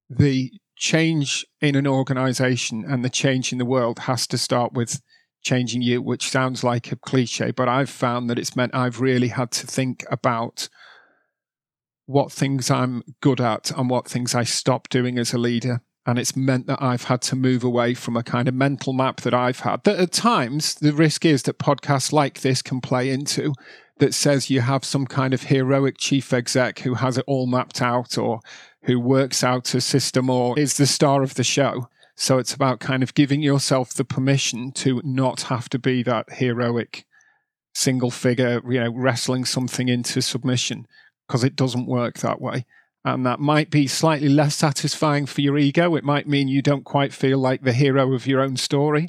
The 0.10 0.53
change 0.75 1.45
in 1.61 1.75
an 1.75 1.88
organization 1.88 2.85
and 2.88 3.03
the 3.03 3.09
change 3.09 3.51
in 3.51 3.57
the 3.57 3.65
world 3.65 3.99
has 3.99 4.27
to 4.27 4.38
start 4.38 4.73
with 4.73 5.01
changing 5.41 5.81
you, 5.81 6.01
which 6.01 6.29
sounds 6.29 6.63
like 6.63 6.91
a 6.91 6.95
cliche, 6.95 7.51
but 7.51 7.69
I've 7.69 7.89
found 7.89 8.29
that 8.29 8.39
it's 8.39 8.55
meant 8.55 8.75
I've 8.75 8.99
really 8.99 9.29
had 9.29 9.51
to 9.51 9.67
think 9.67 10.03
about 10.11 10.67
what 12.07 12.31
things 12.31 12.69
I'm 12.69 13.03
good 13.21 13.39
at 13.39 13.71
and 13.71 13.89
what 13.89 14.07
things 14.07 14.35
I 14.35 14.43
stop 14.43 14.89
doing 14.89 15.17
as 15.17 15.33
a 15.33 15.38
leader. 15.38 15.81
And 16.07 16.19
it's 16.19 16.35
meant 16.35 16.67
that 16.67 16.81
I've 16.81 17.05
had 17.05 17.21
to 17.23 17.35
move 17.35 17.63
away 17.63 17.95
from 17.95 18.15
a 18.15 18.21
kind 18.21 18.47
of 18.47 18.53
mental 18.53 18.93
map 18.93 19.21
that 19.21 19.33
I've 19.33 19.61
had. 19.61 19.83
That 19.85 19.99
at 19.99 20.11
times, 20.11 20.75
the 20.75 20.93
risk 20.93 21.25
is 21.25 21.43
that 21.43 21.57
podcasts 21.57 22.11
like 22.11 22.41
this 22.41 22.61
can 22.61 22.79
play 22.79 23.09
into 23.09 23.53
that 23.99 24.13
says 24.13 24.49
you 24.49 24.62
have 24.62 24.84
some 24.84 25.05
kind 25.05 25.34
of 25.34 25.43
heroic 25.43 25.97
chief 25.97 26.34
exec 26.34 26.79
who 26.79 26.95
has 26.95 27.17
it 27.17 27.23
all 27.27 27.47
mapped 27.47 27.81
out 27.81 28.17
or 28.17 28.41
who 28.84 28.99
works 28.99 29.43
out 29.43 29.73
a 29.73 29.81
system 29.81 30.29
or 30.29 30.58
is 30.60 30.77
the 30.77 30.86
star 30.86 31.23
of 31.23 31.36
the 31.36 31.43
show. 31.43 31.88
So 32.15 32.38
it's 32.38 32.53
about 32.53 32.79
kind 32.79 33.03
of 33.03 33.13
giving 33.13 33.41
yourself 33.41 33.93
the 33.93 34.05
permission 34.05 34.71
to 34.73 35.01
not 35.03 35.41
have 35.43 35.69
to 35.69 35.79
be 35.79 36.03
that 36.03 36.34
heroic 36.34 37.05
single 37.73 38.12
figure, 38.12 38.62
you 38.69 38.79
know, 38.79 38.91
wrestling 38.91 39.45
something 39.45 39.89
into 39.89 40.21
submission 40.21 40.88
because 41.27 41.43
it 41.43 41.55
doesn't 41.55 41.88
work 41.88 42.19
that 42.19 42.39
way. 42.39 42.65
And 43.03 43.25
that 43.25 43.39
might 43.39 43.69
be 43.69 43.86
slightly 43.86 44.29
less 44.29 44.55
satisfying 44.55 45.25
for 45.25 45.41
your 45.41 45.58
ego. 45.58 45.95
It 45.95 46.03
might 46.03 46.27
mean 46.27 46.47
you 46.47 46.62
don't 46.62 46.86
quite 46.86 47.13
feel 47.13 47.38
like 47.38 47.62
the 47.62 47.73
hero 47.73 48.13
of 48.13 48.25
your 48.25 48.41
own 48.41 48.58
story, 48.58 49.08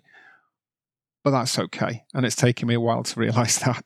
but 1.25 1.31
that's 1.31 1.59
okay. 1.59 2.05
And 2.13 2.27
it's 2.27 2.37
taken 2.37 2.69
me 2.69 2.75
a 2.75 2.81
while 2.81 3.05
to 3.05 3.21
realize 3.21 3.59
that. 3.61 3.85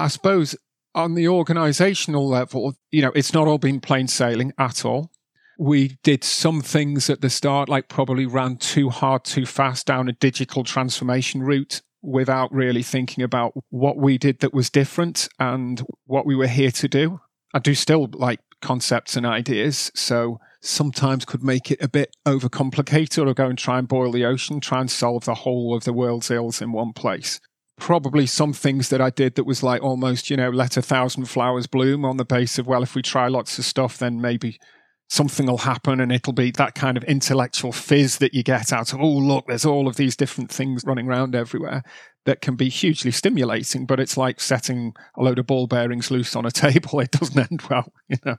I 0.00 0.08
suppose 0.08 0.56
on 0.94 1.14
the 1.14 1.28
organizational 1.28 2.26
level, 2.26 2.74
you 2.90 3.02
know, 3.02 3.12
it's 3.14 3.34
not 3.34 3.46
all 3.46 3.58
been 3.58 3.80
plain 3.80 4.08
sailing 4.08 4.52
at 4.58 4.84
all. 4.84 5.10
We 5.58 5.98
did 6.02 6.24
some 6.24 6.62
things 6.62 7.10
at 7.10 7.20
the 7.20 7.28
start, 7.28 7.68
like 7.68 7.88
probably 7.88 8.24
ran 8.24 8.56
too 8.56 8.88
hard, 8.88 9.24
too 9.24 9.44
fast 9.44 9.86
down 9.86 10.08
a 10.08 10.12
digital 10.12 10.64
transformation 10.64 11.42
route 11.42 11.82
without 12.02 12.50
really 12.50 12.82
thinking 12.82 13.22
about 13.22 13.52
what 13.68 13.98
we 13.98 14.16
did 14.16 14.40
that 14.40 14.54
was 14.54 14.70
different 14.70 15.28
and 15.38 15.84
what 16.06 16.24
we 16.24 16.34
were 16.34 16.46
here 16.46 16.70
to 16.70 16.88
do. 16.88 17.20
I 17.52 17.58
do 17.58 17.74
still 17.74 18.08
like 18.14 18.40
concepts 18.62 19.16
and 19.16 19.26
ideas. 19.26 19.90
So 19.94 20.40
sometimes 20.62 21.26
could 21.26 21.42
make 21.42 21.70
it 21.70 21.82
a 21.82 21.88
bit 21.88 22.16
overcomplicated 22.26 23.28
or 23.28 23.34
go 23.34 23.46
and 23.46 23.58
try 23.58 23.78
and 23.78 23.86
boil 23.86 24.12
the 24.12 24.24
ocean, 24.24 24.60
try 24.60 24.80
and 24.80 24.90
solve 24.90 25.26
the 25.26 25.34
whole 25.34 25.76
of 25.76 25.84
the 25.84 25.92
world's 25.92 26.30
ills 26.30 26.62
in 26.62 26.72
one 26.72 26.94
place. 26.94 27.38
Probably 27.80 28.26
some 28.26 28.52
things 28.52 28.90
that 28.90 29.00
I 29.00 29.10
did 29.10 29.34
that 29.34 29.44
was 29.44 29.62
like 29.62 29.82
almost, 29.82 30.30
you 30.30 30.36
know, 30.36 30.50
let 30.50 30.76
a 30.76 30.82
thousand 30.82 31.24
flowers 31.24 31.66
bloom 31.66 32.04
on 32.04 32.18
the 32.18 32.24
base 32.24 32.58
of, 32.58 32.66
well, 32.66 32.82
if 32.82 32.94
we 32.94 33.02
try 33.02 33.26
lots 33.26 33.58
of 33.58 33.64
stuff, 33.64 33.98
then 33.98 34.20
maybe 34.20 34.60
something 35.08 35.46
will 35.46 35.58
happen 35.58 35.98
and 35.98 36.12
it'll 36.12 36.32
be 36.32 36.52
that 36.52 36.76
kind 36.76 36.96
of 36.96 37.02
intellectual 37.04 37.72
fizz 37.72 38.18
that 38.18 38.32
you 38.32 38.44
get 38.44 38.72
out 38.72 38.92
of, 38.92 39.00
oh, 39.00 39.08
look, 39.08 39.44
there's 39.48 39.64
all 39.64 39.88
of 39.88 39.96
these 39.96 40.14
different 40.14 40.52
things 40.52 40.84
running 40.86 41.08
around 41.08 41.34
everywhere 41.34 41.82
that 42.26 42.40
can 42.40 42.54
be 42.54 42.68
hugely 42.68 43.10
stimulating, 43.10 43.86
but 43.86 43.98
it's 43.98 44.16
like 44.16 44.40
setting 44.40 44.92
a 45.18 45.22
load 45.22 45.40
of 45.40 45.46
ball 45.46 45.66
bearings 45.66 46.12
loose 46.12 46.36
on 46.36 46.46
a 46.46 46.50
table. 46.52 47.00
It 47.00 47.10
doesn't 47.10 47.50
end 47.50 47.62
well, 47.68 47.92
you 48.08 48.18
know. 48.24 48.36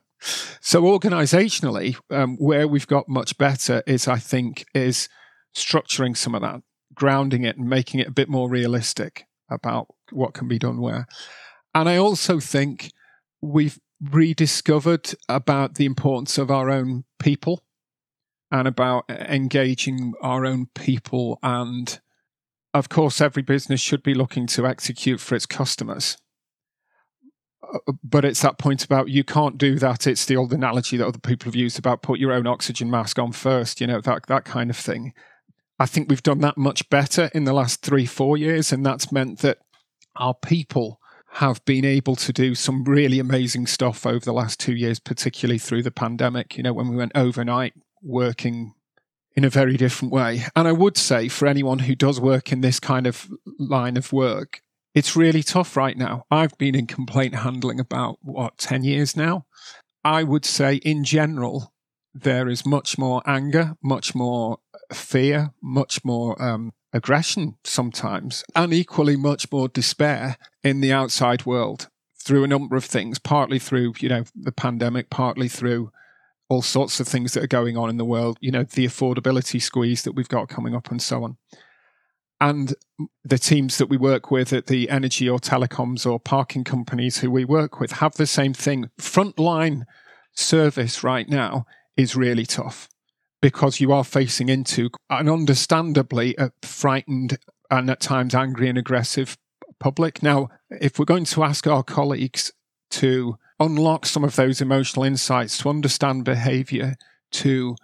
So 0.62 0.84
organizationally, 0.84 1.98
um, 2.10 2.38
where 2.38 2.68
we've 2.68 2.88
got 2.88 3.10
much 3.10 3.38
better 3.38 3.84
is, 3.86 4.08
I 4.08 4.18
think, 4.18 4.64
is 4.74 5.10
structuring 5.54 6.16
some 6.16 6.36
of 6.36 6.42
that, 6.42 6.62
grounding 6.94 7.44
it 7.44 7.58
and 7.58 7.68
making 7.68 8.00
it 8.00 8.08
a 8.08 8.12
bit 8.12 8.30
more 8.30 8.50
realistic 8.50 9.26
about 9.52 9.88
what 10.12 10.34
can 10.34 10.48
be 10.48 10.58
done 10.58 10.82
where. 10.82 11.06
And 11.76 11.88
I 11.88 11.98
also 11.98 12.40
think 12.40 12.92
we've 13.42 13.80
rediscovered 14.02 15.14
about 15.30 15.76
the 15.76 15.86
importance 15.86 16.38
of 16.38 16.50
our 16.50 16.70
own 16.70 17.04
people 17.20 17.64
and 18.52 18.68
about 18.68 19.06
engaging 19.10 20.14
our 20.22 20.46
own 20.46 20.68
people. 20.76 21.40
And 21.44 22.00
of 22.74 22.90
course, 22.90 23.22
every 23.22 23.44
business 23.44 23.80
should 23.80 24.04
be 24.04 24.14
looking 24.14 24.48
to 24.48 24.66
execute 24.66 25.20
for 25.20 25.36
its 25.36 25.46
customers. 25.46 26.18
Uh, 27.64 27.94
but 28.04 28.26
it's 28.26 28.42
that 28.42 28.58
point 28.58 28.84
about 28.84 29.10
you 29.10 29.24
can't 29.24 29.58
do 29.58 29.78
that. 29.80 30.08
It's 30.08 30.26
the 30.26 30.36
old 30.36 30.52
analogy 30.52 30.98
that 30.98 31.08
other 31.08 31.20
people 31.20 31.46
have 31.46 31.56
used 31.56 31.80
about 31.80 32.02
put 32.02 32.20
your 32.20 32.34
own 32.34 32.48
oxygen 32.48 32.90
mask 32.90 33.20
on 33.20 33.32
first, 33.32 33.80
you 33.80 33.88
know, 33.88 34.02
that, 34.02 34.28
that 34.28 34.46
kind 34.46 34.70
of 34.70 34.78
thing. 34.78 35.14
I 35.82 35.88
think 35.88 36.10
we've 36.10 36.22
done 36.22 36.42
that 36.42 36.58
much 36.58 36.88
better 36.92 37.32
in 37.34 37.46
the 37.46 37.54
last 37.54 37.82
three, 37.82 38.06
four 38.06 38.38
years. 38.38 38.72
And 38.72 38.86
that's 38.86 39.12
meant 39.12 39.40
that 39.40 39.58
our 40.16 40.36
people 40.36 41.00
have 41.34 41.66
been 41.66 41.86
able 41.86 42.16
to 42.18 42.32
do 42.32 42.54
some 42.54 42.84
really 42.84 43.18
amazing 43.18 43.66
stuff 43.66 44.06
over 44.06 44.24
the 44.24 44.32
last 44.32 44.60
two 44.60 44.76
years, 44.76 45.00
particularly 45.00 45.58
through 45.58 45.82
the 45.82 45.90
pandemic. 45.90 46.56
You 46.56 46.62
know, 46.62 46.72
when 46.72 46.88
we 46.88 46.96
went 46.96 47.14
overnight 47.16 47.74
working 48.04 48.76
in 49.36 49.44
a 49.44 49.50
very 49.50 49.76
different 49.76 50.14
way. 50.14 50.44
And 50.56 50.68
I 50.68 50.72
would 50.72 50.98
say 50.98 51.28
for 51.30 51.48
anyone 51.48 51.80
who 51.80 51.96
does 51.96 52.22
work 52.22 52.52
in 52.52 52.62
this 52.62 52.80
kind 52.80 53.08
of 53.08 53.28
line 53.58 53.98
of 53.98 54.14
work, 54.14 54.62
it's 54.94 55.16
really 55.16 55.42
tough 55.42 55.76
right 55.76 55.98
now. 55.98 56.26
I've 56.30 56.56
been 56.60 56.76
in 56.76 56.86
complaint 56.86 57.34
handling 57.34 57.80
about 57.80 58.20
what, 58.22 58.60
10 58.60 58.84
years 58.84 59.18
now? 59.18 59.48
I 60.04 60.22
would 60.22 60.46
say 60.46 60.76
in 60.76 61.04
general, 61.04 61.74
there 62.14 62.50
is 62.50 62.66
much 62.66 62.98
more 62.98 63.22
anger, 63.26 63.76
much 63.82 64.14
more 64.14 64.60
fear, 64.94 65.54
much 65.62 66.04
more 66.04 66.42
um, 66.42 66.74
aggression 66.94 67.58
sometimes, 67.64 68.44
and 68.56 68.74
equally 68.74 69.16
much 69.16 69.52
more 69.52 69.68
despair 69.68 70.38
in 70.64 70.82
the 70.82 70.92
outside 70.92 71.46
world 71.46 71.90
through 72.24 72.44
a 72.44 72.48
number 72.48 72.76
of 72.76 72.86
things, 72.86 73.18
partly 73.18 73.60
through, 73.60 73.94
you 74.00 74.10
know, 74.10 74.24
the 74.36 74.52
pandemic, 74.52 75.10
partly 75.10 75.48
through 75.48 75.92
all 76.50 76.62
sorts 76.62 77.00
of 77.00 77.08
things 77.08 77.34
that 77.34 77.44
are 77.44 77.48
going 77.48 77.78
on 77.78 77.90
in 77.90 77.98
the 77.98 78.06
world, 78.06 78.38
you 78.42 78.52
know, 78.52 78.64
the 78.64 78.86
affordability 78.86 79.62
squeeze 79.62 80.04
that 80.04 80.12
we've 80.12 80.28
got 80.28 80.50
coming 80.50 80.76
up 80.76 80.92
and 80.92 81.02
so 81.02 81.24
on. 81.24 81.38
And 82.42 82.74
the 83.24 83.38
teams 83.38 83.78
that 83.78 83.88
we 83.88 83.98
work 83.98 84.32
with 84.32 84.52
at 84.52 84.66
the 84.66 84.90
energy 84.90 85.30
or 85.30 85.40
telecoms 85.40 86.10
or 86.10 86.20
parking 86.20 86.64
companies 86.64 87.20
who 87.20 87.32
we 87.32 87.46
work 87.46 87.80
with 87.80 87.94
have 87.94 88.16
the 88.16 88.28
same 88.28 88.54
thing. 88.54 88.90
Frontline 89.00 89.84
service 90.34 91.04
right 91.04 91.30
now 91.30 91.66
is 91.98 92.16
really 92.16 92.46
tough 92.46 92.88
because 93.42 93.80
you 93.80 93.92
are 93.92 94.04
facing 94.04 94.50
into 94.50 94.90
an 95.10 95.28
understandably 95.28 96.38
uh, 96.38 96.50
frightened 96.62 97.38
and 97.70 97.90
at 97.90 98.00
times 98.00 98.36
angry 98.36 98.70
and 98.70 98.78
aggressive 98.78 99.38
public. 99.80 100.22
Now, 100.22 100.50
if 100.70 101.00
we're 101.00 101.06
going 101.06 101.26
to 101.26 101.44
ask 101.44 101.66
our 101.66 101.84
colleagues 101.84 102.52
to 102.92 103.38
unlock 103.60 104.06
some 104.06 104.24
of 104.24 104.36
those 104.36 104.62
emotional 104.62 105.06
insights, 105.06 105.58
to 105.60 105.70
understand 105.70 106.26
behavior, 106.26 106.96
to 107.32 107.76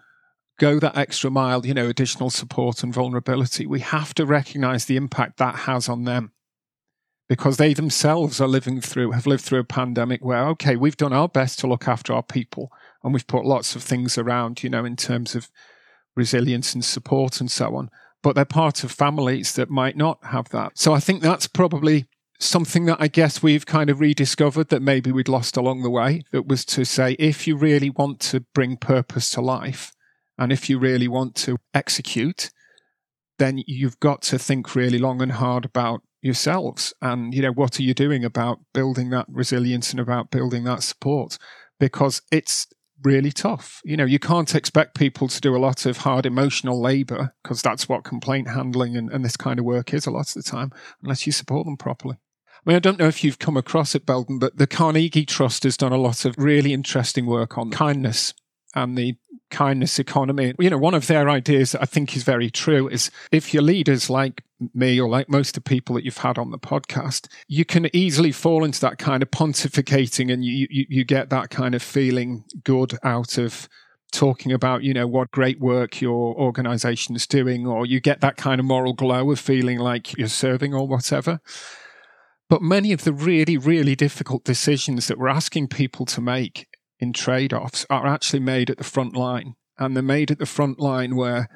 go 0.60 0.80
that 0.80 0.98
extra 0.98 1.30
mile, 1.30 1.66
you 1.66 1.74
know, 1.74 1.88
additional 1.88 2.30
support 2.30 2.84
and 2.84 2.94
vulnerability, 2.94 3.66
we 3.66 3.80
have 3.80 4.14
to 4.16 4.26
recognize 4.26 4.86
the 4.86 4.98
impact 4.98 5.38
that 5.38 5.56
has 5.56 5.88
on 5.88 6.04
them 6.04 6.32
because 7.28 7.58
they 7.58 7.74
themselves 7.74 8.40
are 8.40 8.48
living 8.48 8.80
through, 8.80 9.12
have 9.12 9.28
lived 9.28 9.44
through 9.44 9.60
a 9.60 9.66
pandemic 9.66 10.24
where, 10.24 10.48
okay, 10.50 10.76
we've 10.76 10.98
done 10.98 11.14
our 11.14 11.28
best 11.28 11.60
to 11.60 11.68
look 11.68 11.88
after 11.88 12.14
our 12.14 12.24
people 12.24 12.72
and 13.04 13.14
we've 13.14 13.28
put 13.28 13.46
lots 13.46 13.76
of 13.76 13.84
things 13.84 14.18
around, 14.18 14.64
you 14.64 14.70
know, 14.70 14.86
in 14.86 14.96
terms 14.96 15.36
of 15.36 15.50
resilience 16.16 16.74
and 16.74 16.86
support 16.86 17.40
and 17.40 17.52
so 17.52 17.76
on. 17.76 17.90
But 18.24 18.36
they're 18.36 18.46
part 18.46 18.84
of 18.84 18.92
families 18.92 19.54
that 19.54 19.70
might 19.70 19.98
not 19.98 20.20
have 20.26 20.50
that. 20.50 20.78
So 20.78 20.94
I 20.94 21.00
think 21.00 21.22
that's 21.22 21.48
probably 21.48 22.08
something 22.40 22.86
that 22.86 22.98
I 23.00 23.08
guess 23.08 23.44
we've 23.44 23.66
kind 23.66 23.90
of 23.90 24.00
rediscovered 24.00 24.70
that 24.70 24.82
maybe 24.82 25.12
we'd 25.12 25.28
lost 25.28 25.58
along 25.58 25.84
the 25.84 25.90
way. 25.90 26.24
That 26.32 26.48
was 26.48 26.66
to 26.66 26.86
say, 26.86 27.14
if 27.20 27.48
you 27.48 27.58
really 27.58 27.90
want 27.90 28.20
to 28.22 28.42
bring 28.54 28.78
purpose 28.78 29.30
to 29.32 29.42
life, 29.42 29.92
and 30.38 30.52
if 30.52 30.70
you 30.70 30.78
really 30.78 31.08
want 31.08 31.36
to 31.36 31.58
execute, 31.74 32.52
then 33.40 33.64
you've 33.66 34.00
got 34.00 34.22
to 34.24 34.40
think 34.40 34.76
really 34.76 35.00
long 35.00 35.22
and 35.22 35.34
hard 35.34 35.66
about 35.66 36.02
yourselves. 36.22 36.94
And 37.02 37.34
you 37.34 37.42
know 37.42 37.52
what 37.52 37.80
are 37.80 37.84
you 37.84 37.94
doing 37.94 38.24
about 38.24 38.60
building 38.74 39.10
that 39.12 39.26
resilience 39.30 39.92
and 39.92 40.00
about 40.00 40.32
building 40.32 40.64
that 40.66 40.84
support? 40.84 41.38
Because 41.80 42.22
it's 42.32 42.68
really 43.04 43.32
tough. 43.32 43.82
You 43.86 43.98
know 43.98 44.06
you 44.06 44.20
can't 44.20 44.56
expect 44.56 44.98
people 44.98 45.28
to 45.28 45.42
do 45.42 45.56
a 45.56 45.60
lot 45.60 45.86
of 45.86 45.98
hard 45.98 46.26
emotional 46.26 46.82
labor 46.82 47.34
because 47.44 47.62
that's 47.62 47.88
what 47.88 48.04
complaint 48.04 48.50
handling 48.50 48.98
and, 48.98 49.12
and 49.12 49.24
this 49.24 49.38
kind 49.38 49.60
of 49.60 49.66
work 49.66 49.94
is 49.94 50.06
a 50.06 50.12
lot 50.12 50.28
of 50.28 50.34
the 50.34 50.44
time 50.44 50.72
unless 51.04 51.26
you 51.26 51.32
support 51.32 51.66
them 51.66 51.78
properly. 51.78 52.18
I 52.66 52.70
mean, 52.70 52.76
I 52.76 52.80
don't 52.80 53.00
know 53.00 53.08
if 53.08 53.24
you've 53.24 53.40
come 53.40 53.56
across 53.56 53.96
it, 53.96 54.06
Belden, 54.06 54.40
but 54.40 54.58
the 54.58 54.68
Carnegie 54.68 55.26
Trust 55.26 55.64
has 55.64 55.78
done 55.78 55.94
a 55.94 55.98
lot 55.98 56.26
of 56.26 56.36
really 56.38 56.74
interesting 56.74 57.26
work 57.26 57.58
on 57.58 57.72
kindness 57.72 58.34
and 58.78 58.98
the 58.98 59.16
kindness 59.50 59.98
economy. 60.00 60.54
You 60.60 60.70
know, 60.70 60.78
one 60.78 60.94
of 60.94 61.08
their 61.08 61.30
ideas 61.30 61.72
that 61.72 61.82
I 61.82 61.86
think 61.86 62.16
is 62.16 62.24
very 62.24 62.50
true 62.50 62.88
is 62.88 63.12
if 63.32 63.54
your 63.54 63.64
leaders 63.64 64.10
like 64.10 64.44
me 64.74 65.00
or 65.00 65.10
like 65.10 65.30
most 65.30 65.56
of 65.56 65.64
the 65.64 65.70
people 65.70 65.96
that 65.96 66.04
you've 66.04 66.18
had 66.18 66.38
on 66.38 66.52
the 66.52 66.60
podcast, 66.60 67.28
you 67.48 67.66
can 67.66 67.94
easily 67.96 68.32
fall 68.32 68.64
into 68.64 68.82
that 68.82 68.98
kind 68.98 69.24
of 69.24 69.32
pontificating 69.32 70.32
and 70.32 70.44
you, 70.44 70.68
you, 70.70 70.86
you 70.90 71.04
get 71.04 71.30
that 71.30 71.50
kind 71.50 71.76
of 71.76 71.82
feeling 71.82 72.44
good 72.64 72.98
out 73.04 73.38
of 73.38 73.70
talking 74.12 74.52
about, 74.52 74.84
you 74.84 74.94
know, 74.94 75.08
what 75.08 75.32
great 75.32 75.60
work 75.60 76.02
your 76.02 76.36
organization 76.36 77.16
is 77.16 77.28
doing, 77.28 77.68
or 77.68 77.86
you 77.86 78.00
get 78.00 78.22
that 78.22 78.38
kind 78.38 78.60
of 78.60 78.66
moral 78.66 78.94
glow 78.94 79.30
of 79.32 79.40
feeling 79.40 79.80
like 79.80 80.18
you're 80.18 80.28
serving 80.28 80.74
or 80.74 80.88
whatever. 80.88 81.40
But 82.50 82.62
many 82.62 82.94
of 82.94 83.04
the 83.04 83.12
really, 83.12 83.58
really 83.58 83.96
difficult 83.96 84.46
decisions 84.46 85.08
that 85.08 85.18
we're 85.18 85.28
asking 85.28 85.68
people 85.68 86.06
to 86.06 86.22
make 86.22 86.68
in 87.00 87.14
trade 87.14 87.54
offs 87.54 87.86
are 87.90 88.08
actually 88.08 88.40
made 88.40 88.70
at 88.70 88.78
the 88.78 88.84
front 88.84 89.16
line. 89.16 89.56
And 89.78 89.96
they're 89.96 90.04
made 90.04 90.32
at 90.32 90.40
the 90.40 90.46
front 90.46 90.80
line 90.80 91.16
where 91.16 91.48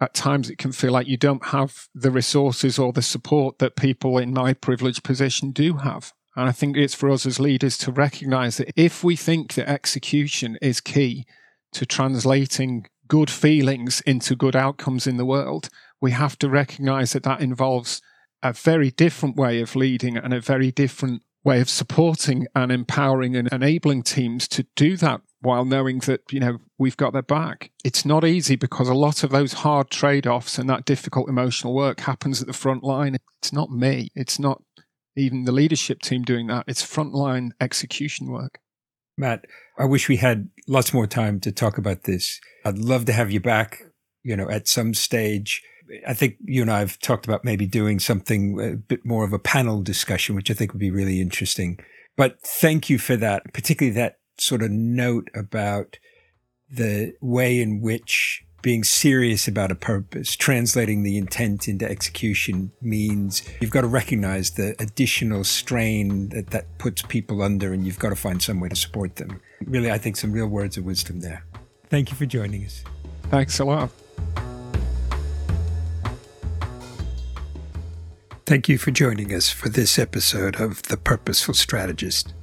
at 0.00 0.14
times 0.14 0.48
it 0.50 0.58
can 0.58 0.72
feel 0.72 0.92
like 0.92 1.06
you 1.06 1.16
don't 1.16 1.46
have 1.46 1.88
the 1.94 2.10
resources 2.10 2.78
or 2.78 2.92
the 2.92 3.02
support 3.02 3.58
that 3.58 3.76
people 3.76 4.18
in 4.18 4.32
my 4.32 4.54
privileged 4.54 5.04
position 5.04 5.50
do 5.50 5.78
have. 5.78 6.12
And 6.36 6.48
I 6.48 6.52
think 6.52 6.76
it's 6.76 6.94
for 6.94 7.10
us 7.10 7.26
as 7.26 7.40
leaders 7.40 7.76
to 7.78 7.92
recognize 7.92 8.56
that 8.56 8.72
if 8.76 9.04
we 9.04 9.16
think 9.16 9.54
that 9.54 9.68
execution 9.68 10.56
is 10.62 10.80
key 10.80 11.26
to 11.72 11.84
translating 11.84 12.86
good 13.08 13.30
feelings 13.30 14.00
into 14.02 14.36
good 14.36 14.56
outcomes 14.56 15.06
in 15.06 15.16
the 15.16 15.24
world, 15.24 15.68
we 16.00 16.12
have 16.12 16.38
to 16.38 16.48
recognize 16.48 17.12
that 17.12 17.24
that 17.24 17.40
involves 17.40 18.00
a 18.42 18.52
very 18.52 18.90
different 18.90 19.36
way 19.36 19.60
of 19.60 19.76
leading 19.76 20.16
and 20.16 20.32
a 20.32 20.40
very 20.40 20.70
different 20.70 21.22
way 21.44 21.60
of 21.60 21.70
supporting 21.70 22.46
and 22.54 22.70
empowering 22.70 23.36
and 23.36 23.48
enabling 23.52 24.02
teams 24.02 24.46
to 24.48 24.66
do 24.76 24.96
that 24.98 25.20
while 25.40 25.64
knowing 25.64 26.00
that 26.00 26.20
you 26.30 26.40
know 26.40 26.58
we've 26.78 26.96
got 26.96 27.12
their 27.12 27.22
back. 27.22 27.70
It's 27.84 28.04
not 28.04 28.24
easy 28.24 28.56
because 28.56 28.88
a 28.88 28.94
lot 28.94 29.24
of 29.24 29.30
those 29.30 29.54
hard 29.54 29.90
trade-offs 29.90 30.58
and 30.58 30.68
that 30.68 30.84
difficult 30.84 31.28
emotional 31.28 31.74
work 31.74 32.00
happens 32.00 32.40
at 32.40 32.46
the 32.46 32.52
front 32.52 32.84
line. 32.84 33.16
It's 33.40 33.52
not 33.52 33.70
me. 33.70 34.10
It's 34.14 34.38
not 34.38 34.62
even 35.16 35.44
the 35.44 35.52
leadership 35.52 36.02
team 36.02 36.22
doing 36.22 36.46
that. 36.48 36.64
It's 36.68 36.82
frontline 36.82 37.50
execution 37.60 38.30
work. 38.30 38.58
Matt 39.16 39.44
i 39.78 39.84
wish 39.84 40.08
we 40.08 40.16
had 40.16 40.48
lots 40.68 40.92
more 40.92 41.06
time 41.06 41.40
to 41.40 41.52
talk 41.52 41.78
about 41.78 42.04
this. 42.04 42.40
I'd 42.64 42.78
love 42.78 43.06
to 43.06 43.12
have 43.12 43.30
you 43.30 43.40
back 43.40 43.82
you 44.22 44.36
know 44.36 44.48
at 44.50 44.68
some 44.68 44.94
stage 44.94 45.62
I 46.06 46.14
think 46.14 46.36
you 46.44 46.62
and 46.62 46.70
I 46.70 46.80
have 46.80 46.98
talked 46.98 47.26
about 47.26 47.44
maybe 47.44 47.66
doing 47.66 47.98
something 47.98 48.60
a 48.60 48.76
bit 48.76 49.04
more 49.04 49.24
of 49.24 49.32
a 49.32 49.38
panel 49.38 49.82
discussion, 49.82 50.34
which 50.34 50.50
I 50.50 50.54
think 50.54 50.72
would 50.72 50.80
be 50.80 50.90
really 50.90 51.20
interesting. 51.20 51.78
But 52.16 52.40
thank 52.40 52.90
you 52.90 52.98
for 52.98 53.16
that, 53.16 53.52
particularly 53.52 53.94
that 53.94 54.18
sort 54.38 54.62
of 54.62 54.70
note 54.70 55.28
about 55.34 55.98
the 56.70 57.14
way 57.20 57.60
in 57.60 57.80
which 57.80 58.44
being 58.62 58.84
serious 58.84 59.48
about 59.48 59.70
a 59.70 59.74
purpose, 59.74 60.36
translating 60.36 61.02
the 61.02 61.16
intent 61.16 61.66
into 61.66 61.88
execution 61.88 62.72
means 62.80 63.42
you've 63.60 63.70
got 63.70 63.80
to 63.82 63.86
recognize 63.86 64.52
the 64.52 64.76
additional 64.78 65.44
strain 65.44 66.28
that 66.30 66.50
that 66.50 66.78
puts 66.78 67.02
people 67.02 67.42
under 67.42 67.72
and 67.72 67.86
you've 67.86 67.98
got 67.98 68.10
to 68.10 68.16
find 68.16 68.42
some 68.42 68.60
way 68.60 68.68
to 68.68 68.76
support 68.76 69.16
them. 69.16 69.40
Really, 69.64 69.90
I 69.90 69.98
think 69.98 70.16
some 70.16 70.32
real 70.32 70.46
words 70.46 70.76
of 70.76 70.84
wisdom 70.84 71.20
there. 71.20 71.44
Thank 71.88 72.10
you 72.10 72.16
for 72.16 72.26
joining 72.26 72.64
us. 72.64 72.84
Thanks 73.30 73.58
a 73.60 73.64
lot. 73.64 73.90
Thank 78.50 78.68
you 78.68 78.78
for 78.78 78.90
joining 78.90 79.32
us 79.32 79.48
for 79.48 79.68
this 79.68 79.96
episode 79.96 80.60
of 80.60 80.82
The 80.82 80.96
Purposeful 80.96 81.54
Strategist. 81.54 82.34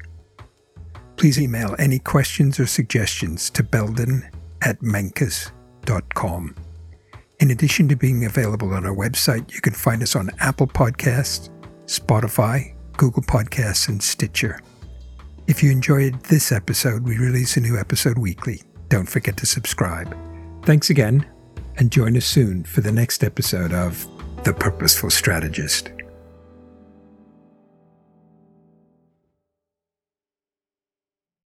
Please 1.17 1.37
email 1.37 1.75
any 1.77 1.99
questions 1.99 2.61
or 2.61 2.65
suggestions 2.65 3.49
to 3.49 3.61
belden 3.61 4.25
at 4.61 4.79
menkus.com. 4.79 6.55
In 7.41 7.51
addition 7.51 7.89
to 7.89 7.97
being 7.97 8.23
available 8.23 8.73
on 8.73 8.85
our 8.85 8.95
website, 8.95 9.53
you 9.53 9.59
can 9.59 9.73
find 9.73 10.01
us 10.01 10.15
on 10.15 10.29
Apple 10.39 10.65
Podcasts, 10.67 11.49
Spotify, 11.87 12.73
Google 12.95 13.23
Podcasts, 13.23 13.89
and 13.89 14.01
Stitcher. 14.01 14.61
If 15.47 15.61
you 15.61 15.71
enjoyed 15.71 16.23
this 16.23 16.53
episode, 16.53 17.03
we 17.03 17.17
release 17.17 17.57
a 17.57 17.59
new 17.59 17.77
episode 17.77 18.17
weekly. 18.17 18.61
Don't 18.87 19.09
forget 19.09 19.35
to 19.35 19.45
subscribe. 19.45 20.15
Thanks 20.63 20.89
again, 20.89 21.25
and 21.75 21.91
join 21.91 22.15
us 22.15 22.25
soon 22.25 22.63
for 22.63 22.79
the 22.79 22.93
next 22.93 23.25
episode 23.25 23.73
of 23.73 24.07
The 24.45 24.53
Purposeful 24.53 25.09
Strategist. 25.09 25.91